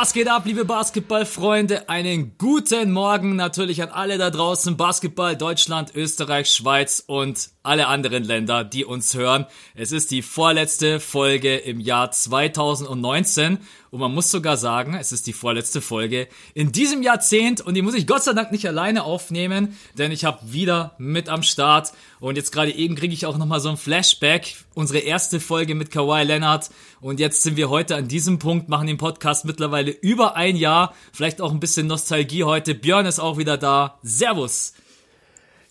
[0.00, 1.88] Was geht ab, liebe Basketballfreunde?
[1.88, 4.76] Einen guten Morgen natürlich an alle da draußen.
[4.76, 9.46] Basketball Deutschland, Österreich, Schweiz und alle anderen Länder, die uns hören.
[9.74, 13.58] Es ist die vorletzte Folge im Jahr 2019
[13.90, 17.82] und man muss sogar sagen, es ist die vorletzte Folge in diesem Jahrzehnt und die
[17.82, 21.92] muss ich Gott sei Dank nicht alleine aufnehmen, denn ich habe wieder mit am Start
[22.20, 25.90] und jetzt gerade eben kriege ich auch nochmal so ein Flashback, unsere erste Folge mit
[25.90, 26.70] Kawhi Leonard
[27.00, 30.94] und jetzt sind wir heute an diesem Punkt, machen den Podcast mittlerweile über ein Jahr,
[31.12, 32.74] vielleicht auch ein bisschen Nostalgie heute.
[32.74, 33.98] Björn ist auch wieder da.
[34.02, 34.74] Servus!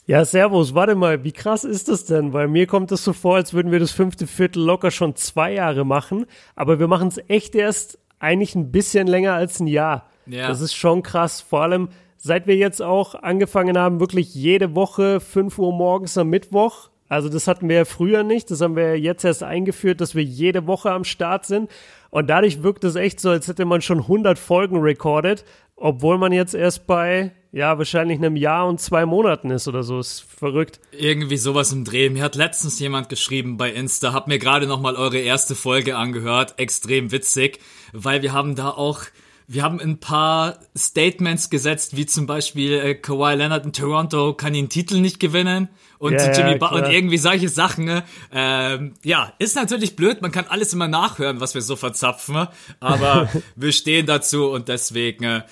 [0.08, 2.32] Ja, Servus, warte mal, wie krass ist das denn?
[2.32, 5.52] Weil mir kommt es so vor, als würden wir das fünfte Viertel locker schon zwei
[5.52, 10.10] Jahre machen, aber wir machen es echt erst eigentlich ein bisschen länger als ein Jahr.
[10.26, 10.48] Ja.
[10.48, 15.20] Das ist schon krass, vor allem seit wir jetzt auch angefangen haben, wirklich jede Woche
[15.20, 16.90] 5 Uhr morgens am Mittwoch.
[17.10, 20.24] Also das hatten wir ja früher nicht, das haben wir jetzt erst eingeführt, dass wir
[20.24, 21.70] jede Woche am Start sind.
[22.10, 25.46] Und dadurch wirkt es echt so, als hätte man schon 100 Folgen recorded,
[25.78, 30.00] obwohl man jetzt erst bei ja, wahrscheinlich einem Jahr und zwei Monaten ist oder so.
[30.00, 30.80] Ist verrückt.
[30.92, 32.10] Irgendwie sowas im Dreh.
[32.10, 36.56] Mir hat letztens jemand geschrieben bei Insta, hab mir gerade nochmal eure erste Folge angehört.
[36.58, 37.60] Extrem witzig,
[37.94, 39.06] weil wir haben da auch
[39.50, 44.52] wir haben ein paar Statements gesetzt, wie zum Beispiel äh, Kawhi Leonard in Toronto kann
[44.52, 45.70] den Titel nicht gewinnen
[46.00, 47.86] und ja, Jimmy ja, Butler und irgendwie solche Sachen.
[47.86, 48.04] Ne?
[48.34, 52.50] Ähm, ja, ist natürlich blöd, man kann alles immer nachhören, was wir so verzapfen,
[52.82, 55.44] aber wir stehen dazu und deswegen äh,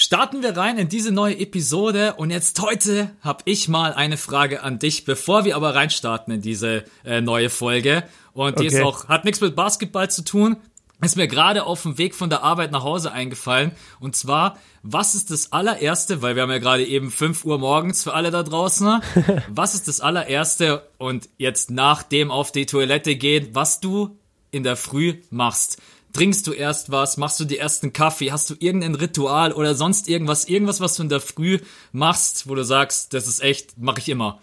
[0.00, 4.62] starten wir rein in diese neue Episode und jetzt heute habe ich mal eine Frage
[4.62, 8.76] an dich, bevor wir aber reinstarten in diese äh, neue Folge und die okay.
[8.78, 10.56] ist auch hat nichts mit Basketball zu tun,
[11.02, 15.14] ist mir gerade auf dem Weg von der Arbeit nach Hause eingefallen und zwar was
[15.14, 18.42] ist das allererste, weil wir haben ja gerade eben 5 Uhr morgens für alle da
[18.42, 19.02] draußen,
[19.50, 24.16] was ist das allererste und jetzt nach dem auf die Toilette gehen, was du
[24.50, 25.76] in der Früh machst?
[26.12, 27.16] Trinkst du erst was?
[27.16, 28.32] Machst du die ersten Kaffee?
[28.32, 30.48] Hast du irgendein Ritual oder sonst irgendwas?
[30.48, 31.58] Irgendwas, was du in der Früh
[31.92, 34.40] machst, wo du sagst, das ist echt, mache ich immer.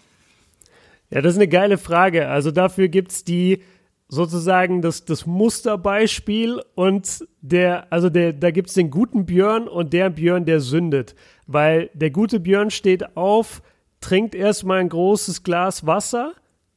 [1.10, 2.28] Ja, das ist eine geile Frage.
[2.28, 3.62] Also dafür gibt's die
[4.08, 10.10] sozusagen das, das Musterbeispiel und der, also der, da gibt's den guten Björn und der
[10.10, 11.14] Björn, der sündet.
[11.46, 13.62] Weil der gute Björn steht auf,
[14.00, 16.32] trinkt erstmal ein großes Glas Wasser,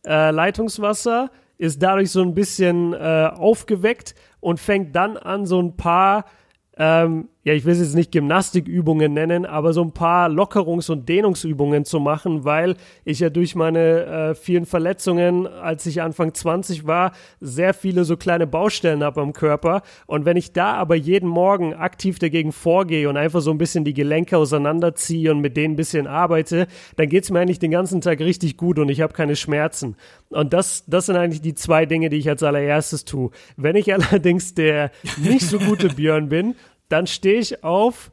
[0.05, 5.77] äh, Leitungswasser, ist dadurch so ein bisschen äh, aufgeweckt und fängt dann an, so ein
[5.77, 6.25] paar
[6.77, 11.09] ähm, ja, ich will es jetzt nicht Gymnastikübungen nennen, aber so ein paar Lockerungs- und
[11.09, 16.85] Dehnungsübungen zu machen, weil ich ja durch meine äh, vielen Verletzungen, als ich Anfang 20
[16.85, 19.81] war, sehr viele so kleine Baustellen habe am Körper.
[20.05, 23.85] Und wenn ich da aber jeden Morgen aktiv dagegen vorgehe und einfach so ein bisschen
[23.85, 27.71] die Gelenke auseinanderziehe und mit denen ein bisschen arbeite, dann geht es mir eigentlich den
[27.71, 29.95] ganzen Tag richtig gut und ich habe keine Schmerzen.
[30.29, 33.31] Und das, das sind eigentlich die zwei Dinge, die ich als allererstes tue.
[33.57, 36.53] Wenn ich allerdings der nicht so gute Björn bin,
[36.91, 38.11] dann stehe ich auf,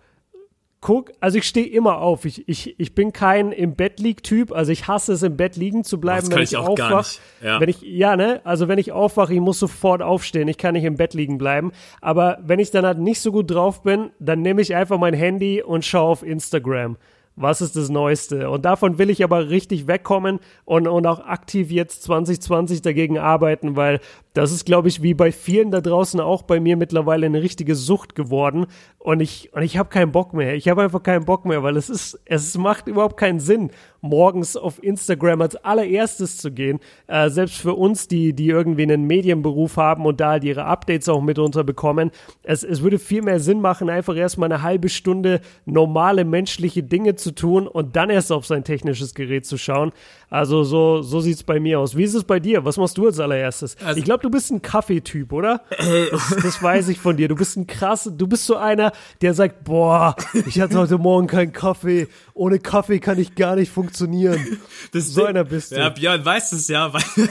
[0.81, 2.25] guck, also ich stehe immer auf.
[2.25, 5.56] Ich, ich, ich bin kein im Bett lieg Typ, also ich hasse es im Bett
[5.56, 7.19] liegen zu bleiben, wenn ich, ich aufwache.
[7.43, 7.61] Ja.
[7.61, 10.49] Wenn ich ja, ne, also wenn ich aufwache, ich muss sofort aufstehen.
[10.49, 13.50] Ich kann nicht im Bett liegen bleiben, aber wenn ich dann halt nicht so gut
[13.50, 16.97] drauf bin, dann nehme ich einfach mein Handy und schaue auf Instagram
[17.41, 18.50] was ist das Neueste?
[18.50, 23.77] Und davon will ich aber richtig wegkommen und, und auch aktiv jetzt 2020 dagegen arbeiten,
[23.77, 24.00] weil
[24.38, 27.75] das ist, glaube ich, wie bei vielen da draußen auch bei mir mittlerweile eine richtige
[27.75, 28.66] Sucht geworden.
[29.00, 30.54] Und ich, und ich habe keinen Bock mehr.
[30.54, 34.56] Ich habe einfach keinen Bock mehr, weil es ist, es macht überhaupt keinen Sinn, morgens
[34.56, 36.78] auf Instagram als allererstes zu gehen.
[37.09, 41.09] Äh, selbst für uns, die, die irgendwie einen Medienberuf haben und da halt ihre Updates
[41.09, 42.12] auch mitunter bekommen.
[42.44, 47.16] Es, es würde viel mehr Sinn machen, einfach erstmal eine halbe Stunde normale menschliche Dinge
[47.16, 49.91] zu tun und dann erst auf sein technisches Gerät zu schauen.
[50.31, 51.97] Also so, so sieht's bei mir aus.
[51.97, 52.65] Wie ist es bei dir?
[52.65, 53.77] Was machst du als allererstes?
[53.84, 55.62] Also, ich glaube, du bist ein Kaffeetyp, oder?
[56.11, 57.28] Das, das, weiß ich von dir.
[57.28, 60.16] Du bist ein krass, du bist so einer, der sagt, boah,
[60.47, 62.09] ich hatte heute Morgen keinen Kaffee.
[62.34, 64.59] Ohne Kaffee kann ich gar nicht funktionieren.
[64.92, 65.77] Das so einer bist du.
[65.77, 67.03] Ja, Björn weiß es ja, weil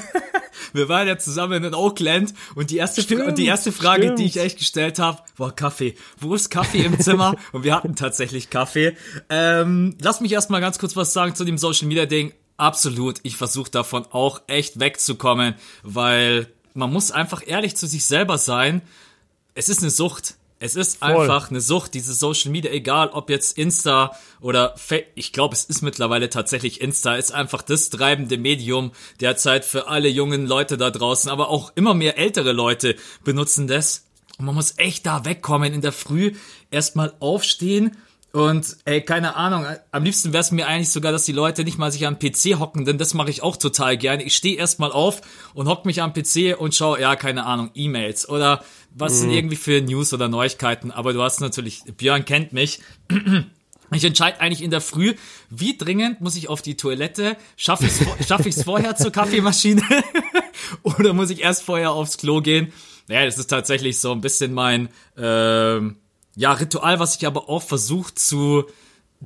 [0.74, 4.20] wir waren ja zusammen in Oakland und die erste, stimmt, die erste Frage, stimmt.
[4.20, 5.96] die ich echt gestellt habe, war Kaffee.
[6.20, 7.36] Wo ist Kaffee im Zimmer?
[7.52, 8.98] und wir hatten tatsächlich Kaffee.
[9.30, 13.20] Ähm, lass mich erstmal ganz kurz was sagen zu dem Social Media Ding absolut.
[13.24, 16.48] Ich versuche davon auch echt wegzukommen, weil
[16.78, 18.82] man muss einfach ehrlich zu sich selber sein.
[19.56, 20.36] Es ist eine Sucht.
[20.60, 21.10] Es ist Voll.
[21.10, 25.66] einfach eine Sucht, diese Social Media, egal ob jetzt Insta oder Fa ich glaube, es
[25.66, 28.92] ist mittlerweile tatsächlich Insta, ist einfach das treibende Medium
[29.22, 34.06] derzeit für alle jungen Leute da draußen, aber auch immer mehr ältere Leute benutzen das.
[34.40, 36.34] Und man muss echt da wegkommen in der Früh,
[36.72, 37.98] erstmal aufstehen
[38.38, 41.80] Und ey, keine Ahnung, am liebsten wäre es mir eigentlich sogar, dass die Leute nicht
[41.80, 44.22] mal sich am PC hocken, denn das mache ich auch total gerne.
[44.22, 45.22] Ich stehe erstmal auf
[45.56, 49.18] und hock mich am PC und schaue, ja, keine Ahnung, E-Mails oder was mhm.
[49.18, 50.92] sind irgendwie für News oder Neuigkeiten.
[50.92, 52.80] Aber du hast natürlich, Björn kennt mich.
[53.94, 55.14] Ich entscheide eigentlich in der Früh,
[55.50, 59.82] wie dringend muss ich auf die Toilette, schaffe ich es schaff ich's vorher zur Kaffeemaschine
[60.84, 62.74] oder muss ich erst vorher aufs Klo gehen?
[63.08, 65.80] Naja, das ist tatsächlich so ein bisschen mein äh,
[66.38, 68.66] ja, Ritual, was ich aber auch versuche zu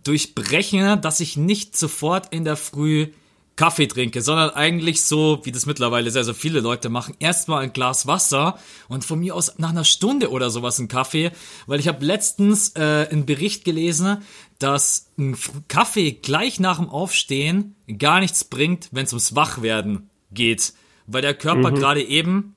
[0.01, 3.09] durchbrechen, dass ich nicht sofort in der Früh
[3.57, 7.73] Kaffee trinke, sondern eigentlich so, wie das mittlerweile sehr, sehr viele Leute machen, erstmal ein
[7.73, 11.31] Glas Wasser und von mir aus nach einer Stunde oder sowas ein Kaffee,
[11.67, 14.23] weil ich habe letztens äh, einen Bericht gelesen,
[14.57, 15.37] dass ein
[15.67, 20.73] Kaffee gleich nach dem Aufstehen gar nichts bringt, wenn es ums Wachwerden geht,
[21.07, 21.75] weil der Körper mhm.
[21.75, 22.55] gerade eben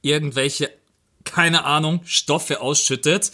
[0.00, 0.70] irgendwelche,
[1.24, 3.30] keine Ahnung, Stoffe ausschüttet,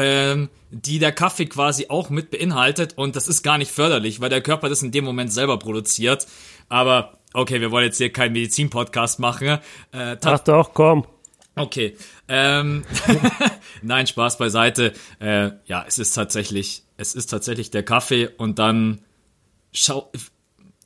[0.00, 4.30] ähm, die der Kaffee quasi auch mit beinhaltet und das ist gar nicht förderlich, weil
[4.30, 6.26] der Körper das in dem Moment selber produziert.
[6.68, 9.58] Aber okay, wir wollen jetzt hier keinen Medizin-Podcast machen.
[9.92, 11.06] Äh, Ach doch, komm.
[11.56, 11.96] Okay.
[12.28, 12.84] Ähm,
[13.82, 14.92] Nein, Spaß beiseite.
[15.18, 19.02] Äh, ja, es ist tatsächlich, es ist tatsächlich der Kaffee und dann
[19.72, 20.10] schau.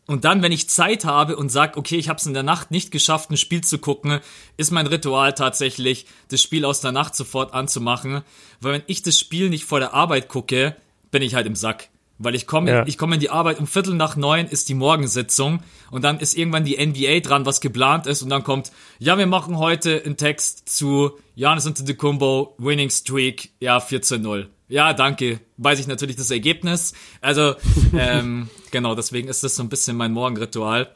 [0.07, 2.71] Und dann, wenn ich Zeit habe und sag, okay, ich habe es in der Nacht
[2.71, 4.21] nicht geschafft, ein Spiel zu gucken,
[4.57, 8.23] ist mein Ritual tatsächlich, das Spiel aus der Nacht sofort anzumachen.
[8.61, 10.77] Weil wenn ich das Spiel nicht vor der Arbeit gucke,
[11.11, 11.89] bin ich halt im Sack.
[12.19, 12.87] Weil ich komme, ja.
[12.87, 15.61] ich komme in die Arbeit um Viertel nach neun ist die Morgensitzung
[15.91, 18.71] und dann ist irgendwann die NBA dran, was geplant ist und dann kommt,
[19.01, 24.47] ja, wir machen heute einen Text zu Janis Antetokounmpo Winning Streak, ja 14-0.
[24.75, 25.39] Ja, danke.
[25.57, 26.95] Weiß ich natürlich das Ergebnis.
[27.21, 27.55] Also
[27.97, 30.93] ähm, genau, deswegen ist das so ein bisschen mein Morgenritual.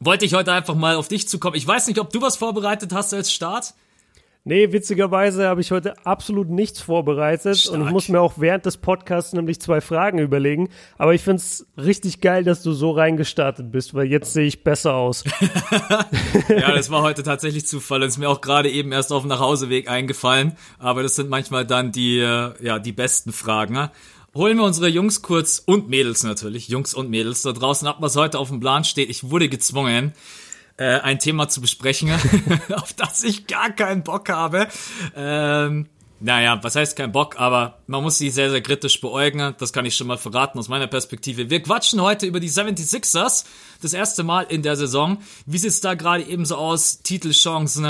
[0.00, 1.54] Wollte ich heute einfach mal auf dich zukommen.
[1.54, 3.74] Ich weiß nicht, ob du was vorbereitet hast als Start.
[4.44, 7.76] Nee, witzigerweise habe ich heute absolut nichts vorbereitet Stark.
[7.76, 10.68] und ich muss mir auch während des Podcasts nämlich zwei Fragen überlegen.
[10.98, 14.64] Aber ich finde es richtig geil, dass du so reingestartet bist, weil jetzt sehe ich
[14.64, 15.22] besser aus.
[16.48, 19.28] ja, das war heute tatsächlich Zufall und ist mir auch gerade eben erst auf dem
[19.28, 20.56] Nachhauseweg eingefallen.
[20.80, 23.74] Aber das sind manchmal dann die, äh, ja, die besten Fragen.
[23.74, 23.92] Ne?
[24.34, 28.16] Holen wir unsere Jungs kurz und Mädels natürlich, Jungs und Mädels da draußen ab, was
[28.16, 29.08] heute auf dem Plan steht.
[29.08, 30.14] Ich wurde gezwungen,
[30.76, 32.10] äh, ein Thema zu besprechen,
[32.74, 34.68] auf das ich gar keinen Bock habe.
[35.14, 35.88] Ähm,
[36.24, 39.54] naja, was heißt kein Bock, aber man muss sie sehr, sehr kritisch beäugen.
[39.58, 41.50] Das kann ich schon mal verraten aus meiner Perspektive.
[41.50, 43.44] Wir quatschen heute über die 76ers.
[43.80, 45.18] Das erste Mal in der Saison.
[45.46, 47.02] Wie sieht's da gerade eben so aus?
[47.02, 47.84] Titelchancen,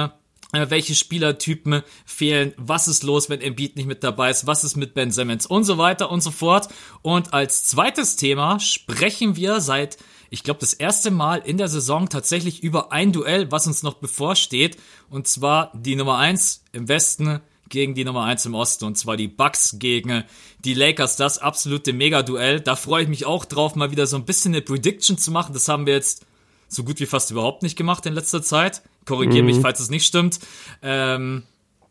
[0.53, 4.77] äh, welche Spielertypen fehlen, was ist los, wenn Embiid nicht mit dabei ist, was ist
[4.77, 6.69] mit Ben Simmons und so weiter und so fort.
[7.03, 9.99] Und als zweites Thema sprechen wir seit
[10.33, 13.95] ich glaube, das erste Mal in der Saison tatsächlich über ein Duell, was uns noch
[13.95, 14.79] bevorsteht.
[15.11, 18.87] Und zwar die Nummer eins im Westen gegen die Nummer eins im Osten.
[18.87, 20.25] Und zwar die Bucks gegen
[20.65, 21.17] die Lakers.
[21.17, 22.61] Das absolute Mega-Duell.
[22.61, 25.53] Da freue ich mich auch drauf, mal wieder so ein bisschen eine Prediction zu machen.
[25.53, 26.25] Das haben wir jetzt
[26.67, 28.81] so gut wie fast überhaupt nicht gemacht in letzter Zeit.
[29.05, 29.51] Korrigiere mhm.
[29.51, 30.41] mich, falls es nicht stimmt.
[30.81, 31.43] Ähm,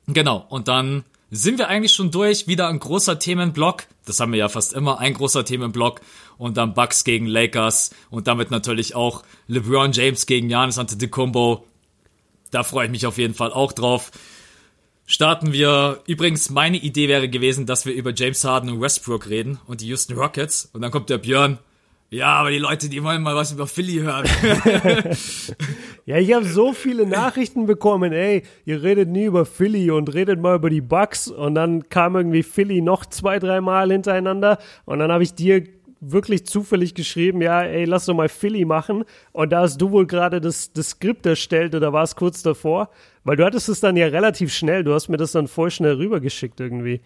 [0.07, 0.47] genau.
[0.49, 2.47] Und dann sind wir eigentlich schon durch.
[2.47, 3.83] Wieder ein großer Themenblock.
[4.05, 4.97] Das haben wir ja fast immer.
[4.97, 6.01] Ein großer Themenblock.
[6.41, 7.91] Und dann Bucks gegen Lakers.
[8.09, 11.67] Und damit natürlich auch LeBron James gegen Giannis Antetokounmpo.
[12.49, 14.09] Da freue ich mich auf jeden Fall auch drauf.
[15.05, 16.01] Starten wir.
[16.07, 19.87] Übrigens, meine Idee wäre gewesen, dass wir über James Harden und Westbrook reden und die
[19.89, 20.67] Houston Rockets.
[20.73, 21.59] Und dann kommt der Björn
[22.13, 24.25] ja, aber die Leute, die wollen mal was über Philly hören.
[26.05, 30.41] ja, ich habe so viele Nachrichten bekommen, ey, ihr redet nie über Philly und redet
[30.41, 35.09] mal über die Bucks und dann kam irgendwie Philly noch zwei, dreimal hintereinander und dann
[35.09, 35.63] habe ich dir
[36.01, 40.07] wirklich zufällig geschrieben, ja, ey, lass doch mal Philly machen und da hast du wohl
[40.07, 42.89] gerade das, das Skript erstellt oder war es kurz davor,
[43.23, 45.93] weil du hattest es dann ja relativ schnell, du hast mir das dann voll schnell
[45.93, 47.01] rübergeschickt irgendwie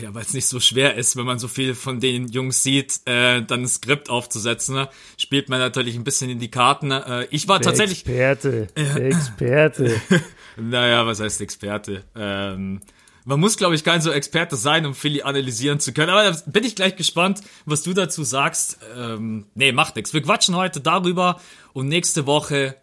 [0.00, 3.00] ja, weil es nicht so schwer ist, wenn man so viel von den Jungs sieht,
[3.04, 4.88] äh, dann ein Skript aufzusetzen, ne?
[5.18, 6.88] spielt man natürlich ein bisschen in die Karten.
[6.88, 7.04] Ne?
[7.06, 10.00] Äh, ich war der tatsächlich Experte, der Experte.
[10.56, 12.04] naja, was heißt Experte?
[12.16, 12.80] Ähm,
[13.24, 16.10] man muss, glaube ich, kein so Experte sein, um Philly analysieren zu können.
[16.10, 18.78] Aber da bin ich gleich gespannt, was du dazu sagst.
[18.96, 20.12] Ähm, nee, macht nichts.
[20.12, 21.40] Wir quatschen heute darüber
[21.72, 22.76] und nächste Woche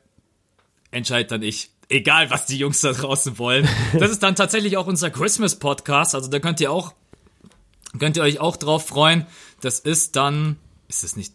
[0.92, 3.68] entscheidet dann ich egal was die Jungs da draußen wollen.
[4.00, 6.94] Das ist dann tatsächlich auch unser Christmas Podcast, also da könnt ihr auch
[7.98, 9.26] könnt ihr euch auch drauf freuen.
[9.62, 11.34] Das ist dann ist es nicht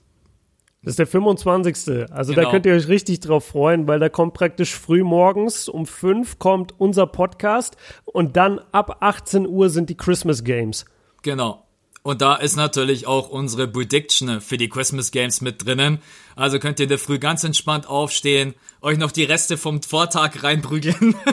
[0.85, 2.11] das ist der 25.
[2.11, 2.45] Also genau.
[2.45, 6.39] da könnt ihr euch richtig drauf freuen, weil da kommt praktisch früh morgens um 5
[6.39, 10.85] kommt unser Podcast und dann ab 18 Uhr sind die Christmas Games.
[11.23, 11.65] Genau.
[12.03, 16.01] Und da ist natürlich auch unsere Prediction für die Christmas Games mit drinnen.
[16.37, 20.43] Also könnt ihr in der Früh ganz entspannt aufstehen, euch noch die Reste vom Vortag
[20.43, 21.15] reinprügeln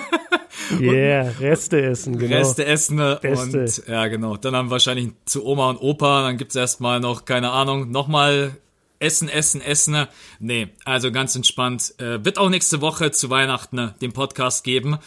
[0.79, 2.37] Yeah, Reste essen, genau.
[2.37, 3.81] Reste essen Beste.
[3.81, 4.37] und ja, genau.
[4.37, 8.57] Dann haben wir wahrscheinlich zu Oma und Opa, dann gibt's erstmal noch, keine Ahnung, nochmal
[9.01, 10.07] Essen, Essen, Essen.
[10.39, 11.93] Nee, also ganz entspannt.
[11.99, 14.97] Äh, wird auch nächste Woche zu Weihnachten äh, den Podcast geben.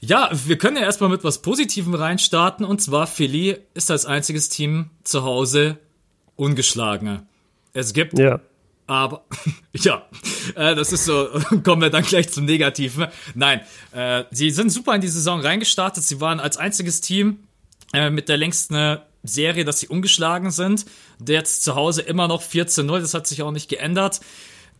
[0.00, 4.48] Ja, wir können ja erstmal mit was Positivem reinstarten und zwar Philly ist als einziges
[4.48, 5.78] Team zu Hause
[6.36, 7.26] ungeschlagen.
[7.72, 8.40] Es gibt Ja.
[8.86, 9.24] aber
[9.72, 10.06] ja,
[10.56, 11.28] äh, das ist so,
[11.64, 13.06] kommen wir dann gleich zum Negativen.
[13.34, 13.60] Nein,
[13.92, 16.04] äh, sie sind super in die Saison reingestartet.
[16.04, 17.38] Sie waren als einziges Team
[17.94, 20.84] äh, mit der längsten Serie, dass sie ungeschlagen sind.
[21.26, 24.20] Jetzt zu Hause immer noch 14-0, das hat sich auch nicht geändert.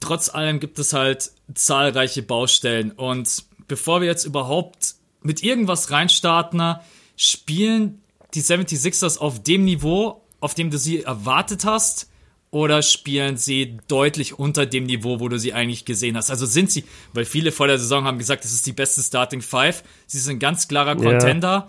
[0.00, 2.92] Trotz allem gibt es halt zahlreiche Baustellen.
[2.92, 6.76] Und bevor wir jetzt überhaupt mit irgendwas reinstarten,
[7.16, 8.02] spielen
[8.34, 12.10] die 76ers auf dem Niveau, auf dem du sie erwartet hast?
[12.50, 16.30] Oder spielen sie deutlich unter dem Niveau, wo du sie eigentlich gesehen hast?
[16.30, 19.42] Also sind sie, weil viele vor der Saison haben gesagt, das ist die beste Starting
[19.42, 19.82] Five.
[20.06, 20.94] Sie sind ein ganz klarer.
[20.94, 21.68] Contender.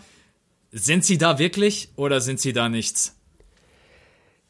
[0.78, 3.18] Sind sie da wirklich oder sind sie da nichts?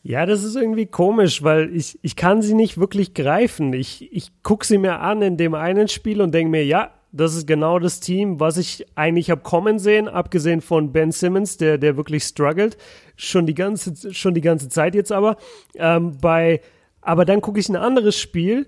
[0.02, 3.74] Ja, das ist irgendwie komisch, weil ich, ich kann sie nicht wirklich greifen.
[3.74, 7.36] Ich, ich gucke sie mir an in dem einen Spiel und denke mir, ja, das
[7.36, 11.78] ist genau das Team, was ich eigentlich habe kommen sehen, abgesehen von Ben Simmons, der,
[11.78, 12.76] der wirklich struggelt,
[13.16, 15.38] schon die ganze, schon die ganze Zeit jetzt aber.
[15.76, 16.60] Ähm, bei,
[17.02, 18.66] aber dann gucke ich ein anderes Spiel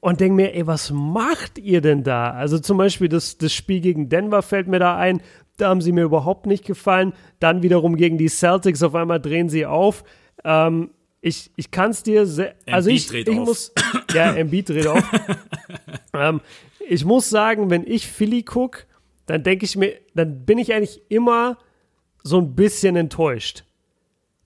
[0.00, 2.32] und denke mir, ey, was macht ihr denn da?
[2.32, 5.22] Also zum Beispiel das, das Spiel gegen Denver fällt mir da ein,
[5.56, 7.12] da haben sie mir überhaupt nicht gefallen.
[7.40, 10.04] Dann wiederum gegen die Celtics, auf einmal drehen sie auf.
[10.44, 13.46] Ähm, ich ich kann es dir sehr, also Embiid ich, dreht ich auf.
[13.46, 13.72] muss,
[14.14, 15.02] ja, Embiid dreht auf.
[16.14, 16.40] ähm,
[16.88, 18.84] ich muss sagen, wenn ich Philly gucke,
[19.26, 21.58] dann denke ich mir, dann bin ich eigentlich immer
[22.22, 23.64] so ein bisschen enttäuscht.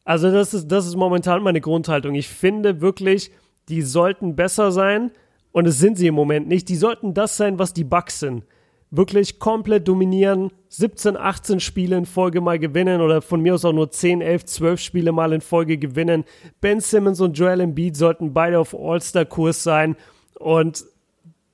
[0.04, 2.14] Also das ist, das ist momentan meine Grundhaltung.
[2.14, 3.30] Ich finde wirklich,
[3.68, 5.12] die sollten besser sein
[5.52, 6.68] und es sind sie im Moment nicht.
[6.68, 8.44] Die sollten das sein, was die Bucks sind.
[8.90, 13.72] Wirklich komplett dominieren, 17, 18 Spiele in Folge mal gewinnen oder von mir aus auch
[13.72, 16.24] nur 10, 11, 12 Spiele mal in Folge gewinnen.
[16.60, 19.96] Ben Simmons und Joel Embiid sollten beide auf All-Star-Kurs sein
[20.38, 20.84] und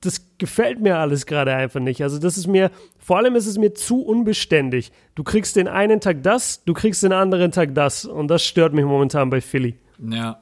[0.01, 2.01] das gefällt mir alles gerade einfach nicht.
[2.01, 4.91] Also das ist mir, vor allem ist es mir zu unbeständig.
[5.15, 8.73] Du kriegst den einen Tag das, du kriegst den anderen Tag das und das stört
[8.73, 9.75] mich momentan bei Philly.
[9.99, 10.41] Ja.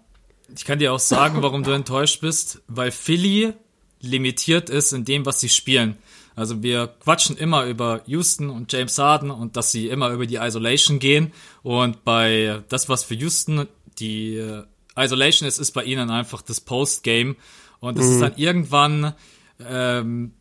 [0.56, 3.54] Ich kann dir auch sagen, warum du enttäuscht bist, weil Philly
[4.00, 5.98] limitiert ist in dem, was sie spielen.
[6.36, 10.36] Also wir quatschen immer über Houston und James Harden und dass sie immer über die
[10.36, 11.32] Isolation gehen.
[11.64, 13.68] Und bei das, was für Houston
[14.00, 14.64] die äh,
[14.98, 17.36] Isolation ist, ist bei ihnen einfach das Postgame.
[17.80, 19.14] Und es ist dann irgendwann,
[19.60, 20.34] ähm,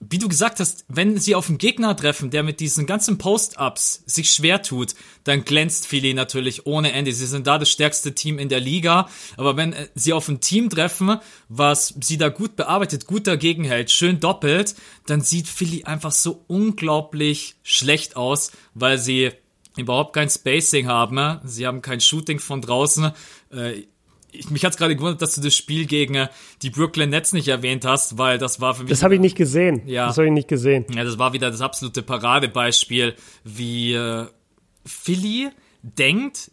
[0.00, 4.02] wie du gesagt hast, wenn sie auf einen Gegner treffen, der mit diesen ganzen Post-Ups
[4.06, 7.12] sich schwer tut, dann glänzt Philly natürlich ohne Ende.
[7.12, 9.08] Sie sind da das stärkste Team in der Liga.
[9.36, 11.18] Aber wenn äh, sie auf ein Team treffen,
[11.50, 16.44] was sie da gut bearbeitet, gut dagegen hält, schön doppelt, dann sieht Philly einfach so
[16.46, 19.32] unglaublich schlecht aus, weil sie
[19.76, 21.40] überhaupt kein Spacing haben.
[21.44, 23.12] Sie haben kein Shooting von draußen.
[24.32, 26.28] Ich, mich hat's gerade gewundert, dass du das Spiel gegen äh,
[26.62, 29.36] die Brooklyn Nets nicht erwähnt hast, weil das war für mich Das habe ich nicht
[29.36, 29.82] gesehen.
[29.86, 30.06] Ja.
[30.06, 30.86] Das habe ich nicht gesehen.
[30.94, 34.26] ja, das war wieder das absolute Paradebeispiel, wie äh,
[34.84, 35.50] Philly
[35.82, 36.50] denkt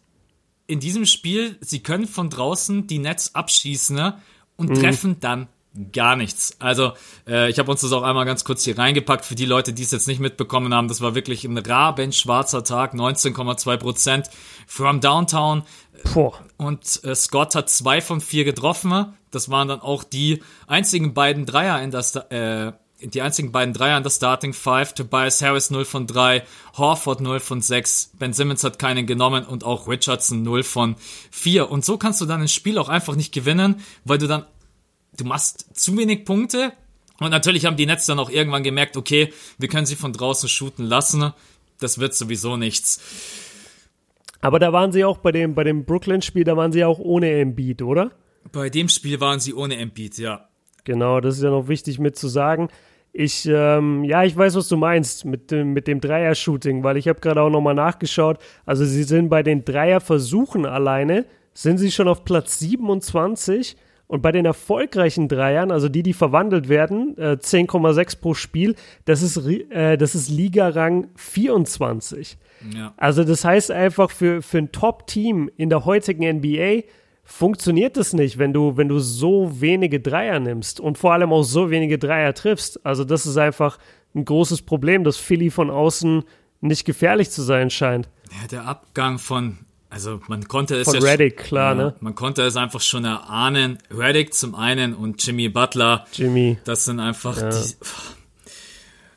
[0.68, 4.20] in diesem Spiel, sie können von draußen die Nets abschießen ne,
[4.56, 5.48] und treffen dann
[5.92, 6.56] gar nichts.
[6.58, 6.92] Also
[7.26, 9.82] äh, ich habe uns das auch einmal ganz kurz hier reingepackt für die Leute, die
[9.82, 10.88] es jetzt nicht mitbekommen haben.
[10.88, 14.30] Das war wirklich ein rabenschwarzer Tag, 19,2 Prozent
[14.66, 15.62] from Downtown.
[16.14, 16.34] Boah.
[16.56, 19.14] Und äh, Scott hat zwei von vier getroffen.
[19.30, 23.96] Das waren dann auch die einzigen beiden Dreier in Sta- äh, die einzigen beiden Dreier
[23.96, 24.92] in der Starting Five.
[24.94, 26.42] Tobias Harris 0 von 3,
[26.76, 30.96] Horford 0 von 6, Ben Simmons hat keinen genommen und auch Richardson 0 von
[31.30, 31.70] 4.
[31.70, 34.46] Und so kannst du dann ein Spiel auch einfach nicht gewinnen, weil du dann,
[35.16, 36.72] du machst zu wenig Punkte.
[37.20, 40.48] Und natürlich haben die Nets dann auch irgendwann gemerkt, okay, wir können sie von draußen
[40.48, 41.32] shooten lassen.
[41.80, 43.00] Das wird sowieso nichts.
[44.40, 47.30] Aber da waren sie auch bei dem, bei dem Brooklyn-Spiel, da waren sie auch ohne
[47.40, 48.12] Embiid, oder?
[48.52, 50.48] Bei dem Spiel waren sie ohne Embiid, ja.
[50.84, 52.68] Genau, das ist ja noch wichtig mit zu sagen.
[53.12, 57.08] Ich, ähm, ja, ich weiß, was du meinst mit dem, mit dem Dreier-Shooting, weil ich
[57.08, 58.38] habe gerade auch nochmal nachgeschaut.
[58.64, 63.76] Also sie sind bei den Dreier-Versuchen alleine, sind sie schon auf Platz 27
[64.08, 68.74] und bei den erfolgreichen Dreiern, also die, die verwandelt werden, äh, 10,6 pro Spiel,
[69.04, 72.38] das ist, äh, das ist Ligarang 24.
[72.74, 72.94] Ja.
[72.96, 76.84] Also das heißt einfach für, für ein Top-Team in der heutigen NBA
[77.22, 81.42] funktioniert das nicht, wenn du, wenn du so wenige Dreier nimmst und vor allem auch
[81.42, 82.84] so wenige Dreier triffst.
[82.86, 83.78] Also das ist einfach
[84.14, 86.24] ein großes Problem, dass Philly von außen
[86.62, 88.08] nicht gefährlich zu sein scheint.
[88.30, 89.58] Ja, der Abgang von,
[89.90, 91.94] also man konnte es Von ja Reddick, klar, ja, ne?
[92.00, 93.78] Man konnte es einfach schon erahnen.
[93.90, 96.58] Reddick zum einen und Jimmy Butler, Jimmy.
[96.64, 97.74] das sind einfach die.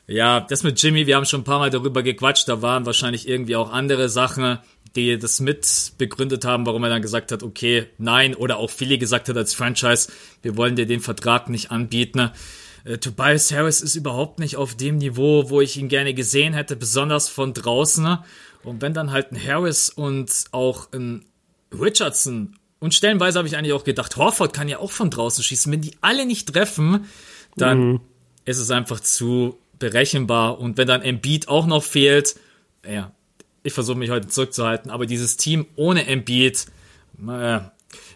[0.06, 3.28] Ja, das mit Jimmy, wir haben schon ein paar Mal darüber gequatscht, da waren wahrscheinlich
[3.28, 4.58] irgendwie auch andere Sachen,
[4.96, 8.98] die das mit begründet haben, warum er dann gesagt hat, okay, nein, oder auch Philly
[8.98, 10.10] gesagt hat als Franchise,
[10.42, 12.30] wir wollen dir den Vertrag nicht anbieten.
[12.84, 16.76] Äh, Tobias Harris ist überhaupt nicht auf dem Niveau, wo ich ihn gerne gesehen hätte,
[16.76, 18.18] besonders von draußen.
[18.64, 21.24] Und wenn dann halt ein Harris und auch ein
[21.72, 25.72] Richardson und stellenweise habe ich eigentlich auch gedacht, Horford kann ja auch von draußen schießen.
[25.72, 27.06] Wenn die alle nicht treffen,
[27.56, 28.00] dann mhm.
[28.44, 30.58] ist es einfach zu berechenbar.
[30.58, 32.36] Und wenn dann Embiid auch noch fehlt,
[32.84, 33.12] ja,
[33.62, 36.66] ich versuche mich heute zurückzuhalten, aber dieses Team ohne Embiid,
[37.28, 37.60] äh,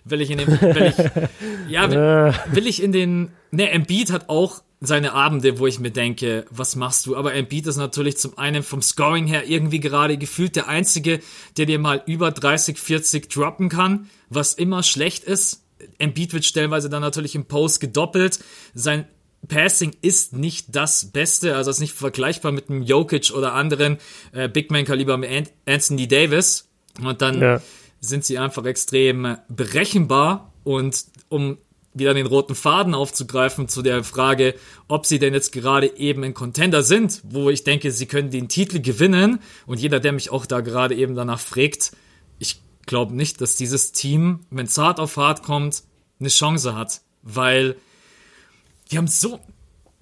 [0.05, 4.29] will ich in den, will ich, ja, will, will ich in den, ne, Embiid hat
[4.29, 7.17] auch seine Abende, wo ich mir denke, was machst du?
[7.17, 11.21] Aber Embiid ist natürlich zum einen vom Scoring her irgendwie gerade gefühlt der einzige,
[11.57, 15.65] der dir mal über 30, 40 droppen kann, was immer schlecht ist.
[15.99, 18.39] Embiid wird stellenweise dann natürlich im Post gedoppelt.
[18.75, 19.07] Sein
[19.49, 23.99] Passing ist nicht das Beste, also ist nicht vergleichbar mit einem Jokic oder anderen
[24.33, 26.69] äh, Big Man Kaliber mit Anthony Davis.
[27.03, 27.63] Und dann ja.
[28.01, 31.59] sind sie einfach extrem berechenbar und um
[31.99, 34.55] wieder den roten Faden aufzugreifen zu der Frage,
[34.89, 38.49] ob sie denn jetzt gerade eben ein Contender sind, wo ich denke, sie können den
[38.49, 39.41] Titel gewinnen.
[39.67, 41.93] Und jeder, der mich auch da gerade eben danach fragt,
[42.39, 45.83] ich glaube nicht, dass dieses Team, wenn es hart auf hart kommt,
[46.21, 47.01] eine Chance hat.
[47.23, 47.77] Weil
[48.91, 49.41] die haben so,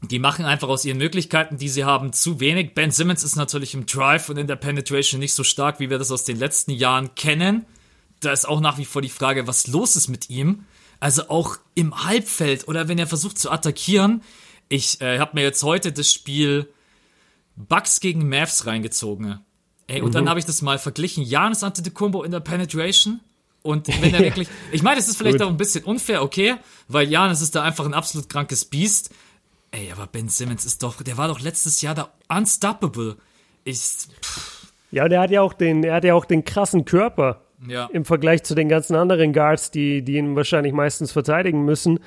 [0.03, 2.75] die machen einfach aus ihren Möglichkeiten, die sie haben, zu wenig.
[2.75, 5.99] Ben Simmons ist natürlich im Drive und in der Penetration nicht so stark, wie wir
[5.99, 7.65] das aus den letzten Jahren kennen.
[8.21, 10.65] Da ist auch nach wie vor die Frage, was los ist mit ihm.
[11.05, 14.23] Also auch im Halbfeld oder wenn er versucht zu attackieren.
[14.71, 16.73] Ich äh, habe mir jetzt heute das Spiel
[17.57, 19.41] Bucks gegen Mavs reingezogen.
[19.87, 20.13] Ey, und mhm.
[20.13, 21.23] dann habe ich das mal verglichen.
[21.23, 23.21] Janis Antetokounmpo in der Penetration.
[23.61, 26.57] Und wenn er wirklich, ich meine, es ist vielleicht auch ein bisschen unfair, okay,
[26.89, 29.11] weil Janis ist da einfach ein absolut krankes Biest.
[29.73, 33.19] Ey, aber Ben Simmons ist doch, der war doch letztes Jahr da unstoppable.
[33.65, 33.79] Ich,
[34.23, 34.69] pff.
[34.91, 37.44] Ja, der hat ja auch den, er hat ja auch den krassen Körper.
[37.67, 37.89] Ja.
[37.93, 41.99] Im Vergleich zu den ganzen anderen Guards, die, die ihn wahrscheinlich meistens verteidigen müssen.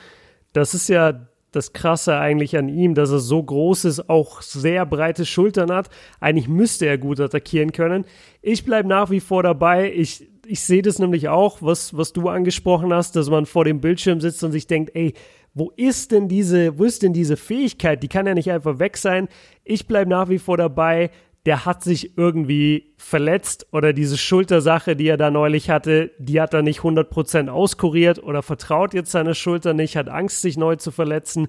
[0.53, 4.85] Das ist ja das Krasse eigentlich an ihm, dass er so groß ist, auch sehr
[4.85, 5.89] breite Schultern hat.
[6.19, 8.05] Eigentlich müsste er gut attackieren können.
[8.41, 9.91] Ich bleibe nach wie vor dabei.
[9.93, 13.81] Ich, ich sehe das nämlich auch, was, was du angesprochen hast, dass man vor dem
[13.81, 15.13] Bildschirm sitzt und sich denkt, ey,
[15.53, 18.03] wo ist denn diese, wo ist denn diese Fähigkeit?
[18.03, 19.27] Die kann ja nicht einfach weg sein.
[19.63, 21.09] Ich bleibe nach wie vor dabei
[21.47, 26.53] der hat sich irgendwie verletzt oder diese Schultersache, die er da neulich hatte, die hat
[26.53, 30.91] er nicht 100% auskuriert oder vertraut jetzt seine Schulter nicht, hat Angst, sich neu zu
[30.91, 31.47] verletzen.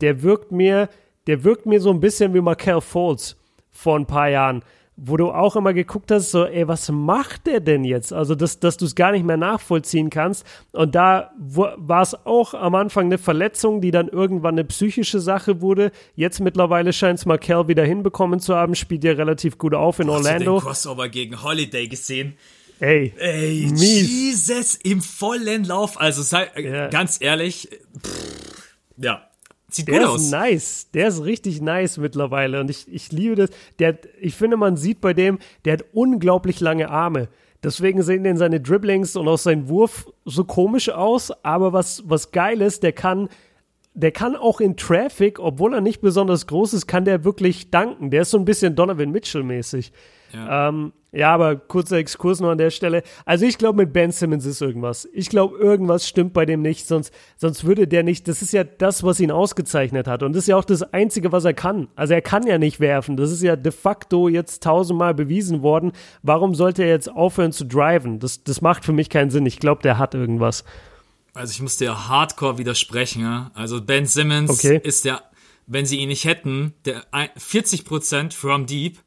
[0.00, 0.88] Der wirkt mir,
[1.26, 3.36] der wirkt mir so ein bisschen wie Markel Foles
[3.70, 4.62] vor ein paar Jahren
[4.96, 8.12] wo du auch immer geguckt hast, so, ey, was macht der denn jetzt?
[8.12, 10.46] Also, dass, dass du es gar nicht mehr nachvollziehen kannst.
[10.72, 15.60] Und da war es auch am Anfang eine Verletzung, die dann irgendwann eine psychische Sache
[15.60, 15.90] wurde.
[16.14, 20.08] Jetzt mittlerweile scheint es Markel wieder hinbekommen zu haben, spielt ja relativ gut auf in
[20.08, 20.56] Orlando.
[20.56, 22.36] Hast du den Crossover gegen Holiday gesehen?
[22.80, 24.08] Ey, ey, mies.
[24.08, 26.00] Jesus, im vollen Lauf.
[26.00, 26.88] Also, sei, ja.
[26.88, 27.68] ganz ehrlich,
[28.04, 29.28] pff, ja,
[29.74, 30.30] Sieht der gut aus.
[30.30, 30.88] Der ist nice.
[30.94, 32.60] Der ist richtig nice mittlerweile.
[32.60, 33.50] Und ich, ich liebe das.
[33.78, 37.28] Der, ich finde, man sieht bei dem, der hat unglaublich lange Arme.
[37.62, 41.32] Deswegen sehen denn seine Dribblings und auch sein Wurf so komisch aus.
[41.44, 43.28] Aber was, was geil ist, der kann,
[43.94, 48.10] der kann auch in Traffic, obwohl er nicht besonders groß ist, kann der wirklich danken.
[48.10, 49.92] Der ist so ein bisschen Donovan Mitchell mäßig.
[50.34, 50.68] Ja.
[50.68, 53.04] Ähm, ja, aber kurzer Exkurs noch an der Stelle.
[53.24, 55.08] Also ich glaube, mit Ben Simmons ist irgendwas.
[55.12, 58.26] Ich glaube, irgendwas stimmt bei dem nicht, sonst, sonst würde der nicht.
[58.26, 60.24] Das ist ja das, was ihn ausgezeichnet hat.
[60.24, 61.86] Und das ist ja auch das Einzige, was er kann.
[61.94, 63.16] Also er kann ja nicht werfen.
[63.16, 65.92] Das ist ja de facto jetzt tausendmal bewiesen worden.
[66.22, 68.18] Warum sollte er jetzt aufhören zu driven?
[68.18, 69.46] Das, das macht für mich keinen Sinn.
[69.46, 70.64] Ich glaube, der hat irgendwas.
[71.32, 73.22] Also ich muss dir hardcore widersprechen.
[73.22, 73.52] Ja?
[73.54, 74.80] Also Ben Simmons okay.
[74.82, 75.22] ist der,
[75.68, 78.98] wenn sie ihn nicht hätten, der 40% from deep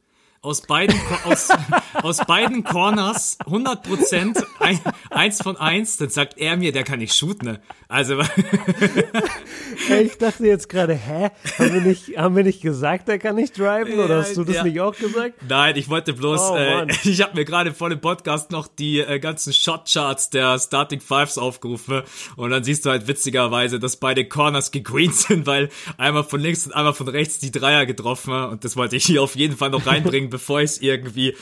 [0.47, 1.49] aus beiden, aus,
[2.03, 4.79] aus beiden Corners 100 Prozent, ein,
[5.09, 7.47] eins von eins, dann sagt er mir, der kann nicht shooten.
[7.47, 7.59] Ne?
[7.87, 8.19] Also.
[10.01, 11.29] ich dachte jetzt gerade, hä?
[11.57, 13.99] Haben wir nicht, haben wir nicht gesagt, er kann nicht driven?
[13.99, 14.63] Oder hast du das ja.
[14.63, 15.35] nicht auch gesagt?
[15.47, 18.99] Nein, ich wollte bloß, oh, äh, ich habe mir gerade vor dem Podcast noch die
[18.99, 22.03] äh, ganzen Shotcharts der Starting Fives aufgerufen
[22.35, 26.65] und dann siehst du halt witzigerweise, dass beide Corners gegreent sind, weil einmal von links
[26.65, 29.69] und einmal von rechts die Dreier getroffen und das wollte ich hier auf jeden Fall
[29.69, 31.35] noch reinbringen, bevor ich es irgendwie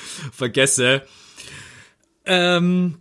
[0.46, 1.02] vergesse.
[2.26, 3.00] Ähm,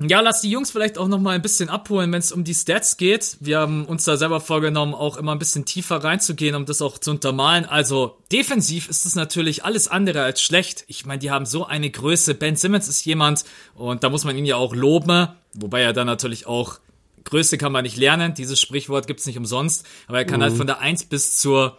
[0.00, 2.54] ja, lass die Jungs vielleicht auch noch mal ein bisschen abholen, wenn es um die
[2.54, 3.36] Stats geht.
[3.40, 6.98] Wir haben uns da selber vorgenommen, auch immer ein bisschen tiefer reinzugehen, um das auch
[6.98, 7.64] zu untermalen.
[7.66, 10.84] Also defensiv ist es natürlich alles andere als schlecht.
[10.86, 12.34] Ich meine, die haben so eine Größe.
[12.34, 16.06] Ben Simmons ist jemand und da muss man ihn ja auch loben, wobei er dann
[16.06, 16.78] natürlich auch
[17.24, 18.34] Größe kann man nicht lernen.
[18.34, 20.58] Dieses Sprichwort gibt's nicht umsonst, aber er kann halt mhm.
[20.58, 21.76] halt von der 1 bis zur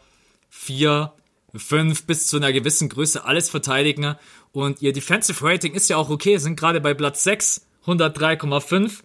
[0.49, 1.13] 4
[1.57, 4.15] fünf bis zu einer gewissen Größe alles verteidigen.
[4.51, 9.03] Und ihr Defensive Rating ist ja auch okay, sind gerade bei Platz 6, 103,5.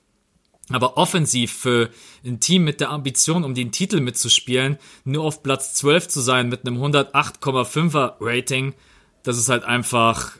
[0.70, 1.90] Aber offensiv für
[2.24, 6.48] ein Team mit der Ambition, um den Titel mitzuspielen, nur auf Platz 12 zu sein
[6.48, 8.74] mit einem 108,5er Rating,
[9.22, 10.38] das ist halt einfach,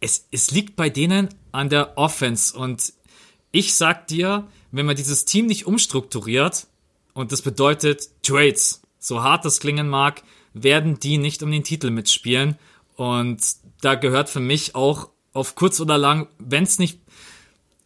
[0.00, 2.56] es, es liegt bei denen an der Offense.
[2.56, 2.92] Und
[3.50, 6.66] ich sag dir, wenn man dieses Team nicht umstrukturiert,
[7.14, 10.22] und das bedeutet Trades, so hart das klingen mag,
[10.54, 12.56] werden die nicht um den Titel mitspielen.
[12.96, 13.42] Und
[13.82, 17.00] da gehört für mich auch auf kurz oder lang, wenn es nicht,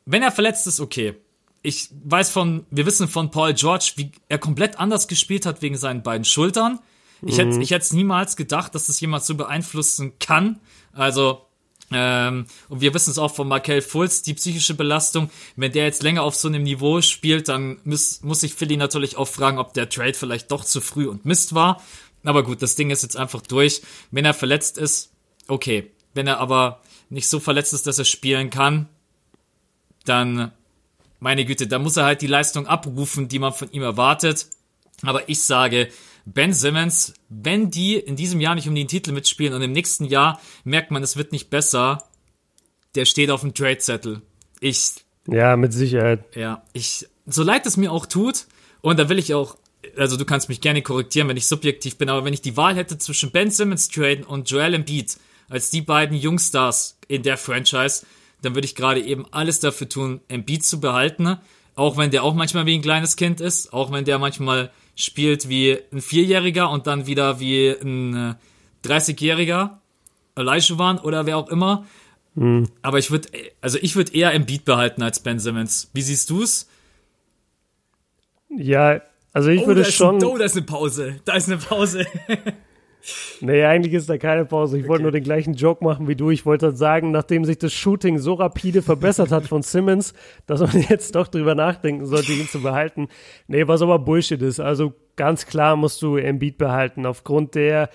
[0.05, 1.15] wenn er verletzt ist, okay.
[1.63, 5.77] Ich weiß von, wir wissen von Paul George, wie er komplett anders gespielt hat wegen
[5.77, 6.79] seinen beiden Schultern.
[7.23, 7.51] Ich mhm.
[7.51, 10.61] hätte ich hätte niemals gedacht, dass das jemand so beeinflussen kann.
[10.93, 11.47] Also
[11.93, 15.31] ähm, und wir wissen es auch von Markel Fultz, die psychische Belastung.
[15.57, 19.17] Wenn der jetzt länger auf so einem Niveau spielt, dann muss, muss sich Philly natürlich
[19.17, 21.83] auch fragen, ob der Trade vielleicht doch zu früh und Mist war.
[22.25, 23.83] Aber gut, das Ding ist jetzt einfach durch.
[24.11, 25.13] Wenn er verletzt ist,
[25.49, 25.91] okay.
[26.15, 26.81] Wenn er aber
[27.11, 28.89] nicht so verletzt ist, dass er spielen kann,
[30.05, 30.53] dann,
[31.21, 34.47] meine Güte, da muss er halt die Leistung abrufen, die man von ihm erwartet.
[35.03, 35.89] Aber ich sage,
[36.25, 40.05] Ben Simmons, wenn die in diesem Jahr nicht um den Titel mitspielen und im nächsten
[40.05, 42.05] Jahr merkt man, es wird nicht besser,
[42.95, 44.23] der steht auf dem Trade-Zettel.
[44.61, 45.05] Ich.
[45.29, 46.25] Ja, mit Sicherheit.
[46.35, 48.47] Ja, ich, so leid es mir auch tut,
[48.81, 49.57] und da will ich auch
[49.97, 52.75] also du kannst mich gerne korrigieren, wenn ich subjektiv bin, aber wenn ich die Wahl
[52.75, 55.17] hätte zwischen Ben Simmons traden und Joel Embiid
[55.49, 58.07] als die beiden Jungstars in der Franchise,
[58.43, 61.39] dann würde ich gerade eben alles dafür tun, Embiid zu behalten,
[61.75, 65.49] auch wenn der auch manchmal wie ein kleines Kind ist, auch wenn der manchmal spielt
[65.49, 68.37] wie ein Vierjähriger und dann wieder wie ein
[68.85, 69.79] 30-Jähriger,
[70.37, 71.87] äh, Elijah oder wer auch immer.
[72.35, 72.69] Mhm.
[72.83, 73.29] Aber ich würde,
[73.61, 75.91] also ich würde eher Embiid behalten als Ben Simmons.
[75.93, 76.69] Wie siehst du's?
[78.49, 79.01] Ja,
[79.33, 80.17] also ich oh, würde schon.
[80.17, 81.21] Ein, oh, da ist eine Pause.
[81.25, 82.07] Da ist eine Pause.
[83.41, 84.77] nee, eigentlich ist da keine Pause.
[84.77, 84.89] Ich okay.
[84.89, 86.31] wollte nur den gleichen Joke machen wie du.
[86.31, 90.15] Ich wollte sagen, nachdem sich das Shooting so rapide verbessert hat von Simmons,
[90.47, 93.09] dass man jetzt doch drüber nachdenken sollte, ihn zu behalten.
[93.49, 94.61] Nee, was aber Bullshit ist.
[94.61, 97.07] Also ganz klar musst du Embiid behalten.
[97.07, 97.91] Aufgrund der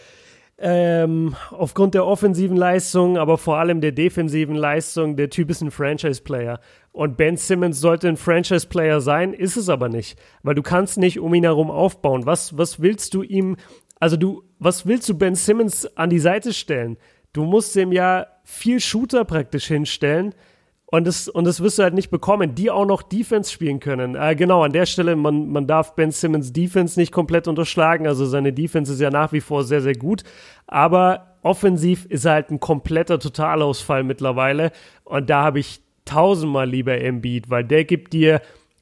[0.64, 5.72] ähm, aufgrund der offensiven Leistung, aber vor allem der defensiven Leistung, der Typ ist ein
[5.72, 6.60] Franchise-Player.
[6.92, 10.20] Und Ben Simmons sollte ein Franchise-Player sein, ist es aber nicht.
[10.44, 12.28] Weil du kannst nicht um ihn herum aufbauen.
[12.28, 13.58] Was, was willst du ihm,
[14.02, 16.98] also du, was willst du Ben Simmons an die Seite stellen?
[17.32, 20.36] Du musst ihm ja viel Shooter praktisch hinstellen,
[20.94, 24.16] und das, und das wirst du halt nicht bekommen, die auch noch Defense spielen können.
[24.16, 28.08] Äh, genau, an der Stelle, man, man darf Ben Simmons Defense nicht komplett unterschlagen.
[28.08, 30.24] Also seine Defense ist ja nach wie vor sehr, sehr gut.
[30.68, 34.74] Aber offensiv ist er halt ein kompletter Totalausfall mittlerweile.
[35.06, 38.42] Und da habe ich tausendmal lieber Embiid, weil der gibt dir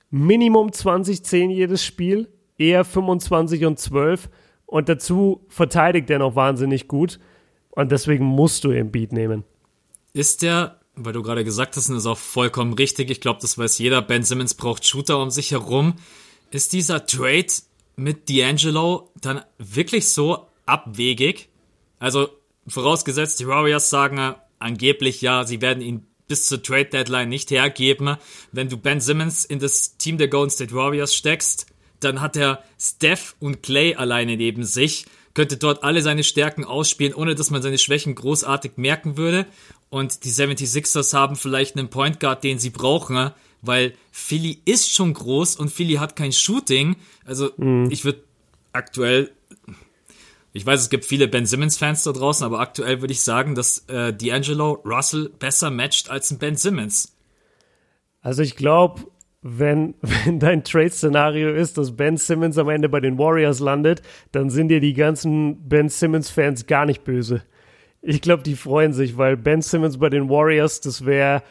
[0.10, 2.28] Minimum 20-10 jedes Spiel,
[2.58, 4.30] eher 25 und 12.
[4.70, 7.20] Und dazu verteidigt er noch wahnsinnig gut.
[7.72, 9.44] Und deswegen musst du Embiid nehmen.
[10.14, 13.40] Ist der weil du gerade gesagt hast, und das ist auch vollkommen richtig, ich glaube,
[13.42, 15.94] das weiß jeder, Ben Simmons braucht Shooter um sich herum.
[16.52, 17.48] Ist dieser Trade
[17.96, 21.50] mit D'Angelo dann wirklich so abwegig?
[22.00, 22.30] Also,
[22.68, 28.18] vorausgesetzt, die Warriors sagen angeblich ja, sie werden ihn bis zur Trade Deadline nicht hergeben.
[28.52, 31.66] Wenn du Ben Simmons in das Team der Golden State Warriors steckst,
[32.00, 37.14] dann hat er Steph und Clay alleine neben sich, könnte dort alle seine Stärken ausspielen,
[37.14, 39.46] ohne dass man seine Schwächen großartig merken würde.
[39.90, 43.32] Und die 76ers haben vielleicht einen Point Guard, den sie brauchen,
[43.62, 46.96] weil Philly ist schon groß und Philly hat kein Shooting.
[47.26, 47.90] Also mhm.
[47.90, 48.24] ich würde
[48.74, 49.32] aktuell,
[50.54, 53.86] ich weiß, es gibt viele Ben Simmons-Fans da draußen, aber aktuell würde ich sagen, dass
[53.88, 57.16] äh, D'Angelo Russell besser matcht als ein Ben Simmons.
[58.22, 59.08] Also ich glaube,
[59.41, 64.49] wenn, wenn dein Trade-Szenario ist, dass Ben Simmons am Ende bei den Warriors landet, dann
[64.49, 67.41] sind dir die ganzen Ben Simmons-Fans gar nicht böse.
[68.02, 71.43] Ich glaube, die freuen sich, weil Ben Simmons bei den Warriors, das wäre,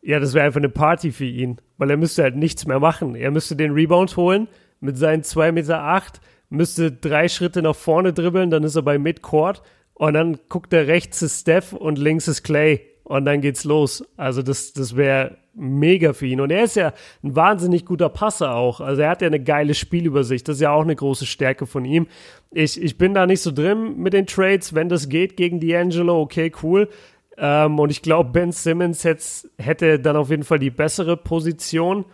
[0.00, 3.14] ja, das wäre einfach eine Party für ihn, weil er müsste halt nichts mehr machen.
[3.14, 4.48] Er müsste den Rebound holen
[4.80, 8.98] mit seinen 2,8 Meter, acht, müsste drei Schritte nach vorne dribbeln, dann ist er bei
[8.98, 9.62] Midcourt
[9.94, 14.04] und dann guckt er rechts ist Steph und links ist Clay und dann geht's los.
[14.16, 16.40] Also das, das wäre mega für ihn.
[16.40, 18.80] Und er ist ja ein wahnsinnig guter Passer auch.
[18.80, 20.48] Also er hat ja eine geile Spielübersicht.
[20.48, 22.06] Das ist ja auch eine große Stärke von ihm.
[22.50, 24.74] Ich, ich bin da nicht so drin mit den Trades.
[24.74, 26.88] Wenn das geht gegen D'Angelo, okay, cool.
[27.36, 29.24] Ähm, und ich glaube, Ben Simmons hätte,
[29.58, 32.04] hätte dann auf jeden Fall die bessere Position.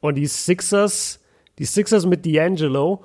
[0.00, 1.20] Und die Sixers,
[1.58, 3.00] die Sixers mit D'Angelo,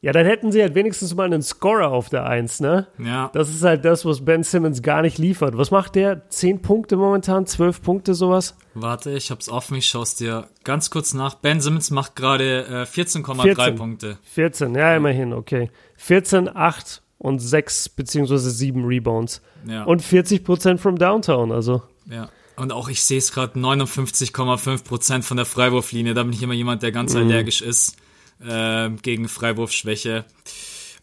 [0.00, 2.86] ja, dann hätten sie halt wenigstens mal einen Scorer auf der Eins, ne?
[2.98, 3.30] Ja.
[3.32, 5.58] Das ist halt das, was Ben Simmons gar nicht liefert.
[5.58, 6.28] Was macht der?
[6.30, 7.46] Zehn Punkte momentan?
[7.46, 8.56] Zwölf Punkte, sowas?
[8.74, 11.34] Warte, ich hab's offen, ich schaue dir ganz kurz nach.
[11.34, 14.18] Ben Simmons macht gerade äh, 14,3 Punkte.
[14.22, 15.70] 14, ja, immerhin, okay.
[15.96, 19.42] 14, 8 und sechs beziehungsweise sieben Rebounds.
[19.66, 19.82] Ja.
[19.82, 21.82] Und 40 Prozent from Downtown, also.
[22.08, 22.30] Ja.
[22.54, 26.14] Und auch ich sehe es gerade 59,5 Prozent von der Freiwurflinie.
[26.14, 27.22] Da bin ich immer jemand, der ganz mhm.
[27.22, 27.96] allergisch ist
[28.44, 30.24] äh, gegen Freiwurfschwäche.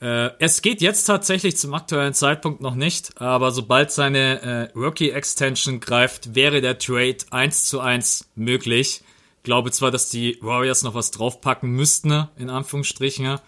[0.02, 5.80] Äh, es geht jetzt tatsächlich zum aktuellen Zeitpunkt noch nicht, aber sobald seine äh, Rookie-Extension
[5.80, 9.02] greift, wäre der Trade 1 zu 1 möglich.
[9.44, 13.40] Glaube zwar, dass die Warriors noch was draufpacken müssten, in Anführungsstrichen.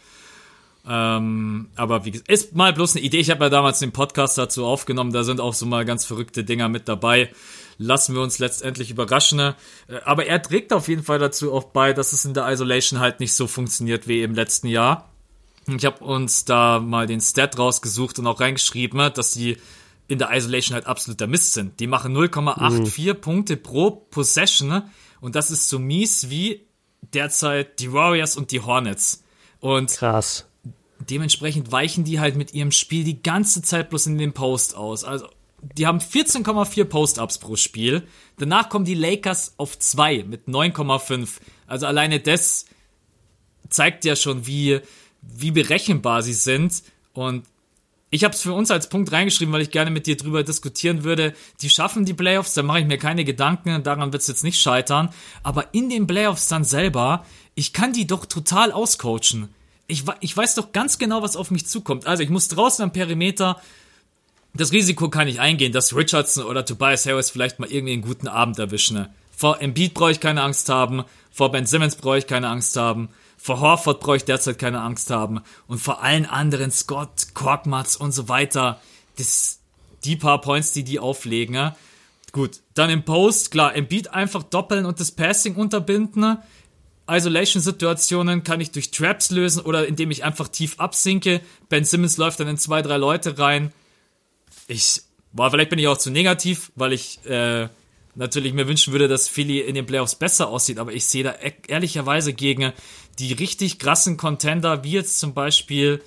[0.88, 3.20] Ähm, aber wie gesagt, ist mal bloß eine Idee.
[3.20, 6.44] Ich habe ja damals den Podcast dazu aufgenommen, da sind auch so mal ganz verrückte
[6.46, 7.30] Dinger mit dabei.
[7.78, 9.40] Lassen wir uns letztendlich überraschen.
[9.40, 9.54] Äh,
[10.04, 13.20] aber er trägt auf jeden Fall dazu auch bei, dass es in der Isolation halt
[13.20, 15.10] nicht so funktioniert wie im letzten Jahr.
[15.68, 19.58] Ich habe uns da mal den Stat rausgesucht und auch reingeschrieben, dass die
[20.08, 21.80] in der Isolation halt absoluter Mist sind.
[21.80, 23.22] Die machen 0,84 mhm.
[23.22, 24.84] Punkte pro Possession
[25.20, 26.66] und das ist so mies wie
[27.14, 29.24] derzeit die Warriors und die Hornets.
[29.60, 30.48] Und Krass.
[31.00, 35.04] dementsprechend weichen die halt mit ihrem Spiel die ganze Zeit bloß in den Post aus.
[35.04, 35.28] Also
[35.62, 38.08] die haben 14,4 Post-Ups pro Spiel.
[38.38, 41.30] Danach kommen die Lakers auf 2 mit 9,5.
[41.66, 42.66] Also alleine das
[43.70, 44.82] zeigt ja schon, wie
[45.22, 46.84] wie berechenbar sie sind.
[47.14, 47.46] Und
[48.10, 51.04] ich habe es für uns als Punkt reingeschrieben, weil ich gerne mit dir drüber diskutieren
[51.04, 51.34] würde.
[51.62, 54.62] Die schaffen die Playoffs, da mache ich mir keine Gedanken, daran wird es jetzt nicht
[54.62, 55.10] scheitern.
[55.44, 59.50] Aber in den Playoffs dann selber, ich kann die doch total auscoachen.
[59.88, 62.08] Ich, ich weiß doch ganz genau, was auf mich zukommt.
[62.08, 63.62] Also ich muss draußen am Perimeter,
[64.60, 68.28] das Risiko kann ich eingehen, dass Richardson oder Tobias Harris vielleicht mal irgendwie einen guten
[68.28, 69.08] Abend erwischen.
[69.36, 73.10] Vor Embiid brauche ich keine Angst haben, vor Ben Simmons brauche ich keine Angst haben.
[73.38, 75.42] Vor Horford brauche ich derzeit keine Angst haben.
[75.68, 78.82] Und vor allen anderen, Scott, Korkmaz und so weiter,
[79.18, 79.60] das,
[80.04, 81.76] die paar Points, die die auflegen, ja.
[82.32, 86.40] Gut, dann im Post, klar, Beat einfach doppeln und das Passing unterbinden.
[87.10, 91.40] Isolation-Situationen kann ich durch Traps lösen oder indem ich einfach tief absinke.
[91.70, 93.72] Ben Simmons läuft dann in zwei, drei Leute rein.
[94.68, 95.02] Ich,
[95.34, 97.70] boah, vielleicht bin ich auch zu negativ, weil ich äh,
[98.16, 101.36] natürlich mir wünschen würde, dass Philly in den Playoffs besser aussieht, aber ich sehe da
[101.42, 102.74] e ehrlicherweise gegen
[103.20, 106.02] die richtig krassen Contender, wie jetzt zum Beispiel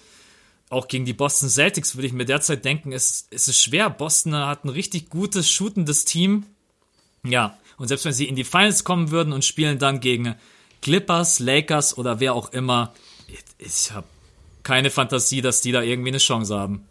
[0.69, 3.91] auch gegen die Boston Celtics, würde ich mir derzeit denken, es, es ist schwer.
[3.91, 6.47] Boston hat ein richtig gutes, shootendes Team.
[7.25, 10.37] Ja, und selbst wenn sie in die Finals kommen würden und spielen dann gegen
[10.81, 12.95] Clippers, Lakers oder wer auch immer,
[13.59, 14.07] ich habe
[14.63, 16.87] keine Fantasie, dass die da irgendwie eine Chance haben.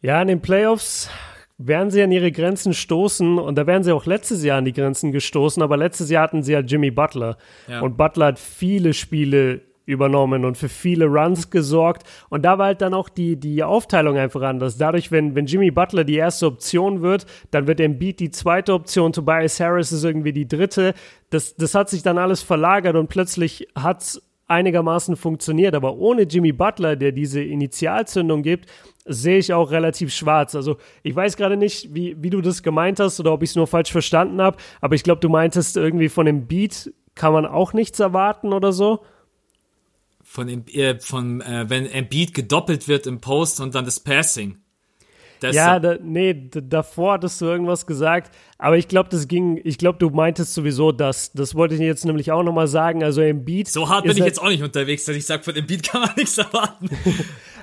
[0.00, 1.10] Ja, in den Playoffs
[1.58, 4.72] werden sie an ihre Grenzen stoßen und da werden sie auch letztes Jahr an die
[4.72, 7.80] Grenzen gestoßen, aber letztes Jahr hatten sie ja Jimmy Butler ja.
[7.80, 12.80] und Butler hat viele Spiele übernommen und für viele Runs gesorgt und da war halt
[12.80, 14.76] dann auch die, die Aufteilung einfach anders.
[14.76, 19.12] Dadurch, wenn, wenn Jimmy Butler die erste Option wird, dann wird Embiid die zweite Option,
[19.12, 20.94] Tobias Harris ist irgendwie die dritte.
[21.30, 25.74] Das, das hat sich dann alles verlagert und plötzlich hat's einigermaßen funktioniert.
[25.74, 28.68] Aber ohne Jimmy Butler, der diese Initialzündung gibt,
[29.04, 30.54] sehe ich auch relativ schwarz.
[30.54, 33.56] Also ich weiß gerade nicht, wie, wie du das gemeint hast oder ob ich es
[33.56, 37.46] nur falsch verstanden habe, aber ich glaube, du meintest irgendwie von dem Beat kann man
[37.46, 39.04] auch nichts erwarten oder so.
[40.22, 44.00] Von dem, äh, von, äh, wenn ein Beat gedoppelt wird im Post und dann das
[44.00, 44.58] Passing.
[45.40, 49.78] Das ja, da, nee, davor hattest du irgendwas gesagt, aber ich glaube, das ging, ich
[49.78, 51.32] glaube, du meintest sowieso das.
[51.32, 53.04] Das wollte ich jetzt nämlich auch nochmal sagen.
[53.04, 53.68] Also im Beat.
[53.68, 56.00] So hart bin ich jetzt auch nicht unterwegs, dass ich sage, von dem Beat kann
[56.00, 56.88] man nichts erwarten.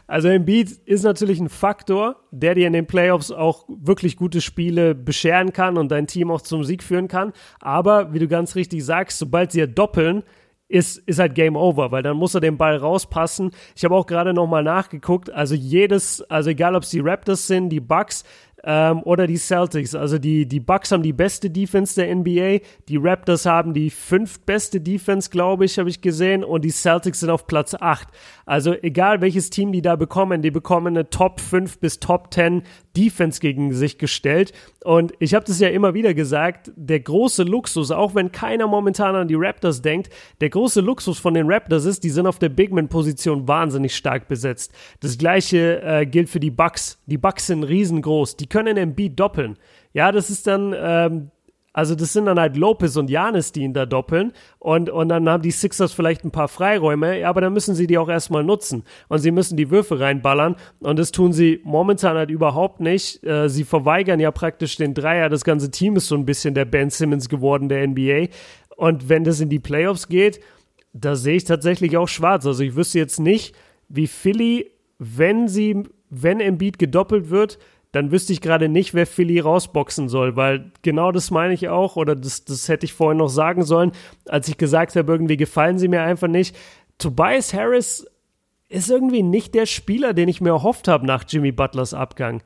[0.07, 4.93] Also Embiid ist natürlich ein Faktor, der dir in den Playoffs auch wirklich gute Spiele
[4.93, 7.33] bescheren kann und dein Team auch zum Sieg führen kann.
[7.59, 10.23] Aber wie du ganz richtig sagst, sobald sie ja doppeln,
[10.67, 13.51] ist, ist halt Game Over, weil dann muss er den Ball rauspassen.
[13.75, 17.69] Ich habe auch gerade nochmal nachgeguckt, also jedes, also egal ob es die Raptors sind,
[17.69, 18.23] die Bucks,
[18.65, 19.95] ähm, oder die Celtics.
[19.95, 24.81] Also die, die Bucks haben die beste Defense der NBA, die Raptors haben die fünftbeste
[24.81, 28.07] Defense, glaube ich, habe ich gesehen, und die Celtics sind auf Platz 8.
[28.45, 32.63] Also egal welches Team die da bekommen, die bekommen eine Top 5 bis Top 10
[32.95, 34.53] Defense gegen sich gestellt.
[34.83, 39.15] Und ich habe das ja immer wieder gesagt, der große Luxus, auch wenn keiner momentan
[39.15, 40.09] an die Raptors denkt,
[40.41, 44.71] der große Luxus von den Raptors ist, die sind auf der Bigman-Position wahnsinnig stark besetzt.
[44.99, 46.99] Das gleiche äh, gilt für die Bucks.
[47.07, 48.37] Die Bucks sind riesengroß.
[48.37, 49.57] Die können Embiid doppeln.
[49.91, 51.31] Ja, das ist dann, ähm,
[51.73, 54.31] also das sind dann halt Lopez und Janis, die ihn da doppeln.
[54.59, 57.85] Und, und dann haben die Sixers vielleicht ein paar Freiräume, ja, aber dann müssen sie
[57.85, 58.85] die auch erstmal nutzen.
[59.09, 60.55] Und sie müssen die Würfe reinballern.
[60.79, 63.21] Und das tun sie momentan halt überhaupt nicht.
[63.25, 65.27] Äh, sie verweigern ja praktisch den Dreier.
[65.27, 68.27] Das ganze Team ist so ein bisschen der Ben Simmons geworden der NBA.
[68.77, 70.39] Und wenn das in die Playoffs geht,
[70.93, 72.45] da sehe ich tatsächlich auch schwarz.
[72.45, 73.53] Also ich wüsste jetzt nicht,
[73.89, 77.59] wie Philly, wenn sie, wenn Embiid gedoppelt wird,
[77.95, 81.95] dann wüsste ich gerade nicht, wer Philly rausboxen soll, weil genau das meine ich auch,
[81.95, 83.93] oder das, das hätte ich vorhin noch sagen sollen,
[84.27, 86.55] als ich gesagt habe, irgendwie gefallen sie mir einfach nicht.
[86.97, 88.05] Tobias Harris,
[88.67, 92.41] ist irgendwie nicht der Spieler, den ich mir erhofft habe nach Jimmy Butlers Abgang.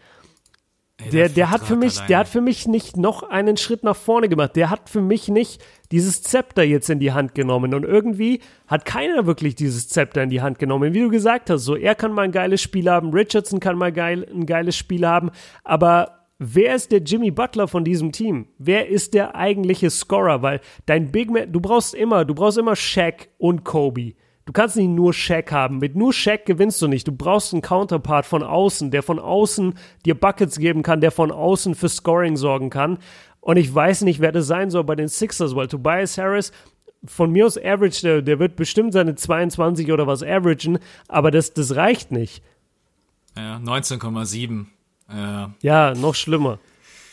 [1.04, 2.08] Ey, der, der hat für mich, alleine.
[2.08, 4.56] der hat für mich nicht noch einen Schritt nach vorne gemacht.
[4.56, 7.74] Der hat für mich nicht dieses Zepter jetzt in die Hand genommen.
[7.74, 10.94] Und irgendwie hat keiner wirklich dieses Zepter in die Hand genommen.
[10.94, 13.92] Wie du gesagt hast, so er kann mal ein geiles Spiel haben, Richardson kann mal
[13.92, 15.32] geil, ein geiles Spiel haben,
[15.64, 18.48] aber Wer ist der Jimmy Butler von diesem Team?
[18.58, 20.42] Wer ist der eigentliche Scorer?
[20.42, 24.14] Weil dein Big Man, du brauchst immer, du brauchst immer Shaq und Kobe.
[24.50, 25.78] Du kannst nicht nur Shaq haben.
[25.78, 27.08] Mit nur Shaq gewinnst du nicht.
[27.08, 29.76] Du brauchst einen Counterpart von außen, der von außen
[30.08, 32.98] dir Buckets geben kann, der von außen für Scoring sorgen kann.
[33.42, 36.52] Und ich weiß nicht, wer das sein soll bei den Sixers, weil Tobias Harris
[37.06, 41.54] von mir aus average, der, der wird bestimmt seine 22 oder was averagen, aber das,
[41.54, 42.42] das reicht nicht.
[43.38, 44.66] Ja, 19,7.
[45.12, 45.54] Ja.
[45.62, 46.58] ja, noch schlimmer.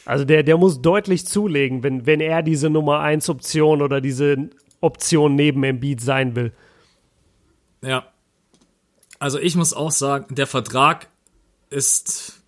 [0.06, 4.48] Also der, der muss deutlich zulegen, wenn, wenn er diese Nummer 1 Option oder diese
[4.80, 6.54] Option neben Embiid sein will.
[7.82, 8.06] Ja.
[9.18, 11.08] Also ich muss auch sagen, der Vertrag
[11.70, 12.40] ist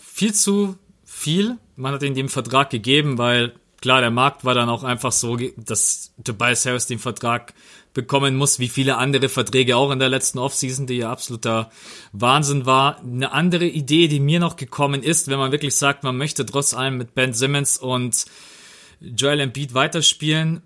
[0.00, 1.56] viel zu viel.
[1.76, 5.36] Man hat ihm den Vertrag gegeben, weil klar, der Markt war dann auch einfach so,
[5.56, 7.54] dass Tobias Harris den Vertrag
[7.94, 11.70] bekommen muss, wie viele andere Verträge auch in der letzten Offseason, die ja absoluter
[12.12, 13.00] Wahnsinn war.
[13.00, 16.74] Eine andere Idee, die mir noch gekommen ist, wenn man wirklich sagt, man möchte trotz
[16.74, 18.26] allem mit Ben Simmons und
[19.00, 20.62] Joel Embiid weiterspielen,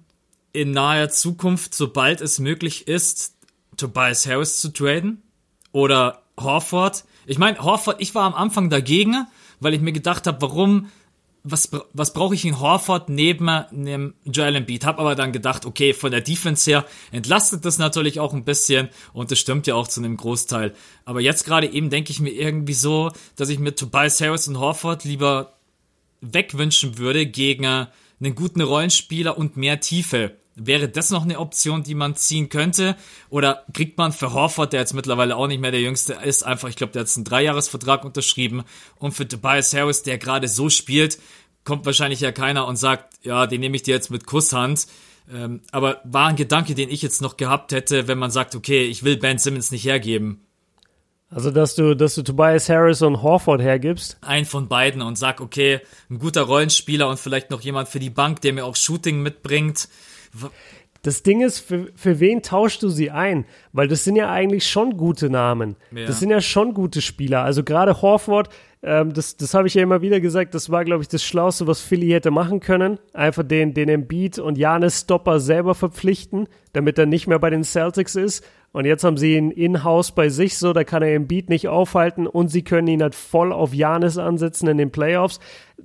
[0.53, 3.35] in naher Zukunft, sobald es möglich ist,
[3.83, 5.23] Tobias Harris zu traden
[5.73, 7.05] oder Horford.
[7.27, 9.27] Ich meine, Horford, ich war am Anfang dagegen,
[9.59, 10.89] weil ich mir gedacht habe, warum,
[11.43, 14.87] was, was brauche ich in Horford neben einem Joel Embiid?
[14.87, 18.89] Hab aber dann gedacht, okay, von der Defense her entlastet das natürlich auch ein bisschen
[19.13, 20.75] und das stimmt ja auch zu einem Großteil.
[21.05, 24.61] Aber jetzt gerade eben denke ich mir irgendwie so, dass ich mir Tobias Harris und
[24.61, 25.55] Horford lieber
[26.21, 30.37] wegwünschen würde gegen einen guten Rollenspieler und mehr Tiefe.
[30.55, 32.97] Wäre das noch eine Option, die man ziehen könnte?
[33.31, 36.69] Oder kriegt man für Horford, der jetzt mittlerweile auch nicht mehr der Jüngste ist, einfach,
[36.69, 38.65] ich glaube, der hat jetzt einen Dreijahresvertrag unterschrieben.
[38.99, 41.19] Und für Tobias Harris, der gerade so spielt,
[41.65, 44.87] kommt wahrscheinlich ja keiner und sagt, ja, den nehme ich dir jetzt mit Kusshand.
[45.33, 48.83] Ähm, aber war ein Gedanke, den ich jetzt noch gehabt hätte, wenn man sagt, okay,
[48.83, 50.45] ich will Ben Simmons nicht hergeben.
[51.31, 54.19] Also, dass du, dass du Tobias Harris und Horford hergibst?
[54.21, 58.11] Ein von beiden und sag, okay, ein guter Rollenspieler und vielleicht noch jemand für die
[58.11, 59.89] Bank, der mir auch Shooting mitbringt.
[61.03, 63.45] Das Ding ist, für, für wen tauschst du sie ein?
[63.73, 65.77] Weil das sind ja eigentlich schon gute Namen.
[65.91, 66.07] Ja.
[66.07, 67.43] Das sind ja schon gute Spieler.
[67.43, 68.51] Also gerade Horford,
[68.85, 71.69] ähm, das, das habe ich ja immer wieder gesagt, das war, glaube ich, das Schlauste,
[71.69, 72.99] was Philly hätte machen können.
[73.13, 77.63] Einfach den, den Embiid und Janis Stopper selber verpflichten, damit er nicht mehr bei den
[77.63, 78.45] Celtics ist.
[78.73, 82.27] Und jetzt haben sie ihn in-house bei sich, so da kann er Embiid nicht aufhalten
[82.27, 85.39] und sie können ihn halt voll auf Janis ansetzen in den Playoffs.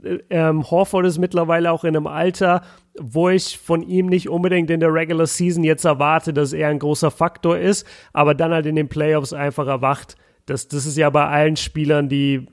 [0.04, 2.64] Äh, ähm, Horford ist mittlerweile auch in einem Alter,
[3.00, 6.80] wo ich von ihm nicht unbedingt in der Regular Season jetzt erwarte, dass er ein
[6.80, 10.16] großer Faktor ist, aber dann halt in den Playoffs einfach erwacht.
[10.48, 12.48] Das, das ist ja bei allen Spielern, die,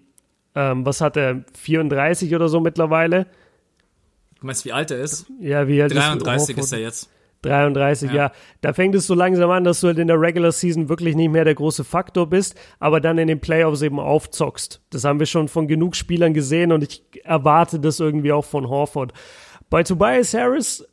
[0.55, 3.27] ähm, was hat er, 34 oder so mittlerweile?
[4.40, 5.27] Du meinst, wie alt er ist?
[5.40, 7.11] Ja, wie alt 33 ist, ist er jetzt.
[7.45, 8.17] 33, ja.
[8.17, 8.33] ja.
[8.61, 11.31] Da fängt es so langsam an, dass du halt in der Regular Season wirklich nicht
[11.31, 14.81] mehr der große Faktor bist, aber dann in den Playoffs eben aufzockst.
[14.90, 18.69] Das haben wir schon von genug Spielern gesehen und ich erwarte das irgendwie auch von
[18.69, 19.12] Horford.
[19.71, 20.87] Bei Tobias Harris,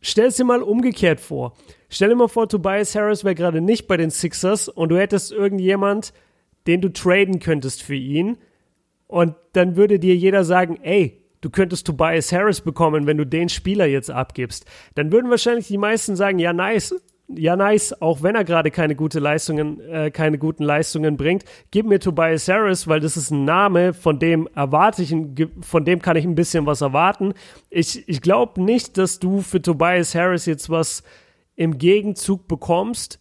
[0.00, 1.54] stell es dir mal umgekehrt vor.
[1.88, 5.32] Stell dir mal vor, Tobias Harris wäre gerade nicht bei den Sixers und du hättest
[5.32, 6.12] irgendjemand,
[6.66, 8.38] den du traden könntest für ihn.
[9.06, 13.48] Und dann würde dir jeder sagen, ey, du könntest Tobias Harris bekommen, wenn du den
[13.48, 14.64] Spieler jetzt abgibst.
[14.94, 16.94] Dann würden wahrscheinlich die meisten sagen, ja, nice,
[17.28, 21.86] ja nice, auch wenn er gerade keine gute Leistungen, äh, keine guten Leistungen bringt, gib
[21.86, 25.14] mir Tobias Harris, weil das ist ein Name, von dem erwarte ich,
[25.60, 27.34] von dem kann ich ein bisschen was erwarten.
[27.70, 31.02] Ich, ich glaube nicht, dass du für Tobias Harris jetzt was
[31.54, 33.20] im Gegenzug bekommst,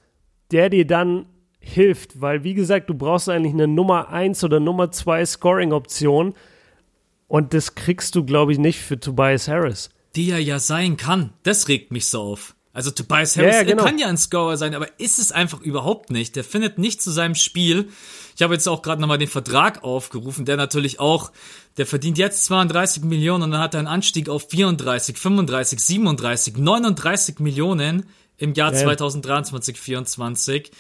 [0.51, 1.25] der dir dann
[1.65, 6.33] hilft, weil wie gesagt, du brauchst eigentlich eine Nummer 1 oder Nummer 2 Scoring-Option
[7.27, 9.89] und das kriegst du, glaube ich, nicht für Tobias Harris.
[10.15, 11.33] Die er ja sein kann.
[11.43, 12.55] Das regt mich so auf.
[12.71, 13.83] Also Tobias Harris ja, ja, genau.
[13.83, 16.35] kann ja ein Scorer sein, aber ist es einfach überhaupt nicht.
[16.35, 17.89] Der findet nicht zu seinem Spiel.
[18.35, 21.31] Ich habe jetzt auch gerade nochmal den Vertrag aufgerufen, der natürlich auch,
[21.77, 26.57] der verdient jetzt 32 Millionen und dann hat er einen Anstieg auf 34, 35, 37,
[26.57, 28.05] 39 Millionen
[28.37, 28.79] im Jahr ja.
[28.79, 30.71] 2023, 2024.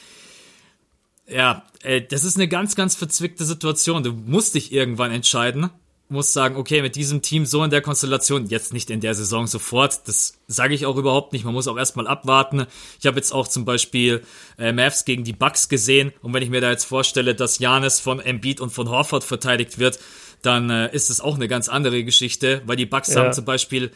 [1.27, 4.03] Ja, ey, das ist eine ganz, ganz verzwickte Situation.
[4.03, 5.69] Du musst dich irgendwann entscheiden
[6.07, 9.47] muss sagen, okay, mit diesem Team so in der Konstellation, jetzt nicht in der Saison
[9.47, 11.45] sofort, das sage ich auch überhaupt nicht.
[11.45, 12.67] Man muss auch erstmal abwarten.
[12.99, 14.23] Ich habe jetzt auch zum Beispiel
[14.59, 17.99] äh, Mavs gegen die Bucks gesehen und wenn ich mir da jetzt vorstelle, dass Janis
[17.99, 19.99] von Embiid und von Horford verteidigt wird,
[20.43, 23.21] dann äh, ist es auch eine ganz andere Geschichte, weil die Bucks ja.
[23.21, 23.91] haben zum Beispiel,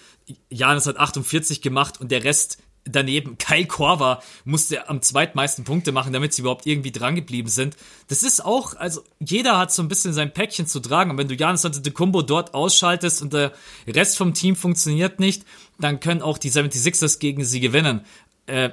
[0.49, 2.57] Janis hat 48 gemacht und der Rest
[2.91, 3.37] daneben.
[3.37, 7.75] Kyle Korver musste am zweitmeisten Punkte machen, damit sie überhaupt irgendwie dran geblieben sind.
[8.07, 11.11] Das ist auch, also jeder hat so ein bisschen sein Päckchen zu tragen.
[11.11, 13.53] Und wenn du Janis Antetokounmpo dort ausschaltest und der
[13.87, 15.45] Rest vom Team funktioniert nicht,
[15.79, 18.01] dann können auch die 76ers gegen sie gewinnen.
[18.45, 18.71] Äh,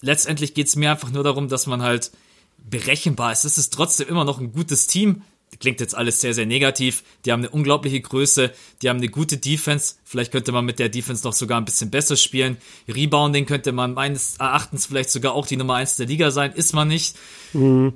[0.00, 2.12] letztendlich geht's mir einfach nur darum, dass man halt
[2.58, 3.44] berechenbar ist.
[3.44, 5.22] Es ist trotzdem immer noch ein gutes Team
[5.60, 7.04] klingt jetzt alles sehr, sehr negativ.
[7.24, 9.96] Die haben eine unglaubliche Größe, die haben eine gute Defense.
[10.04, 12.56] Vielleicht könnte man mit der Defense noch sogar ein bisschen besser spielen.
[12.88, 16.72] Rebounding könnte man meines Erachtens vielleicht sogar auch die Nummer eins der Liga sein, ist
[16.74, 17.16] man nicht.
[17.52, 17.92] Mhm.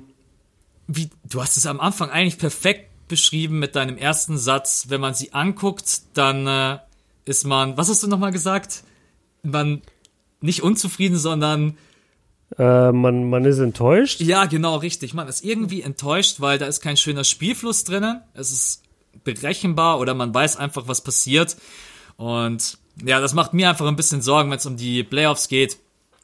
[0.87, 4.85] Wie, du hast es am Anfang eigentlich perfekt beschrieben mit deinem ersten Satz.
[4.89, 6.79] Wenn man sie anguckt, dann äh,
[7.25, 8.83] ist man, was hast du nochmal gesagt?
[9.43, 9.81] Man
[10.39, 11.77] nicht unzufrieden, sondern
[12.57, 14.21] äh, man, man ist enttäuscht.
[14.21, 15.13] Ja, genau, richtig.
[15.13, 18.21] Man ist irgendwie enttäuscht, weil da ist kein schöner Spielfluss drinnen.
[18.33, 18.83] Es ist
[19.23, 21.57] berechenbar oder man weiß einfach, was passiert.
[22.15, 25.77] Und ja, das macht mir einfach ein bisschen Sorgen, wenn es um die Playoffs geht.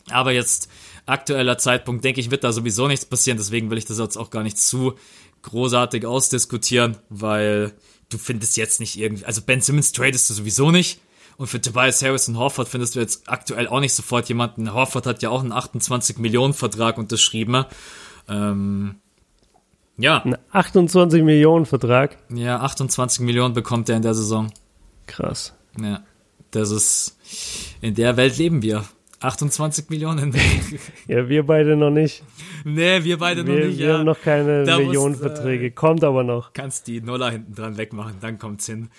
[0.09, 0.69] Aber jetzt
[1.05, 3.37] aktueller Zeitpunkt, denke ich, wird da sowieso nichts passieren.
[3.37, 4.93] Deswegen will ich das jetzt auch gar nicht zu
[5.41, 7.73] großartig ausdiskutieren, weil
[8.09, 11.01] du findest jetzt nicht irgendwie, also Ben Simmons tradest du sowieso nicht.
[11.37, 14.73] Und für Tobias Harris und Horford findest du jetzt aktuell auch nicht sofort jemanden.
[14.73, 17.65] Horford hat ja auch einen 28 Millionen Vertrag unterschrieben.
[18.27, 18.95] Ähm,
[19.97, 20.23] ja.
[20.23, 22.17] Ein 28 Millionen Vertrag?
[22.33, 24.51] Ja, 28 Millionen bekommt er in der Saison.
[25.07, 25.53] Krass.
[25.79, 26.03] Ja.
[26.51, 27.17] Das ist,
[27.81, 28.85] in der Welt leben wir.
[29.19, 30.35] 28 Millionen.
[31.07, 32.23] ja, wir beide noch nicht.
[32.65, 33.79] Nee, wir beide wir, noch nicht.
[33.79, 33.93] Wir ja.
[33.97, 35.67] haben noch keine da Millionenverträge.
[35.67, 36.53] Äh, Kommt aber noch.
[36.53, 38.89] Kannst die Nuller hinten dran wegmachen, dann kommt's hin.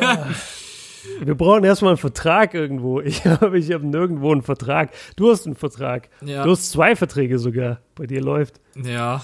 [0.00, 0.26] Ah.
[1.20, 3.00] Wir brauchen erstmal einen Vertrag irgendwo.
[3.12, 4.90] Ich habe ich hab nirgendwo einen Vertrag.
[5.16, 6.08] Du hast einen Vertrag.
[6.24, 6.44] Ja.
[6.44, 7.80] Du hast zwei Verträge sogar.
[7.94, 8.60] Bei dir läuft.
[8.76, 9.22] Ja.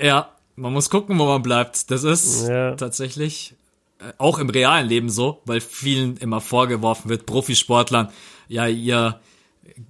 [0.00, 0.30] Ja.
[0.56, 1.90] Man muss gucken, wo man bleibt.
[1.90, 2.76] Das ist ja.
[2.76, 3.56] tatsächlich
[3.98, 8.10] äh, auch im realen Leben so, weil vielen immer vorgeworfen wird, Profisportlern,
[8.48, 9.20] ja, ihr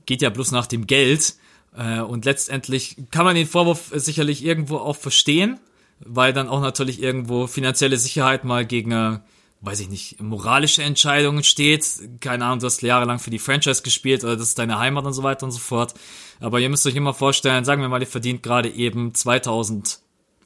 [0.06, 1.34] geht ja bloß nach dem Geld.
[1.76, 5.58] Äh, und letztendlich kann man den Vorwurf sicherlich irgendwo auch verstehen,
[6.00, 9.18] weil dann auch natürlich irgendwo finanzielle Sicherheit mal gegen äh,
[9.64, 11.86] weiß ich nicht, moralische Entscheidungen steht.
[12.20, 15.14] Keine Ahnung, du hast jahrelang für die Franchise gespielt oder das ist deine Heimat und
[15.14, 15.94] so weiter und so fort.
[16.40, 20.00] Aber ihr müsst euch immer vorstellen, sagen wir mal, ihr verdient gerade eben 2000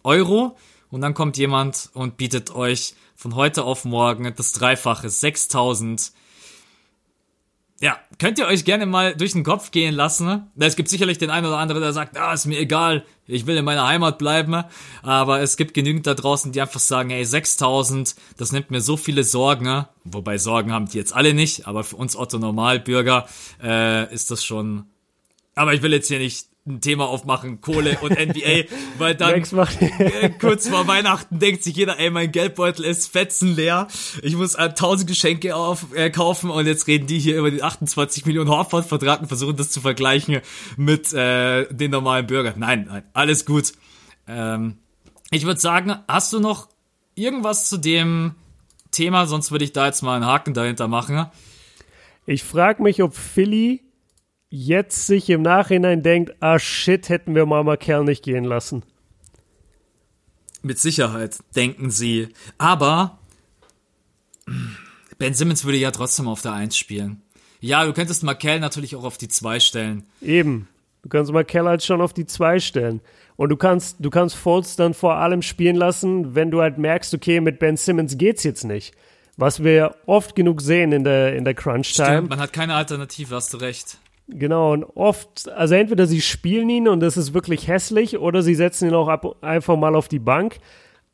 [0.04, 0.56] Euro
[0.90, 6.12] und dann kommt jemand und bietet euch von heute auf morgen das Dreifache, 6000
[7.80, 10.26] ja, könnt ihr euch gerne mal durch den Kopf gehen lassen.
[10.26, 10.48] Ne?
[10.58, 13.56] Es gibt sicherlich den einen oder anderen, der sagt, ah, ist mir egal, ich will
[13.56, 14.64] in meiner Heimat bleiben.
[15.02, 18.96] Aber es gibt genügend da draußen, die einfach sagen, ey, 6000, das nimmt mir so
[18.96, 19.64] viele Sorgen.
[19.64, 19.88] Ne?
[20.04, 23.28] Wobei Sorgen haben die jetzt alle nicht, aber für uns Otto Normalbürger
[23.62, 24.86] äh, ist das schon...
[25.54, 28.64] Aber ich will jetzt hier nicht ein Thema aufmachen, Kohle und NBA,
[28.98, 33.88] weil dann äh, kurz vor Weihnachten denkt sich jeder, ey, mein Geldbeutel ist fetzenleer,
[34.22, 37.62] ich muss äh, tausend Geschenke auf, äh, kaufen und jetzt reden die hier über den
[37.62, 40.40] 28 Millionen Horford-Vertrag und versuchen das zu vergleichen
[40.76, 42.54] mit äh, den normalen Bürgern.
[42.58, 43.72] Nein, nein, alles gut.
[44.26, 44.78] Ähm,
[45.30, 46.68] ich würde sagen, hast du noch
[47.14, 48.34] irgendwas zu dem
[48.90, 51.26] Thema, sonst würde ich da jetzt mal einen Haken dahinter machen.
[52.26, 53.82] Ich frage mich, ob Philly
[54.50, 58.82] jetzt sich im Nachhinein denkt, ah shit, hätten wir Mama Kerl nicht gehen lassen.
[60.62, 62.28] Mit Sicherheit denken sie.
[62.58, 63.18] Aber
[65.18, 67.22] Ben Simmons würde ja trotzdem auf der 1 spielen.
[67.60, 70.04] Ja, du könntest Markel natürlich auch auf die 2 stellen.
[70.20, 70.68] Eben.
[71.02, 73.00] Du kannst Markel halt schon auf die 2 stellen.
[73.36, 77.14] Und du kannst, du kannst Fultz dann vor allem spielen lassen, wenn du halt merkst,
[77.14, 78.94] okay, mit Ben Simmons geht's jetzt nicht.
[79.36, 82.08] Was wir oft genug sehen in der, in der Crunch-Time.
[82.08, 83.98] Stimmt, man hat keine Alternative, hast du recht.
[84.28, 88.54] Genau, und oft, also entweder sie spielen ihn und das ist wirklich hässlich, oder sie
[88.54, 90.58] setzen ihn auch ab, einfach mal auf die Bank.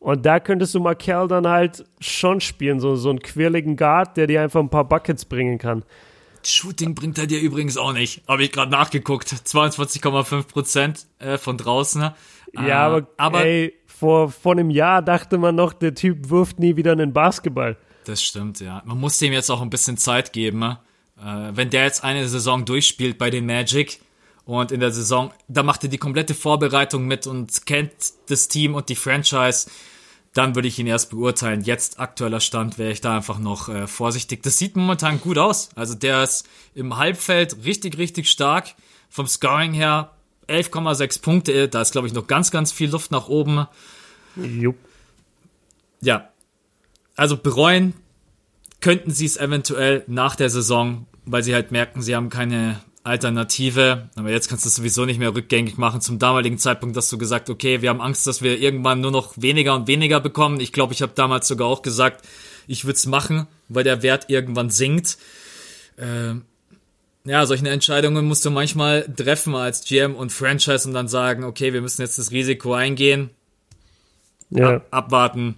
[0.01, 4.27] Und da könntest du Markel dann halt schon spielen, so, so einen quirligen Guard, der
[4.27, 5.85] dir einfach ein paar Buckets bringen kann.
[6.43, 8.23] Shooting bringt er dir übrigens auch nicht.
[8.29, 9.29] Habe ich gerade nachgeguckt.
[9.29, 12.11] 22,5 Prozent äh, von draußen.
[12.53, 16.59] Ja, äh, aber, aber ey, vor, vor einem Jahr dachte man noch, der Typ wirft
[16.59, 17.79] nie wieder einen Basketball.
[18.05, 18.83] Das stimmt, ja.
[18.85, 20.59] Man muss dem jetzt auch ein bisschen Zeit geben.
[20.59, 20.79] Ne?
[21.25, 24.01] Äh, wenn der jetzt eine Saison durchspielt bei den Magic
[24.45, 27.93] und in der Saison, da macht er die komplette Vorbereitung mit und kennt
[28.29, 29.71] das Team und die Franchise,
[30.35, 31.63] dann würde ich ihn erst beurteilen.
[31.63, 34.43] Jetzt aktueller Stand wäre ich da einfach noch äh, vorsichtig.
[34.43, 35.71] Das sieht momentan gut aus.
[35.77, 38.75] Also der ist im Halbfeld richtig, richtig stark.
[39.09, 40.11] Vom Scoring her
[40.49, 41.69] 11,6 Punkte.
[41.69, 43.67] Da ist, glaube ich, noch ganz, ganz viel Luft nach oben.
[44.37, 44.77] Jupp.
[46.01, 46.29] Ja.
[47.15, 47.95] Also bereuen
[48.81, 54.09] könnten sie es eventuell nach der Saison, weil sie halt merken, sie haben keine Alternative.
[54.17, 56.01] Aber jetzt kannst du es sowieso nicht mehr rückgängig machen.
[56.01, 59.35] Zum damaligen Zeitpunkt hast du gesagt, okay, wir haben Angst, dass wir irgendwann nur noch
[59.37, 60.61] weniger und weniger bekommen.
[60.61, 62.27] Ich glaube, ich habe damals sogar auch gesagt,
[62.67, 65.19] ich würde es machen, weil der Wert irgendwann sinkt.
[65.97, 66.35] Äh,
[67.27, 71.73] ja, solche Entscheidungen musst du manchmal treffen als GM und Franchise und dann sagen, okay,
[71.73, 73.31] wir müssen jetzt das Risiko eingehen,
[74.51, 74.77] ja.
[74.77, 75.57] ab, abwarten.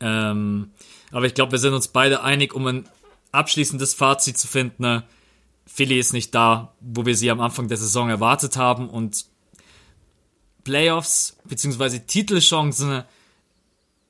[0.00, 0.70] Ähm,
[1.12, 2.88] aber ich glaube, wir sind uns beide einig, um ein
[3.32, 4.82] abschließendes Fazit zu finden.
[4.82, 5.04] Ne?
[5.66, 9.26] Philly ist nicht da, wo wir sie am Anfang der Saison erwartet haben und
[10.64, 12.00] Playoffs bzw.
[12.00, 13.04] Titelchancen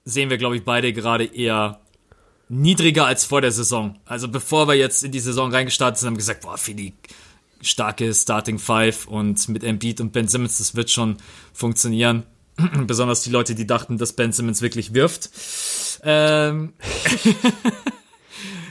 [0.05, 1.81] sehen wir, glaube ich, beide gerade eher
[2.49, 3.99] niedriger als vor der Saison.
[4.05, 6.95] Also bevor wir jetzt in die Saison reingestartet sind, haben wir gesagt, boah, Philly,
[7.61, 11.19] starke Starting Five und mit Embiid und Ben Simmons, das wird schon
[11.53, 12.25] funktionieren.
[12.87, 15.31] Besonders die Leute, die dachten, dass Ben Simmons wirklich wirft.
[16.03, 16.73] Ähm.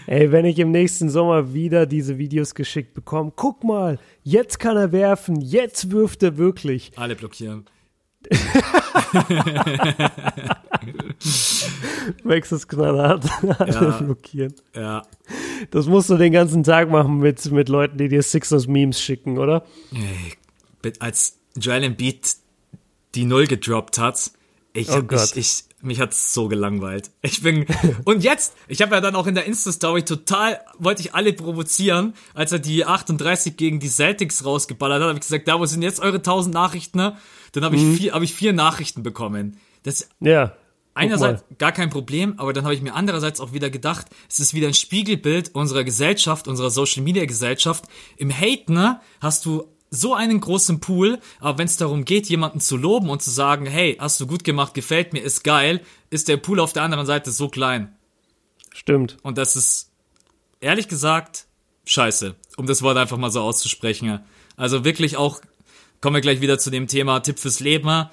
[0.10, 4.76] Ey, wenn ich im nächsten Sommer wieder diese Videos geschickt bekomme, guck mal, jetzt kann
[4.76, 6.92] er werfen, jetzt wirft er wirklich.
[6.96, 7.66] Alle blockieren.
[12.24, 13.24] Max ist knallhart.
[13.60, 13.98] Alle Ja.
[14.02, 14.56] blockieren.
[14.76, 15.04] Ja.
[15.70, 19.64] Das musst du den ganzen Tag machen mit, mit Leuten, die dir Sixers-Memes schicken, oder?
[19.94, 22.36] Ey, als Joel Embiid
[23.14, 24.32] die Null gedroppt hat,
[24.74, 27.12] ich, Oh ich, ich mich hat's so gelangweilt.
[27.22, 27.66] Ich bin
[28.06, 31.34] und jetzt, ich habe ja dann auch in der Insta Story total wollte ich alle
[31.34, 35.66] provozieren, als er die 38 gegen die Celtics rausgeballert hat, habe ich gesagt, da wo
[35.66, 36.98] sind jetzt eure 1000 Nachrichten?
[36.98, 37.18] Ne?
[37.54, 37.96] Dann habe ich Mhm.
[37.96, 39.58] vier habe ich vier Nachrichten bekommen.
[39.84, 40.54] Das Ja.
[40.94, 44.54] einerseits gar kein Problem, aber dann habe ich mir andererseits auch wieder gedacht, es ist
[44.54, 47.86] wieder ein Spiegelbild unserer Gesellschaft, unserer Social Media Gesellschaft.
[48.18, 52.60] Im Hate, ne, hast du so einen großen Pool, aber wenn es darum geht, jemanden
[52.60, 56.28] zu loben und zu sagen, hey, hast du gut gemacht, gefällt mir, ist geil, ist
[56.28, 57.96] der Pool auf der anderen Seite so klein.
[58.74, 59.18] Stimmt.
[59.24, 59.92] Und das ist,
[60.60, 61.46] ehrlich gesagt,
[61.86, 64.20] scheiße, um das Wort einfach mal so auszusprechen.
[64.56, 65.42] Also wirklich auch,
[66.02, 68.10] kommen wir gleich wieder zu dem Thema Tipp fürs Leben,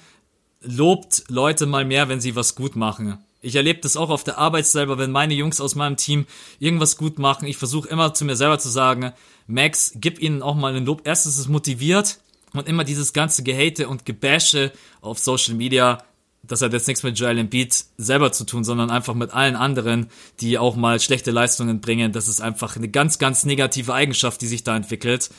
[0.61, 3.19] lobt Leute mal mehr, wenn sie was gut machen.
[3.41, 6.25] Ich erlebe das auch auf der Arbeit selber, wenn meine Jungs aus meinem Team
[6.59, 7.47] irgendwas gut machen.
[7.47, 9.13] Ich versuche immer zu mir selber zu sagen,
[9.47, 11.01] Max, gib ihnen auch mal einen Lob.
[11.05, 12.19] Erstens ist es motiviert
[12.53, 14.71] und immer dieses ganze Gehate und Gebäsche
[15.01, 15.99] auf Social Media,
[16.43, 20.07] das hat jetzt nichts mit Joel Embiid selber zu tun, sondern einfach mit allen anderen,
[20.39, 22.11] die auch mal schlechte Leistungen bringen.
[22.11, 25.29] Das ist einfach eine ganz, ganz negative Eigenschaft, die sich da entwickelt.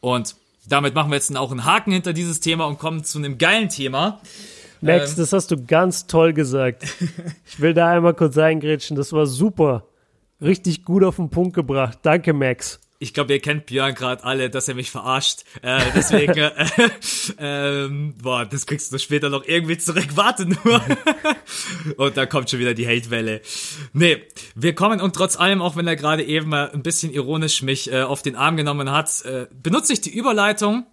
[0.00, 0.36] Und
[0.68, 3.68] damit machen wir jetzt auch einen Haken hinter dieses Thema und kommen zu einem geilen
[3.68, 4.20] Thema.
[4.80, 5.16] Max, Ähm.
[5.18, 6.84] das hast du ganz toll gesagt.
[7.46, 8.96] Ich will da einmal kurz eingrätschen.
[8.96, 9.86] Das war super.
[10.40, 11.98] Richtig gut auf den Punkt gebracht.
[12.02, 12.80] Danke, Max.
[13.02, 15.44] Ich glaube, ihr kennt Björn gerade alle, dass er mich verarscht.
[15.62, 16.54] Äh, deswegen, äh,
[17.38, 20.08] ähm, boah, das kriegst du später noch irgendwie zurück.
[20.16, 20.84] Warte nur.
[21.96, 23.40] und da kommt schon wieder die Hate-Welle.
[23.94, 24.22] Nee,
[24.54, 27.90] wir kommen und trotz allem, auch wenn er gerade eben äh, ein bisschen ironisch mich
[27.90, 30.84] äh, auf den Arm genommen hat, äh, benutze ich die Überleitung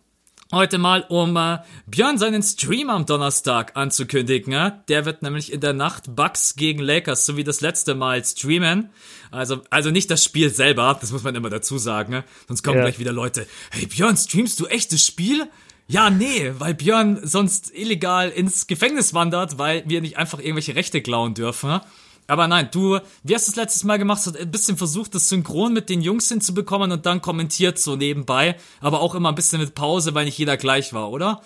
[0.51, 4.53] heute mal, um äh, Björn seinen Stream am Donnerstag anzukündigen.
[4.53, 4.69] Ja?
[4.87, 8.89] Der wird nämlich in der Nacht Bucks gegen Lakers, so wie das letzte Mal, streamen.
[9.31, 12.13] Also, also nicht das Spiel selber, das muss man immer dazu sagen.
[12.13, 12.23] Ja?
[12.47, 12.83] Sonst kommen Ja.
[12.83, 15.47] gleich wieder Leute, hey Björn, streamst du echtes Spiel?
[15.89, 21.01] Ja, nee, weil Björn sonst illegal ins Gefängnis wandert, weil wir nicht einfach irgendwelche Rechte
[21.01, 21.69] klauen dürfen.
[21.69, 21.81] Ja?
[22.27, 24.21] Aber nein, du, wie hast du das letztes Mal gemacht?
[24.25, 28.55] Hast ein bisschen versucht, das synchron mit den Jungs hinzubekommen und dann kommentiert so nebenbei,
[28.81, 31.41] aber auch immer ein bisschen mit Pause, weil nicht jeder gleich war, oder?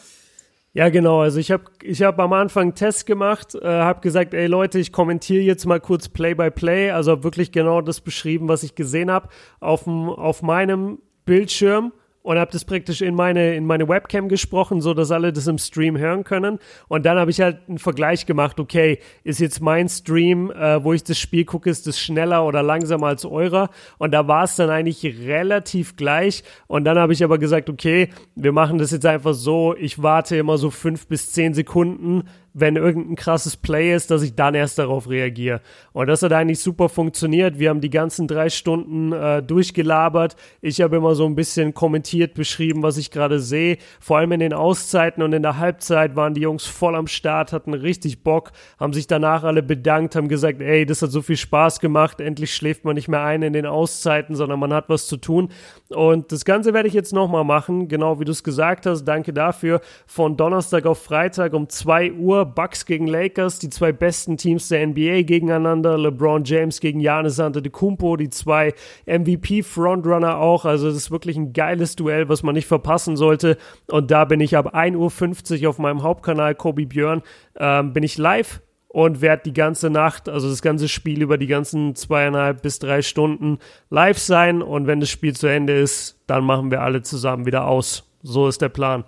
[0.73, 1.19] Ja, genau.
[1.19, 4.79] Also ich habe ich hab am Anfang einen Test gemacht, äh, habe gesagt, ey Leute,
[4.79, 6.91] ich kommentiere jetzt mal kurz Play-by-Play.
[6.91, 9.27] Also hab wirklich genau das beschrieben, was ich gesehen habe
[9.59, 11.91] auf, auf meinem Bildschirm
[12.23, 15.57] und habe das praktisch in meine, in meine Webcam gesprochen, so dass alle das im
[15.57, 16.59] Stream hören können.
[16.87, 20.93] Und dann habe ich halt einen Vergleich gemacht, okay, ist jetzt mein Stream, äh, wo
[20.93, 23.69] ich das Spiel gucke, ist das schneller oder langsamer als eurer?
[23.97, 26.43] Und da war es dann eigentlich relativ gleich.
[26.67, 30.37] Und dann habe ich aber gesagt, okay, wir machen das jetzt einfach so, ich warte
[30.37, 32.23] immer so fünf bis zehn Sekunden,
[32.53, 35.61] wenn irgendein krasses Play ist, dass ich dann erst darauf reagiere.
[35.93, 37.59] Und das hat eigentlich super funktioniert.
[37.59, 40.35] Wir haben die ganzen drei Stunden äh, durchgelabert.
[40.61, 43.77] Ich habe immer so ein bisschen kommentiert, beschrieben, was ich gerade sehe.
[43.99, 47.53] Vor allem in den Auszeiten und in der Halbzeit waren die Jungs voll am Start,
[47.53, 51.37] hatten richtig Bock, haben sich danach alle bedankt, haben gesagt, ey, das hat so viel
[51.37, 52.19] Spaß gemacht.
[52.19, 55.49] Endlich schläft man nicht mehr ein in den Auszeiten, sondern man hat was zu tun.
[55.89, 59.05] Und das Ganze werde ich jetzt nochmal machen, genau wie du es gesagt hast.
[59.05, 59.79] Danke dafür.
[60.05, 64.85] Von Donnerstag auf Freitag um 2 Uhr Bucks gegen Lakers, die zwei besten Teams der
[64.87, 65.97] NBA gegeneinander.
[65.97, 68.73] LeBron James gegen Giannis Antetokounmpo, die zwei
[69.05, 70.65] MVP-Frontrunner auch.
[70.65, 73.57] Also das ist wirklich ein geiles Duell, was man nicht verpassen sollte.
[73.87, 77.21] Und da bin ich ab 1.50 Uhr auf meinem Hauptkanal Kobe Björn,
[77.57, 81.47] ähm, bin ich live und werde die ganze Nacht, also das ganze Spiel über die
[81.47, 84.61] ganzen zweieinhalb bis drei Stunden live sein.
[84.61, 88.03] Und wenn das Spiel zu Ende ist, dann machen wir alle zusammen wieder aus.
[88.21, 89.05] So ist der Plan.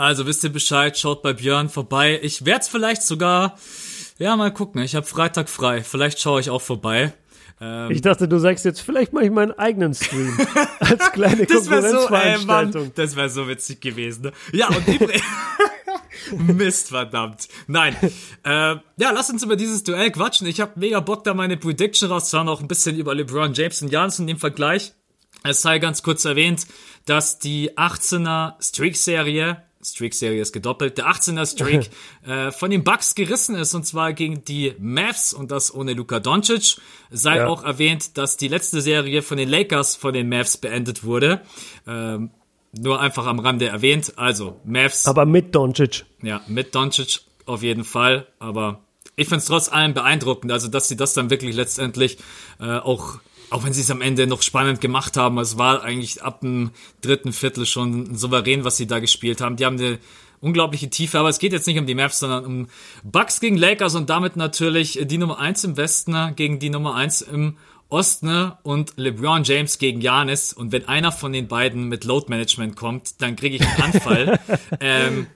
[0.00, 2.18] Also wisst ihr Bescheid, schaut bei Björn vorbei.
[2.22, 3.58] Ich werde es vielleicht sogar,
[4.18, 4.80] ja mal gucken.
[4.80, 5.82] Ich habe Freitag frei.
[5.82, 7.12] Vielleicht schaue ich auch vorbei.
[7.60, 10.38] Ähm, ich dachte, du sagst jetzt, vielleicht mache ich meinen eigenen Stream
[10.80, 12.84] als kleine das Konkurrenzveranstaltung.
[12.86, 14.22] So, das wäre so witzig gewesen.
[14.22, 14.32] Ne?
[14.54, 15.22] Ja, und übrigens...
[16.32, 17.48] Mist, verdammt.
[17.66, 17.94] Nein.
[18.42, 20.46] Äh, ja, lass uns über dieses Duell quatschen.
[20.46, 23.92] Ich habe mega Bock, da meine Prediction rauszuhauen, auch ein bisschen über LeBron James und
[23.92, 24.94] Janssen im Vergleich.
[25.42, 26.66] Es sei ganz kurz erwähnt,
[27.04, 31.90] dass die 18er Streak-Serie Streak-Serie ist gedoppelt, der 18er Streak
[32.26, 36.20] äh, von den Bucks gerissen ist und zwar gegen die Mavs und das ohne Luka
[36.20, 36.76] Doncic.
[37.10, 37.46] Sei ja.
[37.46, 41.40] auch erwähnt, dass die letzte Serie von den Lakers von den Mavs beendet wurde.
[41.86, 42.30] Ähm,
[42.78, 44.14] nur einfach am Rande erwähnt.
[44.16, 45.06] Also Mavs.
[45.06, 46.04] Aber mit Doncic.
[46.22, 48.26] Ja, mit Doncic auf jeden Fall.
[48.38, 48.84] Aber
[49.16, 52.18] ich finde es trotz allem beeindruckend, also dass sie das dann wirklich letztendlich
[52.60, 53.18] äh, auch
[53.50, 56.70] auch wenn sie es am Ende noch spannend gemacht haben, es war eigentlich ab dem
[57.00, 59.56] dritten Viertel schon souverän, was sie da gespielt haben.
[59.56, 59.98] Die haben eine
[60.40, 62.68] unglaubliche Tiefe, aber es geht jetzt nicht um die Maps, sondern um
[63.02, 67.20] Bucks gegen Lakers und damit natürlich die Nummer eins im Westen gegen die Nummer eins
[67.20, 67.56] im
[67.88, 70.52] Osten und LeBron James gegen Janis.
[70.52, 74.40] Und wenn einer von den beiden mit Load Management kommt, dann kriege ich einen Anfall.
[74.80, 75.26] ähm,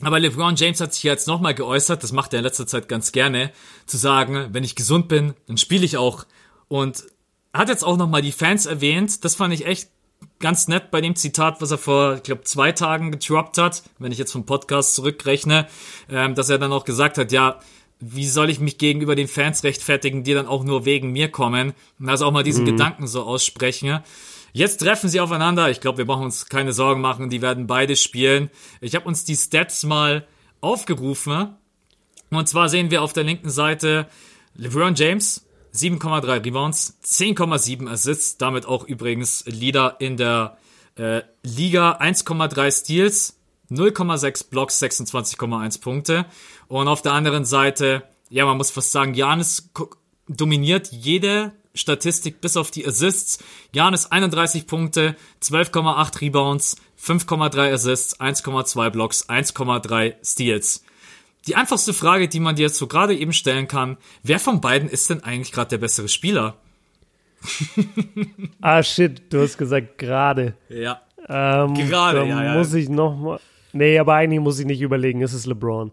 [0.00, 3.12] aber LeBron James hat sich jetzt nochmal geäußert, das macht er in letzter Zeit ganz
[3.12, 3.52] gerne,
[3.86, 6.26] zu sagen, wenn ich gesund bin, dann spiele ich auch.
[6.66, 7.04] Und
[7.52, 9.24] hat jetzt auch nochmal die Fans erwähnt.
[9.24, 9.88] Das fand ich echt
[10.38, 14.12] ganz nett bei dem Zitat, was er vor, ich glaube, zwei Tagen getroppt hat, wenn
[14.12, 15.66] ich jetzt vom Podcast zurückrechne,
[16.10, 17.60] ähm, dass er dann auch gesagt hat, ja,
[18.00, 21.72] wie soll ich mich gegenüber den Fans rechtfertigen, die dann auch nur wegen mir kommen?
[22.04, 22.70] Also auch mal diesen mhm.
[22.70, 24.00] Gedanken so aussprechen.
[24.52, 25.70] Jetzt treffen sie aufeinander.
[25.70, 27.30] Ich glaube, wir brauchen uns keine Sorgen machen.
[27.30, 28.50] Die werden beide spielen.
[28.80, 30.26] Ich habe uns die Stats mal
[30.60, 31.56] aufgerufen.
[32.30, 34.08] Und zwar sehen wir auf der linken Seite
[34.56, 40.58] LeBron James 7,3 Rebounds, 10,7 Assists, damit auch übrigens Leader in der
[40.96, 43.38] äh, Liga, 1,3 Steals,
[43.70, 46.26] 0,6 Blocks, 26,1 Punkte.
[46.68, 49.70] Und auf der anderen Seite, ja, man muss fast sagen, Janis
[50.28, 53.42] dominiert jede Statistik bis auf die Assists.
[53.72, 60.84] Janis 31 Punkte, 12,8 Rebounds, 5,3 Assists, 1,2 Blocks, 1,3 Steals.
[61.46, 64.88] Die einfachste Frage, die man dir jetzt so gerade eben stellen kann, wer von beiden
[64.88, 66.56] ist denn eigentlich gerade der bessere Spieler?
[68.60, 70.54] ah shit, du hast gesagt gerade.
[70.68, 71.00] Ja.
[71.28, 72.54] Ähm, gerade, ja, ja.
[72.54, 73.40] Muss ich noch mal.
[73.72, 75.92] Nee, aber eigentlich muss ich nicht überlegen, es ist LeBron.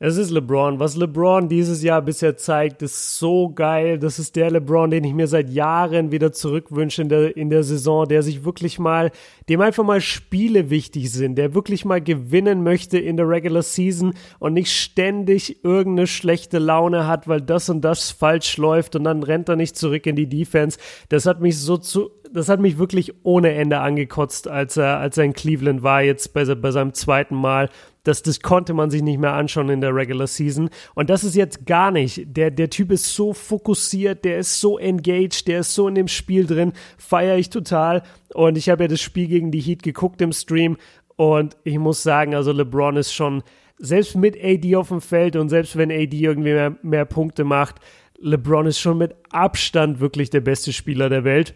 [0.00, 0.80] Es ist LeBron.
[0.80, 4.00] Was LeBron dieses Jahr bisher zeigt, ist so geil.
[4.00, 7.62] Das ist der LeBron, den ich mir seit Jahren wieder zurückwünsche in der, in der
[7.62, 9.12] Saison, der sich wirklich mal,
[9.48, 14.14] dem einfach mal Spiele wichtig sind, der wirklich mal gewinnen möchte in der Regular Season
[14.40, 19.22] und nicht ständig irgendeine schlechte Laune hat, weil das und das falsch läuft und dann
[19.22, 20.76] rennt er nicht zurück in die Defense.
[21.08, 25.16] Das hat mich so zu, das hat mich wirklich ohne Ende angekotzt, als er, als
[25.18, 27.70] er in Cleveland war, jetzt bei, bei seinem zweiten Mal.
[28.04, 30.70] Das, das konnte man sich nicht mehr anschauen in der Regular Season.
[30.94, 32.22] Und das ist jetzt gar nicht.
[32.26, 36.08] Der, der Typ ist so fokussiert, der ist so engaged, der ist so in dem
[36.08, 36.72] Spiel drin.
[36.98, 38.02] Feiere ich total.
[38.32, 40.76] Und ich habe ja das Spiel gegen die Heat geguckt im Stream.
[41.16, 43.42] Und ich muss sagen, also LeBron ist schon,
[43.78, 47.76] selbst mit AD auf dem Feld und selbst wenn AD irgendwie mehr, mehr Punkte macht,
[48.18, 51.54] LeBron ist schon mit Abstand wirklich der beste Spieler der Welt.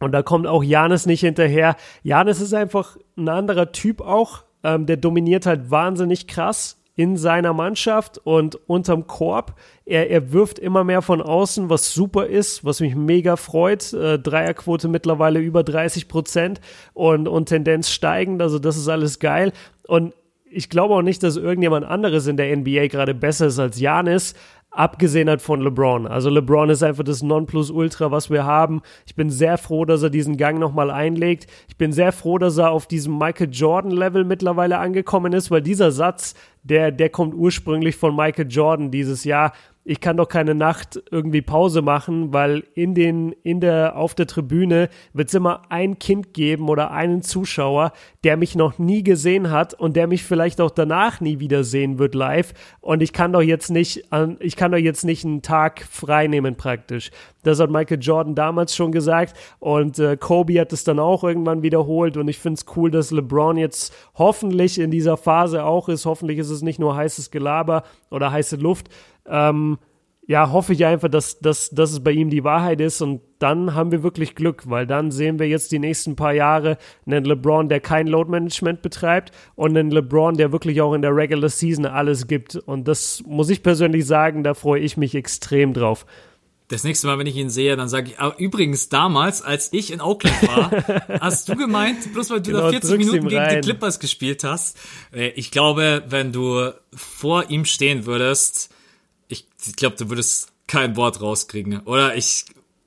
[0.00, 1.76] Und da kommt auch Janis nicht hinterher.
[2.02, 4.43] Janis ist einfach ein anderer Typ auch.
[4.64, 9.54] Ähm, der dominiert halt wahnsinnig krass in seiner Mannschaft und unterm Korb.
[9.84, 13.92] Er, er wirft immer mehr von außen, was super ist, was mich mega freut.
[13.92, 16.60] Äh, Dreierquote mittlerweile über 30 Prozent
[16.92, 18.40] und, und Tendenz steigend.
[18.40, 19.52] Also das ist alles geil.
[19.86, 20.14] Und
[20.54, 24.34] ich glaube auch nicht, dass irgendjemand anderes in der NBA gerade besser ist als Janis,
[24.74, 26.06] abgesehen hat von LeBron.
[26.06, 28.82] Also LeBron ist einfach das Nonplusultra, was wir haben.
[29.06, 31.46] Ich bin sehr froh, dass er diesen Gang nochmal einlegt.
[31.68, 35.62] Ich bin sehr froh, dass er auf diesem Michael Jordan Level mittlerweile angekommen ist, weil
[35.62, 39.52] dieser Satz, der, der kommt ursprünglich von Michael Jordan dieses Jahr
[39.84, 44.26] ich kann doch keine Nacht irgendwie Pause machen, weil in den, in der, auf der
[44.26, 47.92] Tribüne wird es immer ein Kind geben oder einen Zuschauer,
[48.24, 51.98] der mich noch nie gesehen hat und der mich vielleicht auch danach nie wieder sehen
[51.98, 52.54] wird live.
[52.80, 54.04] Und ich kann doch jetzt nicht,
[54.40, 57.10] ich kann doch jetzt nicht einen Tag frei nehmen praktisch.
[57.42, 61.62] Das hat Michael Jordan damals schon gesagt und äh, Kobe hat es dann auch irgendwann
[61.62, 66.06] wiederholt und ich finde es cool, dass LeBron jetzt hoffentlich in dieser Phase auch ist.
[66.06, 68.88] Hoffentlich ist es nicht nur heißes Gelaber oder heiße Luft,
[69.26, 69.78] ähm,
[70.26, 73.74] ja, hoffe ich einfach, dass, dass, dass es bei ihm die Wahrheit ist und dann
[73.74, 77.68] haben wir wirklich Glück, weil dann sehen wir jetzt die nächsten paar Jahre einen LeBron,
[77.68, 81.84] der kein Load Management betreibt und einen LeBron, der wirklich auch in der Regular Season
[81.84, 86.06] alles gibt und das muss ich persönlich sagen, da freue ich mich extrem drauf.
[86.68, 89.92] Das nächste Mal, wenn ich ihn sehe, dann sage ich, aber übrigens damals, als ich
[89.92, 90.70] in Oakland war,
[91.20, 94.78] hast du gemeint, bloß weil du genau, da 40 Minuten gegen die Clippers gespielt hast.
[95.12, 98.70] Äh, ich glaube, wenn du vor ihm stehen würdest,
[99.28, 101.80] ich, ich glaube, du würdest kein Wort rauskriegen.
[101.80, 102.44] Oder ich,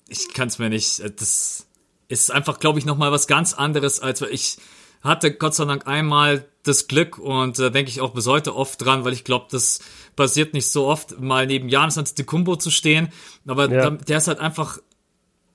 [0.07, 1.01] ich kann es mir nicht.
[1.19, 1.67] Das
[2.07, 4.57] ist einfach, glaube ich, nochmal was ganz anderes, als ich
[5.01, 8.55] hatte Gott sei Dank einmal das Glück und da äh, denke ich auch bis heute
[8.55, 9.79] oft dran, weil ich glaube, das
[10.15, 13.09] passiert nicht so oft, mal neben Janis Antetokounmpo zu stehen.
[13.45, 13.89] Aber ja.
[13.89, 14.79] der ist halt einfach,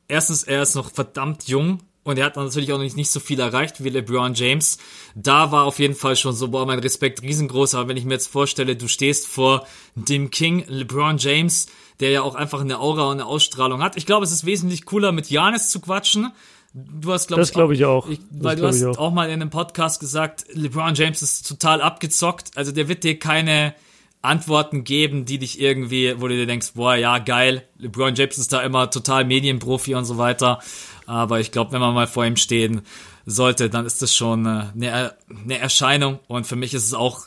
[0.08, 3.38] erstens, er ist noch verdammt jung und er hat natürlich auch nicht, nicht so viel
[3.38, 4.78] erreicht wie LeBron James.
[5.14, 7.76] Da war auf jeden Fall schon so, boah, mein Respekt riesengroß.
[7.76, 11.68] Aber wenn ich mir jetzt vorstelle, du stehst vor dem King LeBron James,
[12.00, 13.96] der ja auch einfach eine Aura und eine Ausstrahlung hat.
[13.96, 16.32] Ich glaube, es ist wesentlich cooler, mit Janis zu quatschen.
[16.74, 18.08] Du hast, glaube ich, glaube ich auch.
[18.08, 18.98] Ich, weil du hast auch.
[18.98, 22.56] auch mal in einem Podcast gesagt, LeBron James ist total abgezockt.
[22.56, 23.74] Also der wird dir keine
[24.22, 27.64] Antworten geben, die dich irgendwie, wo du dir denkst, boah, ja, geil.
[27.78, 30.60] LeBron James ist da immer total Medienprofi und so weiter.
[31.06, 32.82] Aber ich glaube, wenn man mal vor ihm stehen
[33.26, 36.18] sollte, dann ist das schon äh, eine, eine Erscheinung.
[36.28, 37.26] Und für mich ist es auch,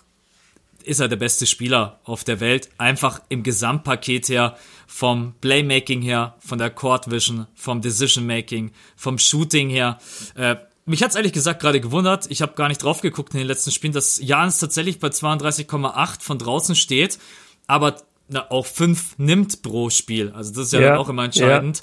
[0.84, 2.70] ist er der beste Spieler auf der Welt.
[2.78, 4.58] Einfach im Gesamtpaket her,
[4.88, 10.00] vom Playmaking her, von der Court Vision, vom Decision Making, vom Shooting her.
[10.36, 12.28] Äh, mich hat's ehrlich gesagt gerade gewundert.
[12.30, 16.22] Ich habe gar nicht drauf geguckt in den letzten Spielen, dass Jans tatsächlich bei 32,8
[16.22, 17.18] von draußen steht,
[17.66, 17.98] aber
[18.28, 20.32] na, auch 5 nimmt pro Spiel.
[20.32, 21.80] Also das ist ja, ja auch immer entscheidend,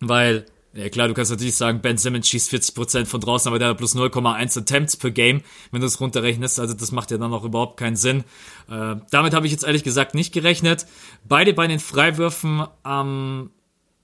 [0.00, 0.08] ja.
[0.08, 3.68] weil ja klar, du kannst natürlich sagen, Ben Simmons schießt 40% von draußen, aber der
[3.68, 6.58] hat plus 0,1 Attempts per Game, wenn du es runterrechnest.
[6.58, 8.24] Also das macht ja dann auch überhaupt keinen Sinn.
[8.70, 10.86] Äh, damit habe ich jetzt ehrlich gesagt nicht gerechnet.
[11.24, 13.50] Beide bei den Freiwürfen am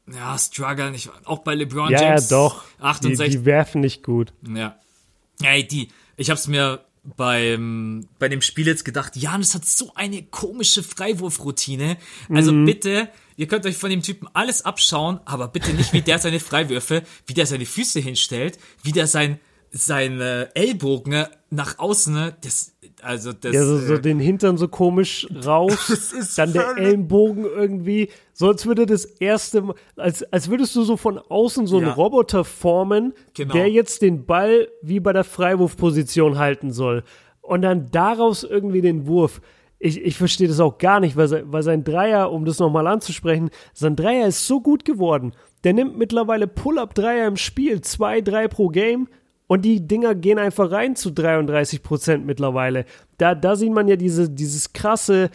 [0.08, 0.94] ähm, ja, strugglen.
[0.94, 2.30] Ich, auch bei LeBron ja, James.
[2.30, 2.64] Ja, doch.
[2.80, 3.32] 68.
[3.32, 4.32] Die, die werfen nicht gut.
[4.54, 4.76] Ja.
[5.42, 10.22] Ey, die, ich hab's mir beim, bei dem Spiel jetzt gedacht, Janis hat so eine
[10.22, 11.96] komische Freiwurfroutine.
[12.28, 12.66] Also mhm.
[12.66, 16.40] bitte, ihr könnt euch von dem Typen alles abschauen, aber bitte nicht, wie der seine
[16.40, 19.40] Freiwürfe, wie der seine Füße hinstellt, wie der sein,
[19.72, 23.54] sein äh, Ellbogen nach außen, ne, das, also das.
[23.54, 28.66] Ja, so, so äh, den Hintern so komisch raus, dann der Ellenbogen irgendwie, so als
[28.66, 31.86] würde das erste Mal, als, als würdest du so von außen so ja.
[31.86, 33.52] einen Roboter formen, genau.
[33.52, 37.04] der jetzt den Ball wie bei der Freiwurfposition halten soll.
[37.40, 39.40] Und dann daraus irgendwie den Wurf.
[39.82, 42.86] Ich, ich verstehe das auch gar nicht, weil, sein, weil sein Dreier, um das nochmal
[42.86, 45.32] anzusprechen, sein Dreier ist so gut geworden.
[45.64, 49.08] Der nimmt mittlerweile Pull-Up-Dreier im Spiel, zwei, drei pro Game
[49.50, 52.84] und die Dinger gehen einfach rein zu 33 Prozent mittlerweile.
[53.18, 55.28] Da, da sieht man ja diese, dieses krasse,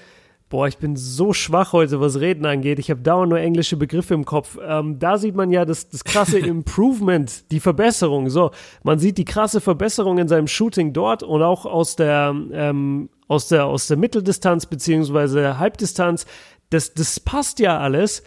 [0.48, 2.80] boah, ich bin so schwach heute, was Reden angeht.
[2.80, 4.58] Ich habe dauernd nur englische Begriffe im Kopf.
[4.66, 8.30] Ähm, da sieht man ja das, das krasse Improvement, die Verbesserung.
[8.30, 8.52] So,
[8.84, 13.50] man sieht die krasse Verbesserung in seinem Shooting dort und auch aus der, ähm, aus
[13.50, 16.26] der, aus der Mitteldistanz beziehungsweise Halbdistanz.
[16.70, 18.24] Das, das passt ja alles.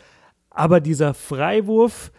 [0.50, 2.12] Aber dieser Freiwurf,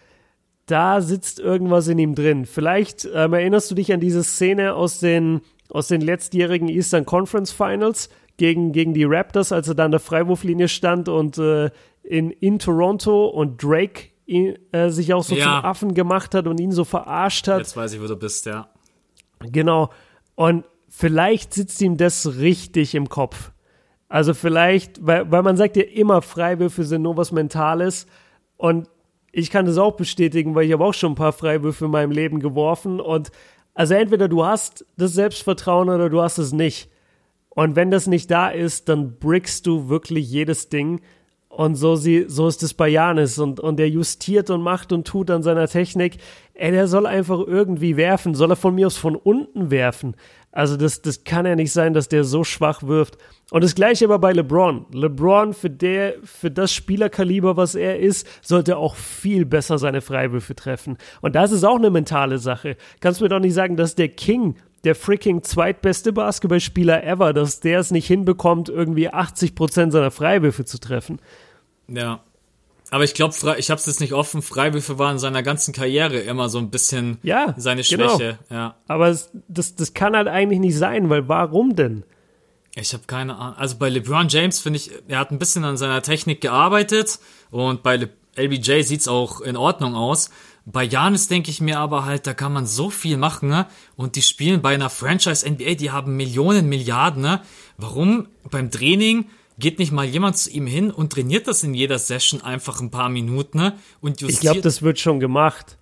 [0.70, 2.46] da sitzt irgendwas in ihm drin.
[2.46, 7.52] Vielleicht ähm, erinnerst du dich an diese Szene aus den, aus den letztjährigen Eastern Conference
[7.52, 11.70] Finals gegen, gegen die Raptors, als er da an der Freiwurflinie stand und äh,
[12.04, 15.44] in, in Toronto und Drake ihn, äh, sich auch so ja.
[15.44, 17.60] zum Affen gemacht hat und ihn so verarscht hat.
[17.60, 18.70] Jetzt weiß ich, wo du bist, ja.
[19.40, 19.90] Genau.
[20.36, 23.52] Und vielleicht sitzt ihm das richtig im Kopf.
[24.08, 28.08] Also vielleicht, weil, weil man sagt ja immer, Freiwürfe sind nur was Mentales.
[28.58, 28.88] Und
[29.32, 32.12] ich kann das auch bestätigen, weil ich habe auch schon ein paar Freiwürfe in meinem
[32.12, 33.32] Leben geworfen und
[33.74, 36.90] also entweder du hast das Selbstvertrauen oder du hast es nicht.
[37.50, 41.02] Und wenn das nicht da ist, dann brickst du wirklich jedes Ding.
[41.50, 43.40] Und so, sie, so ist es bei Janis.
[43.40, 46.18] Und, und der justiert und macht und tut an seiner Technik.
[46.54, 48.36] Ey, der soll einfach irgendwie werfen.
[48.36, 50.16] Soll er von mir aus von unten werfen?
[50.52, 53.18] Also das, das kann ja nicht sein, dass der so schwach wirft.
[53.52, 54.86] Und das gleiche aber bei LeBron.
[54.94, 60.56] LeBron für der, für das Spielerkaliber, was er ist, sollte auch viel besser seine Freiwürfe
[60.56, 60.98] treffen.
[61.22, 62.78] Und das ist auch eine mentale Sache.
[63.00, 67.60] Kannst du mir doch nicht sagen, dass der King, der freaking zweitbeste Basketballspieler ever, dass
[67.60, 71.20] der es nicht hinbekommt, irgendwie 80 Prozent seiner Freiwürfe zu treffen.
[71.88, 72.22] Ja,
[72.92, 74.42] aber ich glaube, ich habe es jetzt nicht offen.
[74.42, 78.10] Freiwürfe waren in seiner ganzen Karriere immer so ein bisschen ja, seine genau.
[78.10, 78.40] Schwäche.
[78.48, 78.60] Genau.
[78.60, 78.76] Ja.
[78.88, 79.16] Aber
[79.48, 82.04] das, das kann halt eigentlich nicht sein, weil warum denn?
[82.76, 83.58] Ich habe keine Ahnung.
[83.58, 87.20] Also bei LeBron James finde ich, er hat ein bisschen an seiner Technik gearbeitet
[87.52, 90.30] und bei Le LBJ sieht's auch in Ordnung aus.
[90.66, 93.66] Bei Janis denke ich mir aber halt, da kann man so viel machen, ne?
[93.98, 97.42] Und die spielen bei einer Franchise NBA, die haben Millionen, Milliarden, ne?
[97.78, 99.26] Warum beim Training
[99.58, 102.92] geht nicht mal jemand zu ihm hin und trainiert das in jeder Session einfach ein
[102.92, 103.78] paar Minuten ne?
[104.00, 104.32] und justiert.
[104.32, 105.78] Ich glaube, das wird schon gemacht.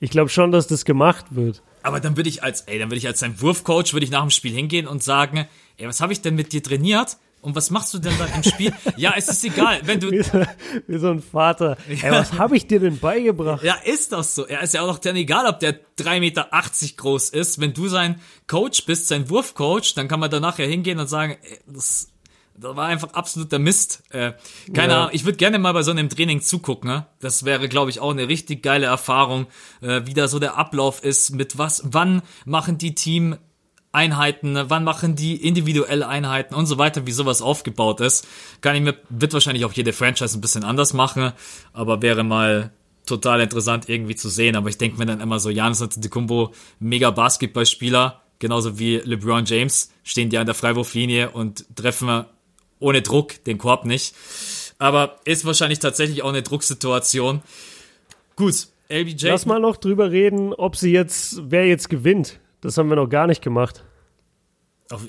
[0.00, 1.62] Ich glaube schon, dass das gemacht wird.
[1.82, 4.22] Aber dann würde ich als, ey, dann würde ich als sein Wurfcoach, würde ich nach
[4.22, 7.16] dem Spiel hingehen und sagen, ey, was habe ich denn mit dir trainiert?
[7.42, 8.72] Und was machst du denn dann im Spiel?
[8.96, 10.10] ja, es ist egal, wenn du.
[10.12, 10.44] Wie so,
[10.86, 11.76] wie so ein Vater.
[11.88, 12.08] Ja.
[12.08, 13.64] Ey, was habe ich dir denn beigebracht?
[13.64, 14.46] Ja, ist doch so.
[14.46, 16.48] Er ist ja auch noch dann egal, ob der 3,80 Meter
[16.96, 17.60] groß ist.
[17.60, 21.36] Wenn du sein Coach bist, sein Wurfcoach, dann kann man danach ja hingehen und sagen,
[21.42, 22.11] ey, das
[22.54, 24.02] Das war einfach absoluter Mist.
[24.10, 24.32] Äh,
[24.72, 24.98] keine Ja.
[25.00, 26.90] Ahnung, ich würde gerne mal bei so einem Training zugucken.
[26.90, 27.06] Ne?
[27.20, 29.46] Das wäre, glaube ich, auch eine richtig geile Erfahrung,
[29.80, 33.36] äh, wie da so der Ablauf ist, mit was, wann machen die Team
[33.94, 34.70] Einheiten, ne?
[34.70, 38.26] wann machen die individuelle Einheiten und so weiter, wie sowas aufgebaut ist.
[38.62, 41.32] Kann ich mir, wird wahrscheinlich auch jede Franchise ein bisschen anders machen,
[41.74, 42.72] aber wäre mal
[43.04, 44.56] total interessant irgendwie zu sehen.
[44.56, 49.90] Aber ich denke mir dann immer so, Janis Antetokounmpo, mega Basketballspieler, genauso wie LeBron James,
[50.04, 52.24] stehen die an der Freiwurflinie und treffen
[52.82, 54.14] ohne Druck den Korb nicht.
[54.78, 57.42] Aber ist wahrscheinlich tatsächlich auch eine Drucksituation.
[58.36, 59.28] Gut, LBJ.
[59.28, 62.40] Lass mal noch drüber reden, ob sie jetzt, wer jetzt gewinnt.
[62.60, 63.84] Das haben wir noch gar nicht gemacht.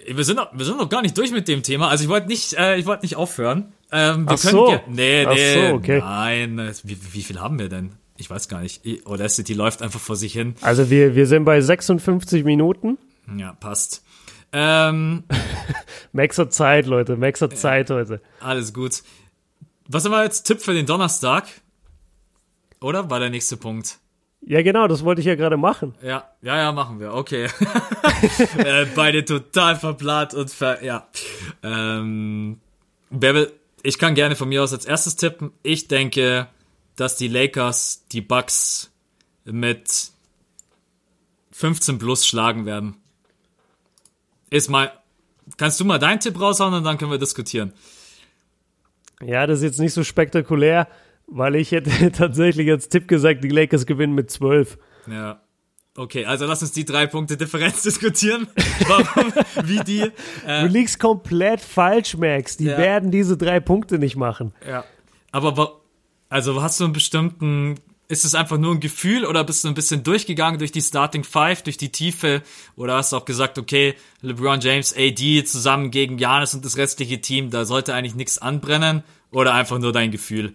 [0.07, 1.89] Wir sind, noch, wir sind noch gar nicht durch mit dem Thema.
[1.89, 3.73] Also ich wollte nicht, äh, ich wollte nicht aufhören.
[3.91, 4.79] Ähm, wir Ach können so.
[4.87, 5.99] nee, Ach nee, so, okay.
[5.99, 6.71] nein.
[6.83, 7.91] Wie, wie viel haben wir denn?
[8.17, 8.81] Ich weiß gar nicht.
[9.05, 10.55] Audacity läuft einfach vor sich hin.
[10.61, 12.97] Also wir, wir sind bei 56 Minuten.
[13.37, 14.03] Ja, passt.
[14.53, 15.23] Ähm,
[16.13, 17.17] Maxer Zeit, Leute.
[17.17, 18.21] Maxer Zeit heute.
[18.39, 19.03] alles gut.
[19.87, 20.43] Was haben wir jetzt?
[20.43, 21.45] Tipp für den Donnerstag?
[22.79, 23.09] Oder?
[23.09, 23.99] War der nächste Punkt.
[24.45, 25.95] Ja, genau, das wollte ich ja gerade machen.
[26.01, 27.13] Ja, ja, ja, machen wir.
[27.13, 27.45] Okay.
[28.57, 31.07] äh, beide total verplant und ver, ja.
[31.63, 32.59] Ähm,
[33.09, 35.51] wer will, ich kann gerne von mir aus als erstes tippen.
[35.63, 36.47] Ich denke,
[36.95, 38.91] dass die Lakers die Bucks
[39.45, 40.11] mit
[41.51, 42.97] 15 plus schlagen werden.
[44.53, 44.91] Ist mal,
[45.57, 47.73] kannst du mal deinen Tipp raushauen und dann können wir diskutieren.
[49.23, 50.87] Ja, das ist jetzt nicht so spektakulär,
[51.25, 54.77] weil ich hätte tatsächlich als Tipp gesagt, die Lakers gewinnen mit 12.
[55.09, 55.41] Ja.
[55.97, 58.47] Okay, also lass uns die drei Punkte Differenz diskutieren.
[58.87, 59.33] Warum,
[59.63, 60.11] wie die,
[60.45, 62.55] Du liegst komplett falsch, Max.
[62.57, 62.77] Die Ja.
[62.77, 64.53] werden diese drei Punkte nicht machen.
[64.67, 64.83] Ja.
[65.31, 65.81] Aber
[66.29, 67.79] also hast du einen bestimmten,
[68.13, 71.23] ist es einfach nur ein Gefühl oder bist du ein bisschen durchgegangen durch die Starting
[71.23, 72.41] Five, durch die Tiefe
[72.77, 77.19] oder hast du auch gesagt, okay, LeBron James, AD zusammen gegen Giannis und das restliche
[77.19, 80.53] Team, da sollte eigentlich nichts anbrennen oder einfach nur dein Gefühl?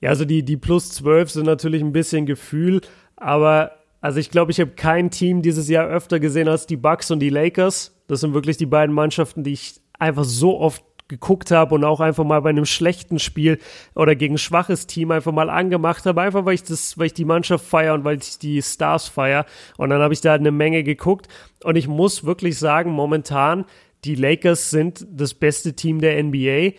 [0.00, 2.80] Ja, also die, die plus 12 sind natürlich ein bisschen Gefühl,
[3.16, 7.10] aber also ich glaube, ich habe kein Team dieses Jahr öfter gesehen als die Bucks
[7.10, 7.94] und die Lakers.
[8.08, 10.82] Das sind wirklich die beiden Mannschaften, die ich einfach so oft
[11.12, 13.58] geguckt habe und auch einfach mal bei einem schlechten Spiel
[13.94, 17.14] oder gegen ein schwaches Team einfach mal angemacht habe, einfach weil ich das, weil ich
[17.14, 19.44] die Mannschaft feiere und weil ich die Stars feiere.
[19.76, 21.28] Und dann habe ich da eine Menge geguckt
[21.64, 23.66] und ich muss wirklich sagen, momentan
[24.04, 26.72] die Lakers sind das beste Team der NBA.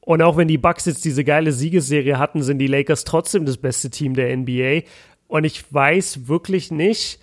[0.00, 3.56] Und auch wenn die Bucks jetzt diese geile Siegesserie hatten, sind die Lakers trotzdem das
[3.56, 4.82] beste Team der NBA.
[5.26, 7.18] Und ich weiß wirklich nicht,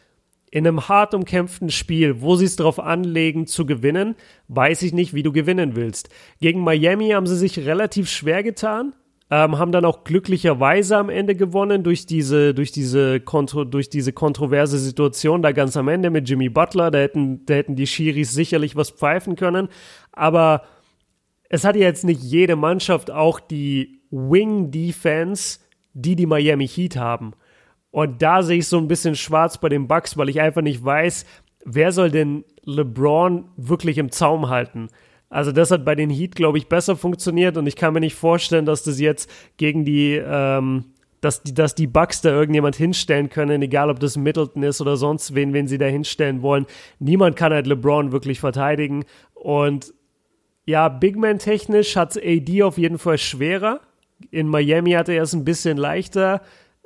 [0.52, 4.16] in einem hart umkämpften Spiel, wo sie es darauf anlegen zu gewinnen,
[4.50, 6.10] weiß ich nicht, wie du gewinnen willst.
[6.42, 8.94] Gegen Miami haben sie sich relativ schwer getan,
[9.30, 14.12] ähm, haben dann auch glücklicherweise am Ende gewonnen durch diese, durch diese, kontro, durch diese
[14.12, 16.92] kontroverse Situation da ganz am Ende mit Jimmy Butler.
[16.92, 19.70] Da hätten, da hätten die Schiris sicherlich was pfeifen können.
[20.12, 20.64] Aber
[21.48, 25.60] es hat ja jetzt nicht jede Mannschaft auch die Wing-Defense,
[25.94, 27.32] die die Miami Heat haben.
[27.92, 30.84] Und da sehe ich so ein bisschen schwarz bei den Bucks, weil ich einfach nicht
[30.84, 31.26] weiß,
[31.66, 34.88] wer soll denn LeBron wirklich im Zaum halten.
[35.30, 38.16] Also das hat bei den Heat, glaube ich, besser funktioniert und ich kann mir nicht
[38.16, 40.86] vorstellen, dass das jetzt gegen die, ähm,
[41.22, 44.98] dass die, dass die Bucks da irgendjemand hinstellen können, egal ob das Middleton ist oder
[44.98, 46.66] sonst wen, wen sie da hinstellen wollen.
[47.00, 49.94] Niemand kann halt LeBron wirklich verteidigen und
[50.66, 53.82] ja, Big Man technisch hat AD auf jeden Fall schwerer.
[54.30, 56.42] In Miami hatte er es ein bisschen leichter.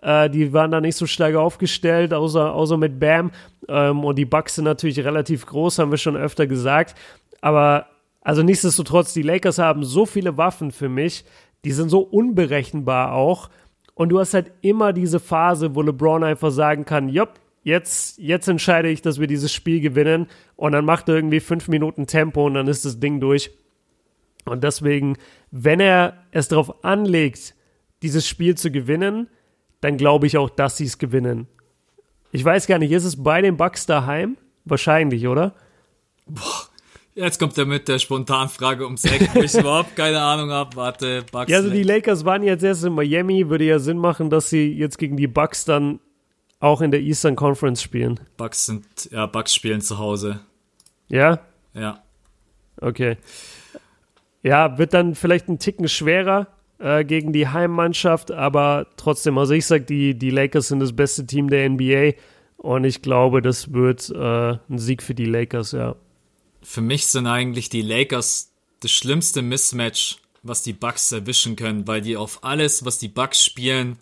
[0.06, 3.32] Äh, die waren da nicht so stark aufgestellt, außer, außer mit Bam.
[3.68, 6.96] Ähm, und die Bucks sind natürlich relativ groß, haben wir schon öfter gesagt.
[7.42, 7.88] Aber
[8.22, 11.26] also nichtsdestotrotz, die Lakers haben so viele Waffen für mich.
[11.66, 13.50] Die sind so unberechenbar auch.
[13.96, 18.48] Und du hast halt immer diese Phase, wo LeBron einfach sagen kann, jopp, jetzt, jetzt
[18.48, 20.28] entscheide ich, dass wir dieses Spiel gewinnen.
[20.56, 23.50] Und dann macht er irgendwie fünf Minuten Tempo und dann ist das Ding durch.
[24.46, 25.18] Und deswegen,
[25.50, 27.56] wenn er es darauf anlegt,
[28.04, 29.30] dieses Spiel zu gewinnen,
[29.82, 31.48] dann glaube ich auch, dass sie es gewinnen.
[32.32, 34.38] Ich weiß gar nicht, ist es bei den Bucks daheim?
[34.66, 35.54] Wahrscheinlich, oder?
[37.14, 40.76] Jetzt kommt er mit der Spontanfrage ums Eck, wo ich überhaupt keine Ahnung habe.
[40.76, 41.50] Warte, Bucks.
[41.50, 44.74] Ja, also die Lakers waren jetzt erst in Miami, würde ja Sinn machen, dass sie
[44.74, 46.00] jetzt gegen die Bucks dann
[46.60, 48.20] auch in der Eastern Conference spielen.
[48.38, 50.42] Bucks sind, ja, Bucks spielen zu Hause.
[51.08, 51.40] Ja?
[51.74, 52.04] Ja.
[52.82, 53.18] Okay.
[54.44, 56.48] Ja, wird dann vielleicht ein Ticken schwerer
[56.80, 61.26] äh, gegen die Heimmannschaft, aber trotzdem, also ich sag, die, die Lakers sind das beste
[61.26, 62.14] Team der NBA
[62.58, 65.96] und ich glaube, das wird äh, ein Sieg für die Lakers, ja.
[66.62, 72.02] Für mich sind eigentlich die Lakers das schlimmste Mismatch, was die Bucks erwischen können, weil
[72.02, 73.98] die auf alles, was die Bucks spielen,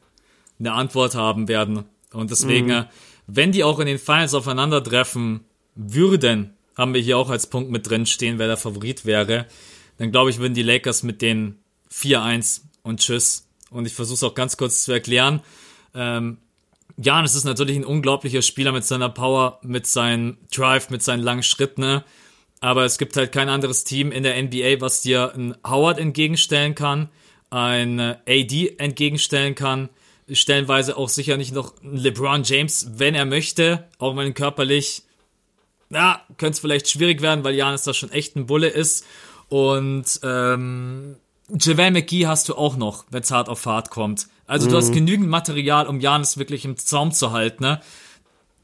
[0.60, 1.86] eine Antwort haben werden.
[2.12, 2.86] Und deswegen, äh,
[3.28, 5.42] wenn die auch in den Finals aufeinandertreffen
[5.76, 9.46] würden, haben wir hier auch als Punkt mit drin stehen, wer der Favorit wäre,
[9.98, 11.60] dann glaube ich, würden die Lakers mit den
[11.94, 13.48] 4-1 und tschüss.
[13.70, 15.42] Und ich versuche es auch ganz kurz zu erklären.
[15.96, 16.38] Ähm,
[16.98, 21.44] Janis ist natürlich ein unglaublicher Spieler mit seiner Power, mit seinem Drive, mit seinen langen
[21.44, 21.82] Schritten.
[21.82, 22.04] Ne?
[22.60, 26.76] Aber es gibt halt kein anderes Team in der NBA, was dir ein Howard entgegenstellen
[26.76, 27.10] kann,
[27.50, 29.90] ein äh, AD entgegenstellen kann,
[30.32, 35.04] stellenweise auch sicher nicht noch LeBron James, wenn er möchte, auch wenn körperlich,
[35.90, 39.06] ja, könnte es vielleicht schwierig werden, weil Janis da schon echt ein Bulle ist.
[39.50, 41.18] Und ähm,
[41.50, 44.28] JaVale McGee hast du auch noch, wenn es hart auf hart kommt.
[44.48, 44.72] Also mhm.
[44.72, 44.94] du hast mhm.
[44.94, 47.64] genügend Material, um Janis wirklich im Zaum zu halten.
[47.64, 47.82] Ne?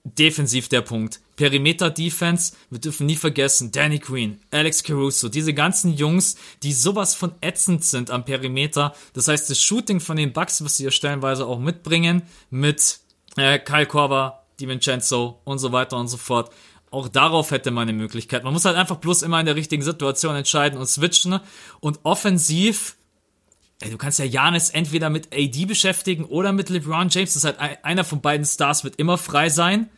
[0.03, 1.19] Defensiv der Punkt.
[1.35, 7.31] Perimeter-Defense, wir dürfen nie vergessen, Danny Green, Alex Caruso, diese ganzen Jungs, die sowas von
[7.39, 8.93] ätzend sind am Perimeter.
[9.13, 12.99] Das heißt, das Shooting von den Bucks, was sie ja stellenweise auch mitbringen, mit
[13.37, 16.51] äh, Kyle Korver, DiVincenzo und so weiter und so fort.
[16.91, 18.43] Auch darauf hätte man eine Möglichkeit.
[18.43, 21.39] Man muss halt einfach bloß immer in der richtigen Situation entscheiden und switchen.
[21.79, 22.95] Und offensiv,
[23.79, 27.33] ey, du kannst ja Janis entweder mit AD beschäftigen oder mit LeBron James.
[27.33, 29.89] Das ist halt einer von beiden Stars wird immer frei sein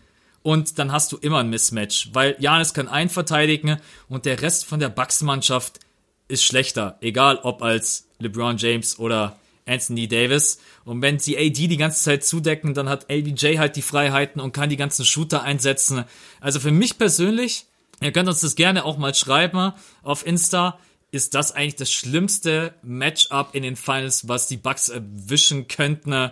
[0.43, 3.77] und dann hast du immer ein Mismatch, weil Janis kann einen verteidigen
[4.09, 5.79] und der Rest von der Bucks-Mannschaft
[6.27, 9.37] ist schlechter, egal ob als LeBron James oder
[9.71, 10.59] Anthony Davis.
[10.85, 14.53] Und wenn sie AD die ganze Zeit zudecken, dann hat LBJ halt die Freiheiten und
[14.53, 16.05] kann die ganzen Shooter einsetzen.
[16.39, 17.65] Also für mich persönlich,
[18.01, 20.79] ihr könnt uns das gerne auch mal schreiben auf Insta,
[21.11, 26.31] ist das eigentlich das schlimmste Matchup in den Finals, was die Bucks erwischen könnten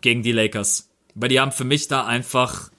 [0.00, 0.88] gegen die Lakers.
[1.14, 2.70] Weil die haben für mich da einfach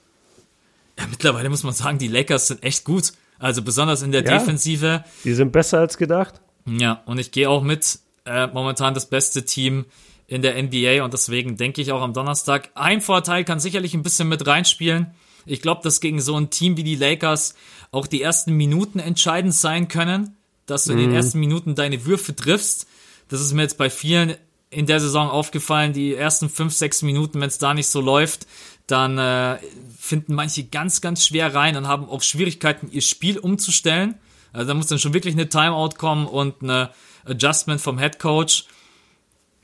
[0.98, 3.12] ja, mittlerweile muss man sagen, die Lakers sind echt gut.
[3.38, 5.04] Also besonders in der ja, Defensive.
[5.24, 6.40] Die sind besser als gedacht.
[6.66, 9.86] Ja, und ich gehe auch mit äh, momentan das beste Team
[10.26, 14.02] in der NBA und deswegen denke ich auch am Donnerstag, ein Vorteil kann sicherlich ein
[14.02, 15.08] bisschen mit reinspielen.
[15.44, 17.54] Ich glaube, dass gegen so ein Team wie die Lakers
[17.90, 21.16] auch die ersten Minuten entscheidend sein können, dass du in den mhm.
[21.16, 22.86] ersten Minuten deine Würfe triffst.
[23.28, 24.36] Das ist mir jetzt bei vielen
[24.70, 28.46] in der Saison aufgefallen, die ersten fünf, sechs Minuten, wenn es da nicht so läuft,
[28.86, 29.58] dann äh,
[29.98, 34.14] finden manche ganz, ganz schwer rein und haben auch Schwierigkeiten, ihr Spiel umzustellen.
[34.52, 36.90] Also da muss dann schon wirklich eine Timeout kommen und eine
[37.24, 38.66] Adjustment vom Head Coach.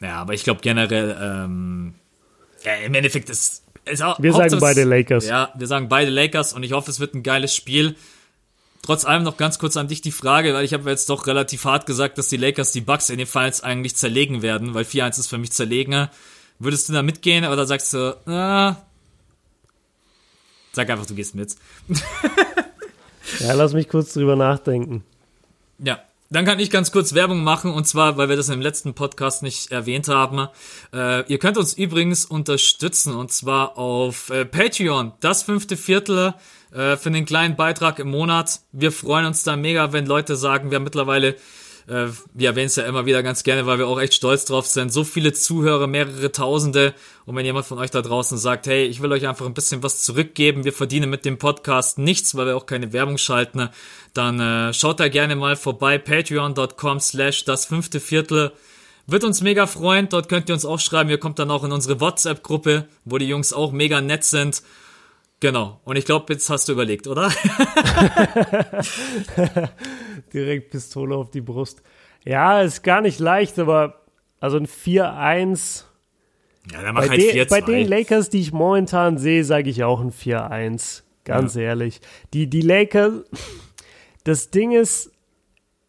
[0.00, 1.94] Ja, aber ich glaube generell, ähm,
[2.64, 5.26] ja, im Endeffekt ist, ist auch, Wir sagen beide Lakers.
[5.26, 7.96] Ja, wir sagen beide Lakers und ich hoffe, es wird ein geiles Spiel.
[8.82, 11.64] Trotz allem noch ganz kurz an dich die Frage, weil ich habe jetzt doch relativ
[11.64, 15.18] hart gesagt, dass die Lakers die Bucks in den Finals eigentlich zerlegen werden, weil 4-1
[15.18, 16.09] ist für mich zerlegen.
[16.59, 18.76] Würdest du da mitgehen oder sagst du, ah,
[20.78, 21.56] Sag einfach, du gehst mit.
[23.40, 25.02] ja, lass mich kurz drüber nachdenken.
[25.80, 26.00] Ja,
[26.30, 29.42] dann kann ich ganz kurz Werbung machen und zwar, weil wir das im letzten Podcast
[29.42, 30.48] nicht erwähnt haben.
[30.92, 35.12] Äh, ihr könnt uns übrigens unterstützen und zwar auf äh, Patreon.
[35.20, 36.34] Das fünfte Viertel
[36.72, 38.60] äh, für einen kleinen Beitrag im Monat.
[38.72, 41.36] Wir freuen uns da mega, wenn Leute sagen, wir haben mittlerweile
[41.89, 44.66] äh, wir erwähnen es ja immer wieder ganz gerne, weil wir auch echt stolz drauf
[44.66, 44.93] sind.
[44.93, 46.95] So viele Zuhörer, mehrere Tausende.
[47.24, 49.82] Und wenn jemand von euch da draußen sagt, hey, ich will euch einfach ein bisschen
[49.82, 53.68] was zurückgeben, wir verdienen mit dem Podcast nichts, weil wir auch keine Werbung schalten,
[54.14, 58.53] dann äh, schaut da gerne mal vorbei, patreon.com slash das fünfte Viertel.
[59.07, 61.72] Wird uns mega freuen, dort könnt ihr uns auch schreiben, ihr kommt dann auch in
[61.72, 64.62] unsere WhatsApp-Gruppe, wo die Jungs auch mega nett sind.
[65.41, 65.80] Genau.
[65.84, 67.30] Und ich glaube, jetzt hast du überlegt, oder?
[70.32, 71.82] Direkt Pistole auf die Brust.
[72.24, 74.03] Ja, ist gar nicht leicht, aber
[74.41, 75.84] also ein 4-1.
[76.72, 79.84] Ja, dann mach bei, halt de bei den Lakers, die ich momentan sehe, sage ich
[79.84, 81.03] auch ein 4-1.
[81.24, 81.62] Ganz ja.
[81.62, 82.01] ehrlich.
[82.32, 83.22] Die, die Lakers,
[84.24, 85.12] das Ding ist,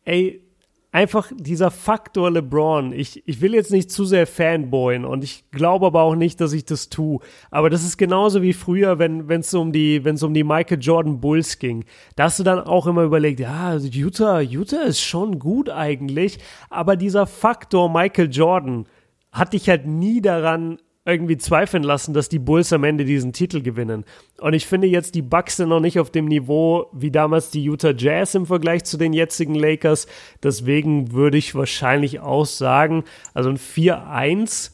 [0.05, 0.43] ey,
[0.91, 2.93] einfach dieser Faktor LeBron.
[2.93, 6.53] Ich, ich will jetzt nicht zu sehr fanboyen und ich glaube aber auch nicht, dass
[6.53, 7.19] ich das tue.
[7.51, 11.19] Aber das ist genauso wie früher, wenn es um die, wenn um die Michael Jordan
[11.19, 11.85] Bulls ging.
[12.15, 16.95] Da hast du dann auch immer überlegt, ja, Utah, Utah ist schon gut eigentlich, aber
[16.95, 18.87] dieser Faktor Michael Jordan
[19.31, 20.79] hat dich halt nie daran
[21.09, 24.05] irgendwie zweifeln lassen, dass die Bulls am Ende diesen Titel gewinnen.
[24.39, 27.63] Und ich finde jetzt, die Bucks sind noch nicht auf dem Niveau wie damals die
[27.63, 30.07] Utah Jazz im Vergleich zu den jetzigen Lakers.
[30.43, 33.03] Deswegen würde ich wahrscheinlich auch sagen,
[33.33, 34.71] also ein 4-1,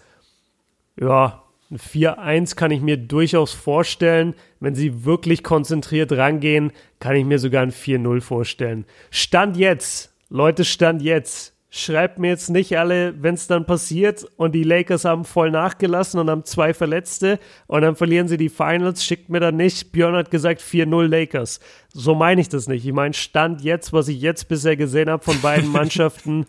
[0.99, 4.35] ja, ein 4-1 kann ich mir durchaus vorstellen.
[4.59, 8.85] Wenn sie wirklich konzentriert rangehen, kann ich mir sogar ein 4-0 vorstellen.
[9.09, 14.53] Stand jetzt, Leute, Stand jetzt schreibt mir jetzt nicht alle, wenn es dann passiert und
[14.53, 19.03] die Lakers haben voll nachgelassen und haben zwei Verletzte und dann verlieren sie die Finals,
[19.03, 21.59] schickt mir dann nicht, Björn hat gesagt 4-0 Lakers.
[21.91, 22.85] So meine ich das nicht.
[22.85, 26.45] Ich meine, Stand jetzt, was ich jetzt bisher gesehen habe von beiden Mannschaften,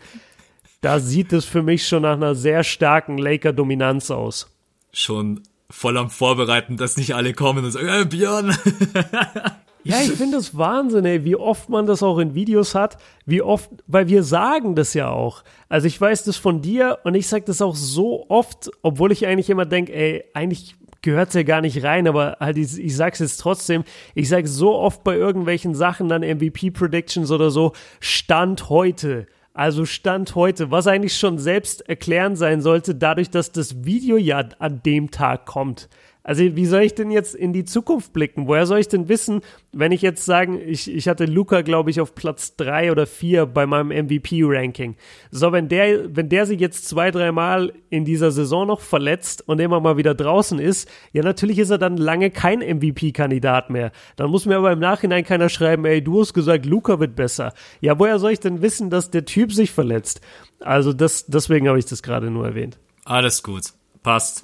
[0.79, 4.55] da sieht es für mich schon nach einer sehr starken Laker-Dominanz aus.
[4.93, 8.57] Schon voll am Vorbereiten, dass nicht alle kommen und sagen, äh, Björn.
[9.83, 13.41] Ja, ich finde das Wahnsinn, ey, wie oft man das auch in Videos hat, wie
[13.41, 15.43] oft, weil wir sagen das ja auch.
[15.69, 19.25] Also ich weiß das von dir und ich sag das auch so oft, obwohl ich
[19.25, 22.95] eigentlich immer denke, ey, eigentlich gehört es ja gar nicht rein, aber halt, ich, ich
[22.95, 28.69] sag's jetzt trotzdem, ich sag so oft bei irgendwelchen Sachen, dann MVP-Predictions oder so, Stand
[28.69, 29.27] heute.
[29.53, 34.43] Also Stand heute, was eigentlich schon selbst erklärend sein sollte, dadurch, dass das Video ja
[34.59, 35.89] an dem Tag kommt.
[36.27, 38.47] Also wie soll ich denn jetzt in die Zukunft blicken?
[38.47, 39.39] Woher soll ich denn wissen,
[39.71, 43.45] wenn ich jetzt sagen, ich, ich hatte Luca, glaube ich, auf Platz drei oder vier
[43.45, 44.97] bei meinem MVP-Ranking.
[45.31, 49.61] So, wenn der, wenn der sich jetzt zwei, dreimal in dieser Saison noch verletzt und
[49.61, 53.93] immer mal wieder draußen ist, ja, natürlich ist er dann lange kein MVP-Kandidat mehr.
[54.17, 57.53] Dann muss mir aber im Nachhinein keiner schreiben, ey, du hast gesagt, Luca wird besser.
[57.79, 60.19] Ja, woher soll ich denn wissen, dass der Typ sich verletzt?
[60.59, 62.77] Also das, deswegen habe ich das gerade nur erwähnt.
[63.05, 63.71] Alles gut.
[64.03, 64.43] Passt.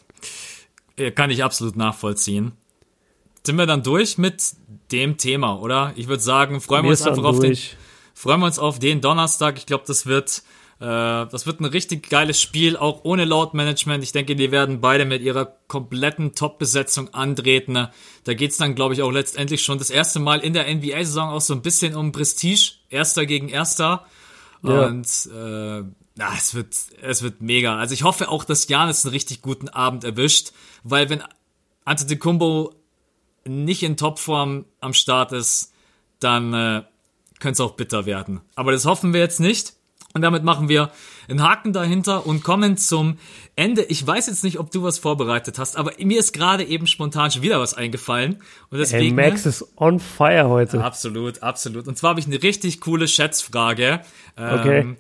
[0.98, 2.54] Äh, kann ich absolut nachvollziehen.
[3.46, 4.54] Sind wir dann durch mit
[4.91, 5.94] dem Thema, oder?
[5.96, 7.58] Ich würde sagen, freuen wir uns einfach auf den,
[8.14, 9.58] freuen wir uns auf den Donnerstag.
[9.58, 10.44] Ich glaube, das wird,
[10.80, 14.04] äh, das wird ein richtig geiles Spiel, auch ohne Load Management.
[14.04, 17.88] Ich denke, die werden beide mit ihrer kompletten Top-Besetzung antreten.
[18.24, 21.41] Da geht's dann, glaube ich, auch letztendlich schon das erste Mal in der NBA-Saison auch
[21.41, 22.76] so ein bisschen um Prestige.
[22.89, 24.06] Erster gegen Erster.
[24.62, 24.86] Ja.
[24.86, 25.84] Und äh,
[26.16, 27.78] na, es wird, es wird mega.
[27.78, 30.51] Also ich hoffe auch, dass Janis einen richtig guten Abend erwischt,
[30.84, 31.24] weil wenn
[31.86, 32.74] Antetokounmpo
[33.45, 35.74] nicht in Topform am Start ist,
[36.20, 36.84] dann äh,
[37.39, 38.41] könnte es auch bitter werden.
[38.55, 39.74] Aber das hoffen wir jetzt nicht.
[40.16, 40.91] Und damit machen wir
[41.28, 43.18] einen Haken dahinter und kommen zum
[43.55, 43.82] Ende.
[43.82, 47.32] Ich weiß jetzt nicht, ob du was vorbereitet hast, aber mir ist gerade eben spontan
[47.32, 48.36] schon wieder was eingefallen.
[48.70, 50.84] Und deswegen, hey, Max ist on fire heute.
[50.84, 51.88] Absolut, absolut.
[51.88, 54.01] Und zwar habe ich eine richtig coole Schätzfrage.
[54.38, 54.95] Ähm, okay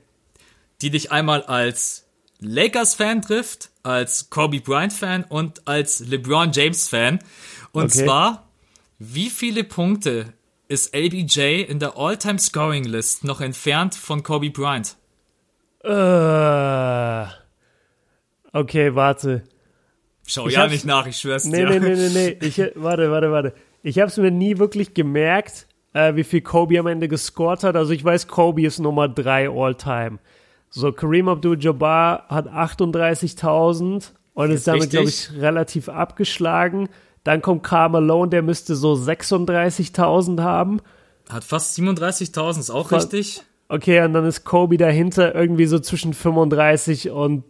[0.81, 2.05] die dich einmal als
[2.39, 7.19] Lakers-Fan trifft, als Kobe Bryant-Fan und als LeBron James-Fan.
[7.71, 8.05] Und okay.
[8.05, 8.49] zwar,
[8.99, 10.33] wie viele Punkte
[10.67, 14.97] ist LBJ in der All-Time-Scoring-List noch entfernt von Kobe Bryant?
[15.85, 17.27] Uh,
[18.53, 19.43] okay, warte.
[20.25, 21.79] Schau ich ja nicht nach, ich schwör's nee, dir.
[21.79, 23.53] Nee, nee, nee, nee, ich, warte, warte, warte.
[23.81, 27.75] Ich hab's mir nie wirklich gemerkt, äh, wie viel Kobe am Ende gescored hat.
[27.75, 30.19] Also ich weiß, Kobe ist Nummer 3 All-Time.
[30.75, 36.89] So, Kareem Abdul-Jabbar hat 38.000 und ist, ist damit, glaube ich, relativ abgeschlagen.
[37.23, 40.81] Dann kommt Karl Malone, der müsste so 36.000 haben.
[41.29, 43.43] Hat fast 37.000, ist auch fast, richtig.
[43.69, 47.43] Okay, und dann ist Kobe dahinter irgendwie so zwischen 35 und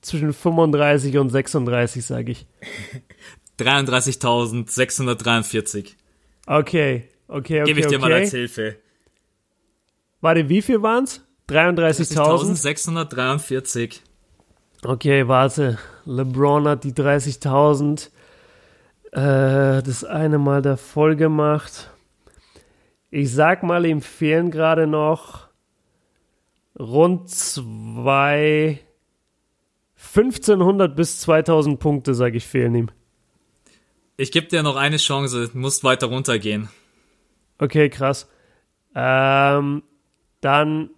[0.00, 2.46] zwischen 35 und 36, sage ich.
[3.60, 5.94] 33.643.
[6.46, 7.62] Okay, okay, okay.
[7.62, 8.08] Gebe ich dir okay.
[8.08, 8.74] mal als Hilfe.
[10.20, 11.24] Warte, wie viel waren's?
[11.50, 14.00] 33.643.
[14.84, 15.78] Okay, warte.
[16.06, 18.10] LeBron hat die 30.000
[19.12, 21.90] äh, das eine Mal da voll gemacht.
[23.10, 25.48] Ich sag mal, ihm fehlen gerade noch
[26.78, 28.78] rund zwei
[29.96, 32.90] 1500 bis 2000 Punkte, sag ich, fehlen ihm.
[34.16, 36.70] Ich gebe dir noch eine Chance, du musst weiter runtergehen.
[37.58, 38.30] Okay, krass.
[38.94, 39.82] Ähm,
[40.40, 40.88] dann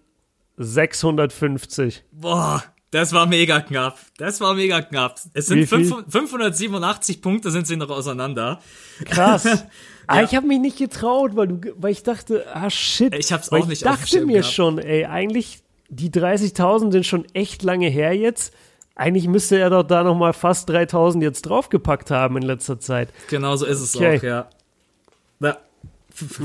[0.57, 2.03] 650.
[2.11, 3.97] Boah, das war mega knapp.
[4.17, 5.19] Das war mega knapp.
[5.33, 8.59] Es sind 587 Punkte sind sie noch auseinander.
[9.05, 9.43] Krass.
[9.45, 9.63] ja.
[10.05, 13.15] Ah, ich habe mich nicht getraut, weil du, weil ich dachte, ah shit.
[13.15, 14.53] Ich hab's auch nicht Ich dachte mir gehabt.
[14.53, 18.53] schon, ey, eigentlich die 30.000 sind schon echt lange her jetzt.
[18.95, 23.09] Eigentlich müsste er doch da noch mal fast 3.000 jetzt draufgepackt haben in letzter Zeit.
[23.29, 24.19] Genau so ist es okay.
[24.19, 24.49] auch, ja.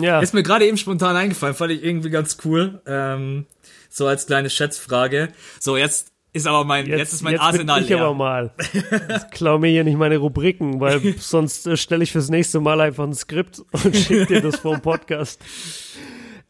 [0.00, 0.20] Ja.
[0.20, 2.80] Ist mir gerade eben spontan eingefallen, fand ich irgendwie ganz cool.
[2.86, 3.44] Ähm,
[3.89, 5.28] so als kleine Schätzfrage.
[5.60, 8.02] So, jetzt ist aber mein, jetzt, jetzt ist mein jetzt Arsenal ich leer.
[8.02, 8.52] aber mal.
[9.09, 12.81] Jetzt klau mir hier nicht meine Rubriken, weil sonst äh, stelle ich fürs nächste Mal
[12.81, 15.40] einfach ein Skript und schicke dir das vom Podcast.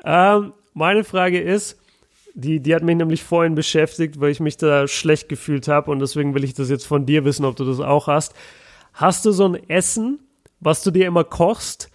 [0.04, 1.78] Ähm, meine Frage ist,
[2.34, 6.00] die, die hat mich nämlich vorhin beschäftigt, weil ich mich da schlecht gefühlt habe und
[6.00, 8.34] deswegen will ich das jetzt von dir wissen, ob du das auch hast.
[8.92, 10.20] Hast du so ein Essen,
[10.60, 11.90] was du dir immer kochst,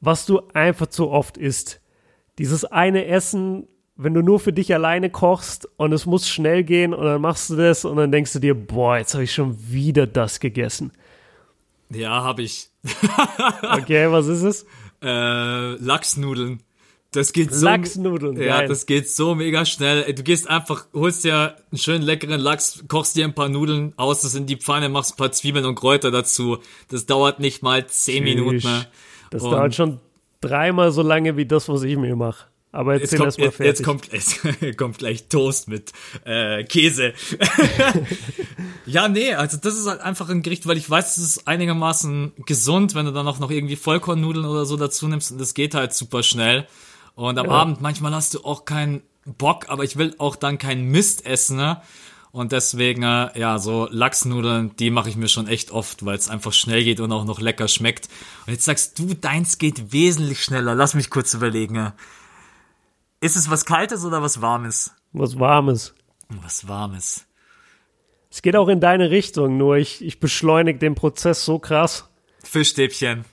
[0.00, 1.80] was du einfach zu oft isst?
[2.38, 3.66] Dieses eine Essen,
[3.96, 7.50] wenn du nur für dich alleine kochst und es muss schnell gehen und dann machst
[7.50, 10.92] du das und dann denkst du dir, boah, jetzt habe ich schon wieder das gegessen.
[11.90, 12.68] Ja, habe ich.
[13.62, 14.66] okay, was ist es?
[15.02, 16.60] Äh, Lachsnudeln.
[17.12, 17.64] Das geht so.
[17.64, 18.36] Lachsnudeln.
[18.36, 18.68] Ja, geil.
[18.68, 20.12] das geht so mega schnell.
[20.12, 24.22] Du gehst einfach, holst dir einen schönen leckeren Lachs, kochst dir ein paar Nudeln aus,
[24.22, 26.58] das in die Pfanne, machst ein paar Zwiebeln und Kräuter dazu.
[26.90, 28.34] Das dauert nicht mal zehn Tschüss.
[28.34, 28.86] Minuten.
[29.30, 30.00] Das und dauert schon
[30.40, 32.46] dreimal so lange wie das, was ich mir mache.
[32.72, 34.12] Aber jetzt erzähl kommt, jetzt, jetzt kommt,
[34.60, 35.92] jetzt kommt gleich Toast mit
[36.24, 37.14] äh, Käse.
[38.86, 42.32] ja, nee, also das ist halt einfach ein Gericht, weil ich weiß, es ist einigermaßen
[42.44, 45.74] gesund, wenn du dann auch noch irgendwie Vollkornnudeln oder so dazu nimmst und das geht
[45.74, 46.66] halt super schnell.
[47.14, 47.52] Und am Ja.
[47.52, 51.56] Abend manchmal hast du auch keinen Bock, aber ich will auch dann keinen Mist essen,
[51.56, 51.80] ne?
[52.30, 56.28] Und deswegen, äh, ja, so Lachsnudeln, die mache ich mir schon echt oft, weil es
[56.28, 58.10] einfach schnell geht und auch noch lecker schmeckt.
[58.46, 60.74] Und jetzt sagst du, deins geht wesentlich schneller.
[60.74, 61.94] Lass mich kurz überlegen.
[63.20, 64.94] Ist es was Kaltes oder was Warmes?
[65.12, 65.94] Was Warmes.
[66.28, 67.26] Was Warmes.
[68.30, 72.08] Es geht auch in deine Richtung, nur ich, ich beschleunige den Prozess so krass.
[72.42, 73.24] Fischstäbchen.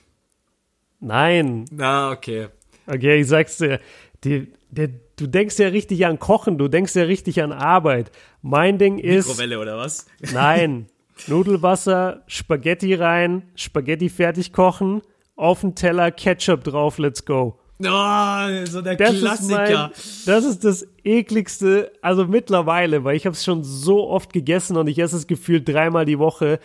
[1.00, 1.66] Nein.
[1.70, 2.48] Na, okay.
[2.86, 3.80] Okay, ich sag's dir.
[4.24, 8.10] Die, der, du denkst ja richtig an Kochen, du denkst ja richtig an Arbeit.
[8.40, 9.26] Mein Ding ist.
[9.26, 10.06] Mikrowelle oder was?
[10.32, 10.86] Nein.
[11.26, 15.02] Nudelwasser, Spaghetti rein, Spaghetti fertig kochen,
[15.36, 17.58] auf den Teller, Ketchup drauf, let's go.
[17.86, 19.64] Oh, so der Das Klassiker.
[19.64, 24.32] ist mein, das ist das ekligste, also mittlerweile, weil ich habe es schon so oft
[24.32, 26.58] gegessen und ich esse es gefühlt dreimal die Woche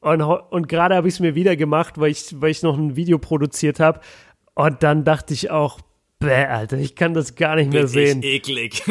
[0.00, 2.96] und, und gerade habe ich es mir wieder gemacht, weil ich, weil ich noch ein
[2.96, 4.00] Video produziert habe
[4.54, 5.80] und dann dachte ich auch,
[6.20, 8.22] bäh, Alter, ich kann das gar nicht mehr Bin sehen.
[8.22, 8.82] ich eklig.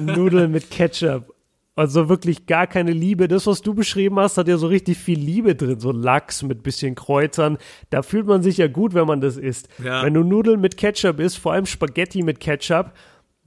[0.00, 1.31] Nudeln mit Ketchup.
[1.74, 3.28] Also wirklich gar keine Liebe.
[3.28, 5.80] Das, was du beschrieben hast, hat ja so richtig viel Liebe drin.
[5.80, 7.56] So Lachs mit bisschen Kräutern.
[7.88, 9.68] Da fühlt man sich ja gut, wenn man das isst.
[9.82, 10.04] Ja.
[10.04, 12.92] Wenn du Nudeln mit Ketchup isst, vor allem Spaghetti mit Ketchup,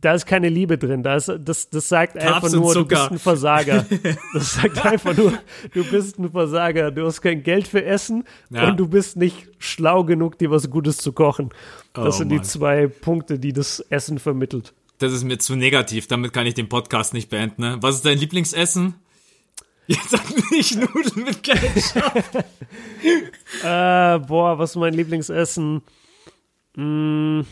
[0.02, 1.03] da ist keine Liebe drin.
[1.03, 3.85] Da ist, das, das sagt einfach Carbs und nur, du bist ein Versager.
[4.34, 5.34] Das sagt einfach nur,
[5.73, 6.89] du bist ein Versager.
[6.91, 8.68] Du hast kein Geld für Essen Ja.
[8.69, 11.49] und du bist nicht schlau genug, dir was Gutes zu kochen.
[11.93, 12.43] Das Oh, sind die Mann.
[12.43, 14.73] zwei Punkte, die das Essen vermittelt.
[14.99, 17.61] Das ist mir zu negativ, damit kann ich den Podcast nicht beenden.
[17.61, 17.77] Ne?
[17.81, 18.95] Was ist dein Lieblingsessen?
[19.88, 22.23] Jetzt sag nicht Nudeln mit Ketchup.
[23.63, 25.81] Äh, boah, was ist mein Lieblingsessen?
[26.76, 27.45] Du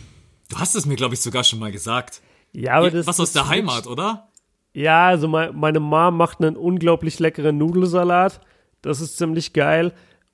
[0.55, 2.21] hast es mir, glaube ich, sogar schon mal gesagt.
[2.51, 4.27] Ja, aber das was aus der Heimat, oder?
[4.73, 8.41] Ja, also mein, meine Mom macht einen unglaublich leckeren Nudelsalat.
[8.81, 9.93] Das ist ziemlich geil.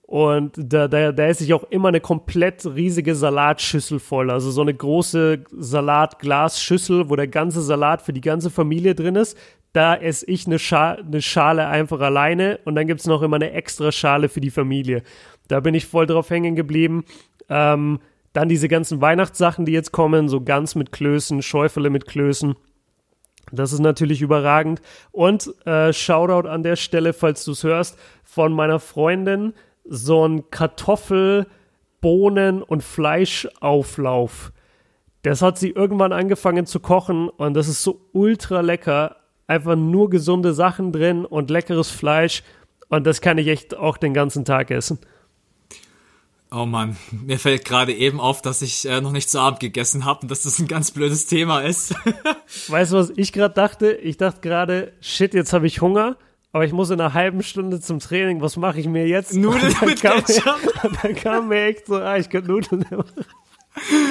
[0.10, 4.32] Und da, da, da esse ich auch immer eine komplett riesige Salatschüssel voll.
[4.32, 9.38] Also so eine große Salatglasschüssel, wo der ganze Salat für die ganze Familie drin ist.
[9.72, 13.52] Da esse ich eine, Scha eine Schale einfach alleine und dann gibt's noch immer eine
[13.52, 15.04] extra Schale für die Familie.
[15.48, 17.06] Da bin ich voll drauf hängen geblieben.
[17.48, 18.00] Ähm,
[18.34, 22.56] dann diese ganzen Weihnachtssachen, die jetzt kommen, so ganz mit Klößen, Schäufele mit Klößen.
[23.52, 24.82] Das ist natürlich überragend.
[25.12, 29.54] Und äh, Shoutout an der Stelle, falls du es hörst, von meiner Freundin
[29.90, 31.48] so ein Kartoffel,
[32.00, 34.54] Bohnen und Fleischauflauf.
[35.24, 39.18] Das hat sie irgendwann angefangen zu kochen und das ist so ultra lecker.
[39.48, 42.44] Einfach nur gesunde Sachen drin und leckeres Fleisch.
[42.88, 45.00] Und das kann ich echt auch den ganzen Tag essen.
[46.52, 50.06] Oh Mann, mir fällt gerade eben auf, dass ich äh, noch nicht zu Abend gegessen
[50.06, 51.94] habe und dass das ein ganz blödes Thema ist.
[52.68, 53.92] Weißt du, was ich gerade dachte?
[53.92, 56.18] Ich dachte gerade, shit, jetzt habe ich Hunger,
[56.52, 58.42] aber ich muss in einer halben Stunde zum Training.
[58.42, 59.34] Was mache ich mir jetzt?
[59.36, 60.58] Nudeln mit kam Ketchup.
[60.84, 63.26] Mir, dann kam mir echt so, ah, ich könnte Nudeln machen.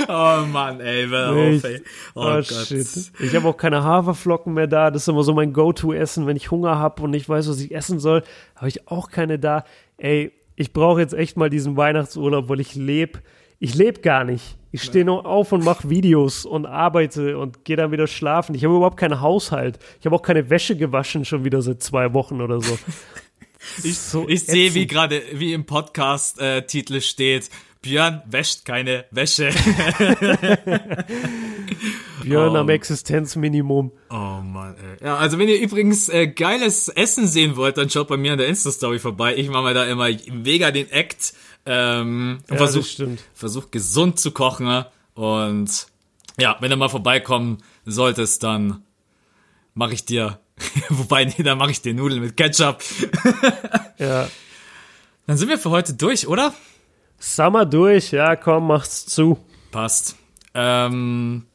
[0.08, 1.82] oh Mann, ey, hör auf, ey.
[2.14, 2.46] Oh, Oh, Gott.
[2.46, 2.86] shit.
[3.20, 4.90] Ich habe auch keine Haferflocken mehr da.
[4.90, 7.74] Das ist immer so mein Go-To-Essen, wenn ich Hunger habe und nicht weiß, was ich
[7.74, 8.22] essen soll.
[8.56, 9.64] Habe ich auch keine da.
[9.96, 13.18] Ey, ich brauche jetzt echt mal diesen Weihnachtsurlaub, weil ich lebe.
[13.58, 14.56] Ich lebe gar nicht.
[14.70, 18.54] Ich stehe nur auf und mache Videos und arbeite und gehe dann wieder schlafen.
[18.54, 19.78] Ich habe überhaupt keinen Haushalt.
[19.98, 22.78] Ich habe auch keine Wäsche gewaschen, schon wieder seit zwei Wochen oder so.
[23.82, 27.50] Ich, So ich sehe, wie gerade, wie im Podcast-Titel steht,
[27.82, 29.50] Björn wäscht keine Wäsche.
[32.22, 32.58] Björn Oh.
[32.60, 33.90] am Existenzminimum.
[34.10, 35.04] Oh Mann, ey.
[35.06, 38.38] Ja, also wenn ihr übrigens äh, geiles Essen sehen wollt, dann schaut bei mir an
[38.38, 39.34] der Insta-Story vorbei.
[39.36, 41.34] Ich mache mir da immer mega den Act
[41.68, 43.20] ähm, und Ja, versuch, das stimmt.
[43.34, 44.66] versuch gesund zu kochen.
[44.66, 44.86] ne?
[45.14, 45.86] Und
[46.38, 48.82] ja, wenn du mal vorbeikommen solltest, dann
[49.74, 50.38] mache ich dir,
[50.88, 52.82] wobei, nee, dann mache ich dir Nudeln mit Ketchup.
[53.98, 54.28] Ja.
[55.26, 56.54] Dann sind wir für heute durch, oder?
[57.18, 58.12] Summer durch.
[58.12, 59.38] Ja, komm, mach's zu.
[59.72, 60.14] Passt.
[60.54, 61.46] Ähm,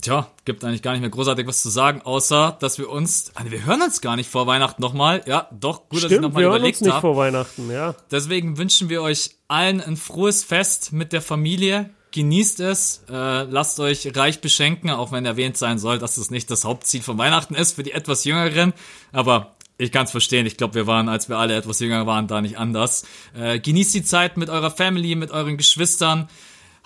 [0.00, 3.50] tja, gibt eigentlich gar nicht mehr großartig was zu sagen, außer, dass wir uns, also
[3.50, 5.22] wir hören uns gar nicht vor Weihnachten nochmal.
[5.26, 7.00] Ja, doch, gut, dass ich Stimmt, nochmal wir hören uns überlegt nicht habe.
[7.00, 7.94] vor Weihnachten, ja.
[8.10, 11.90] Deswegen wünschen wir euch allen ein frohes Fest mit der Familie.
[12.12, 16.50] Genießt es, äh, lasst euch reich beschenken, auch wenn erwähnt sein soll, dass es nicht
[16.50, 18.74] das Hauptziel von Weihnachten ist für die etwas Jüngeren.
[19.12, 20.46] Aber ich kann es verstehen.
[20.46, 23.04] Ich glaube, wir waren, als wir alle etwas jünger waren, da nicht anders.
[23.34, 26.28] Äh, genießt die Zeit mit eurer Family, mit euren Geschwistern.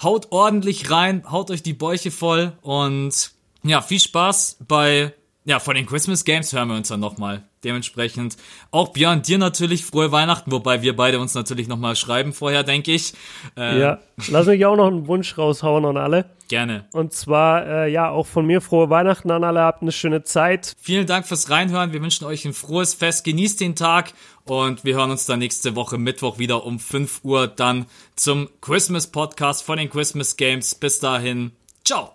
[0.02, 3.32] Haut ordentlich rein, haut euch die Bäuche voll und
[3.62, 5.14] ja, viel Spaß bei
[5.46, 7.44] ja, vor den Christmas Games hören wir uns dann nochmal.
[7.62, 8.36] Dementsprechend
[8.72, 12.92] auch Björn, dir natürlich frohe Weihnachten, wobei wir beide uns natürlich nochmal schreiben vorher, denke
[12.92, 13.14] ich.
[13.56, 13.98] Äh, ja,
[14.28, 16.24] lass mich auch noch einen Wunsch raushauen an alle.
[16.48, 16.86] Gerne.
[16.92, 20.74] Und zwar, äh, ja, auch von mir frohe Weihnachten an alle, habt eine schöne Zeit.
[20.80, 24.14] Vielen Dank fürs Reinhören, wir wünschen euch ein frohes Fest, genießt den Tag
[24.44, 27.86] und wir hören uns dann nächste Woche Mittwoch wieder um 5 Uhr dann
[28.16, 30.74] zum Christmas Podcast von den Christmas Games.
[30.74, 31.52] Bis dahin,
[31.84, 32.10] ciao.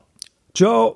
[0.53, 0.89] Ciao.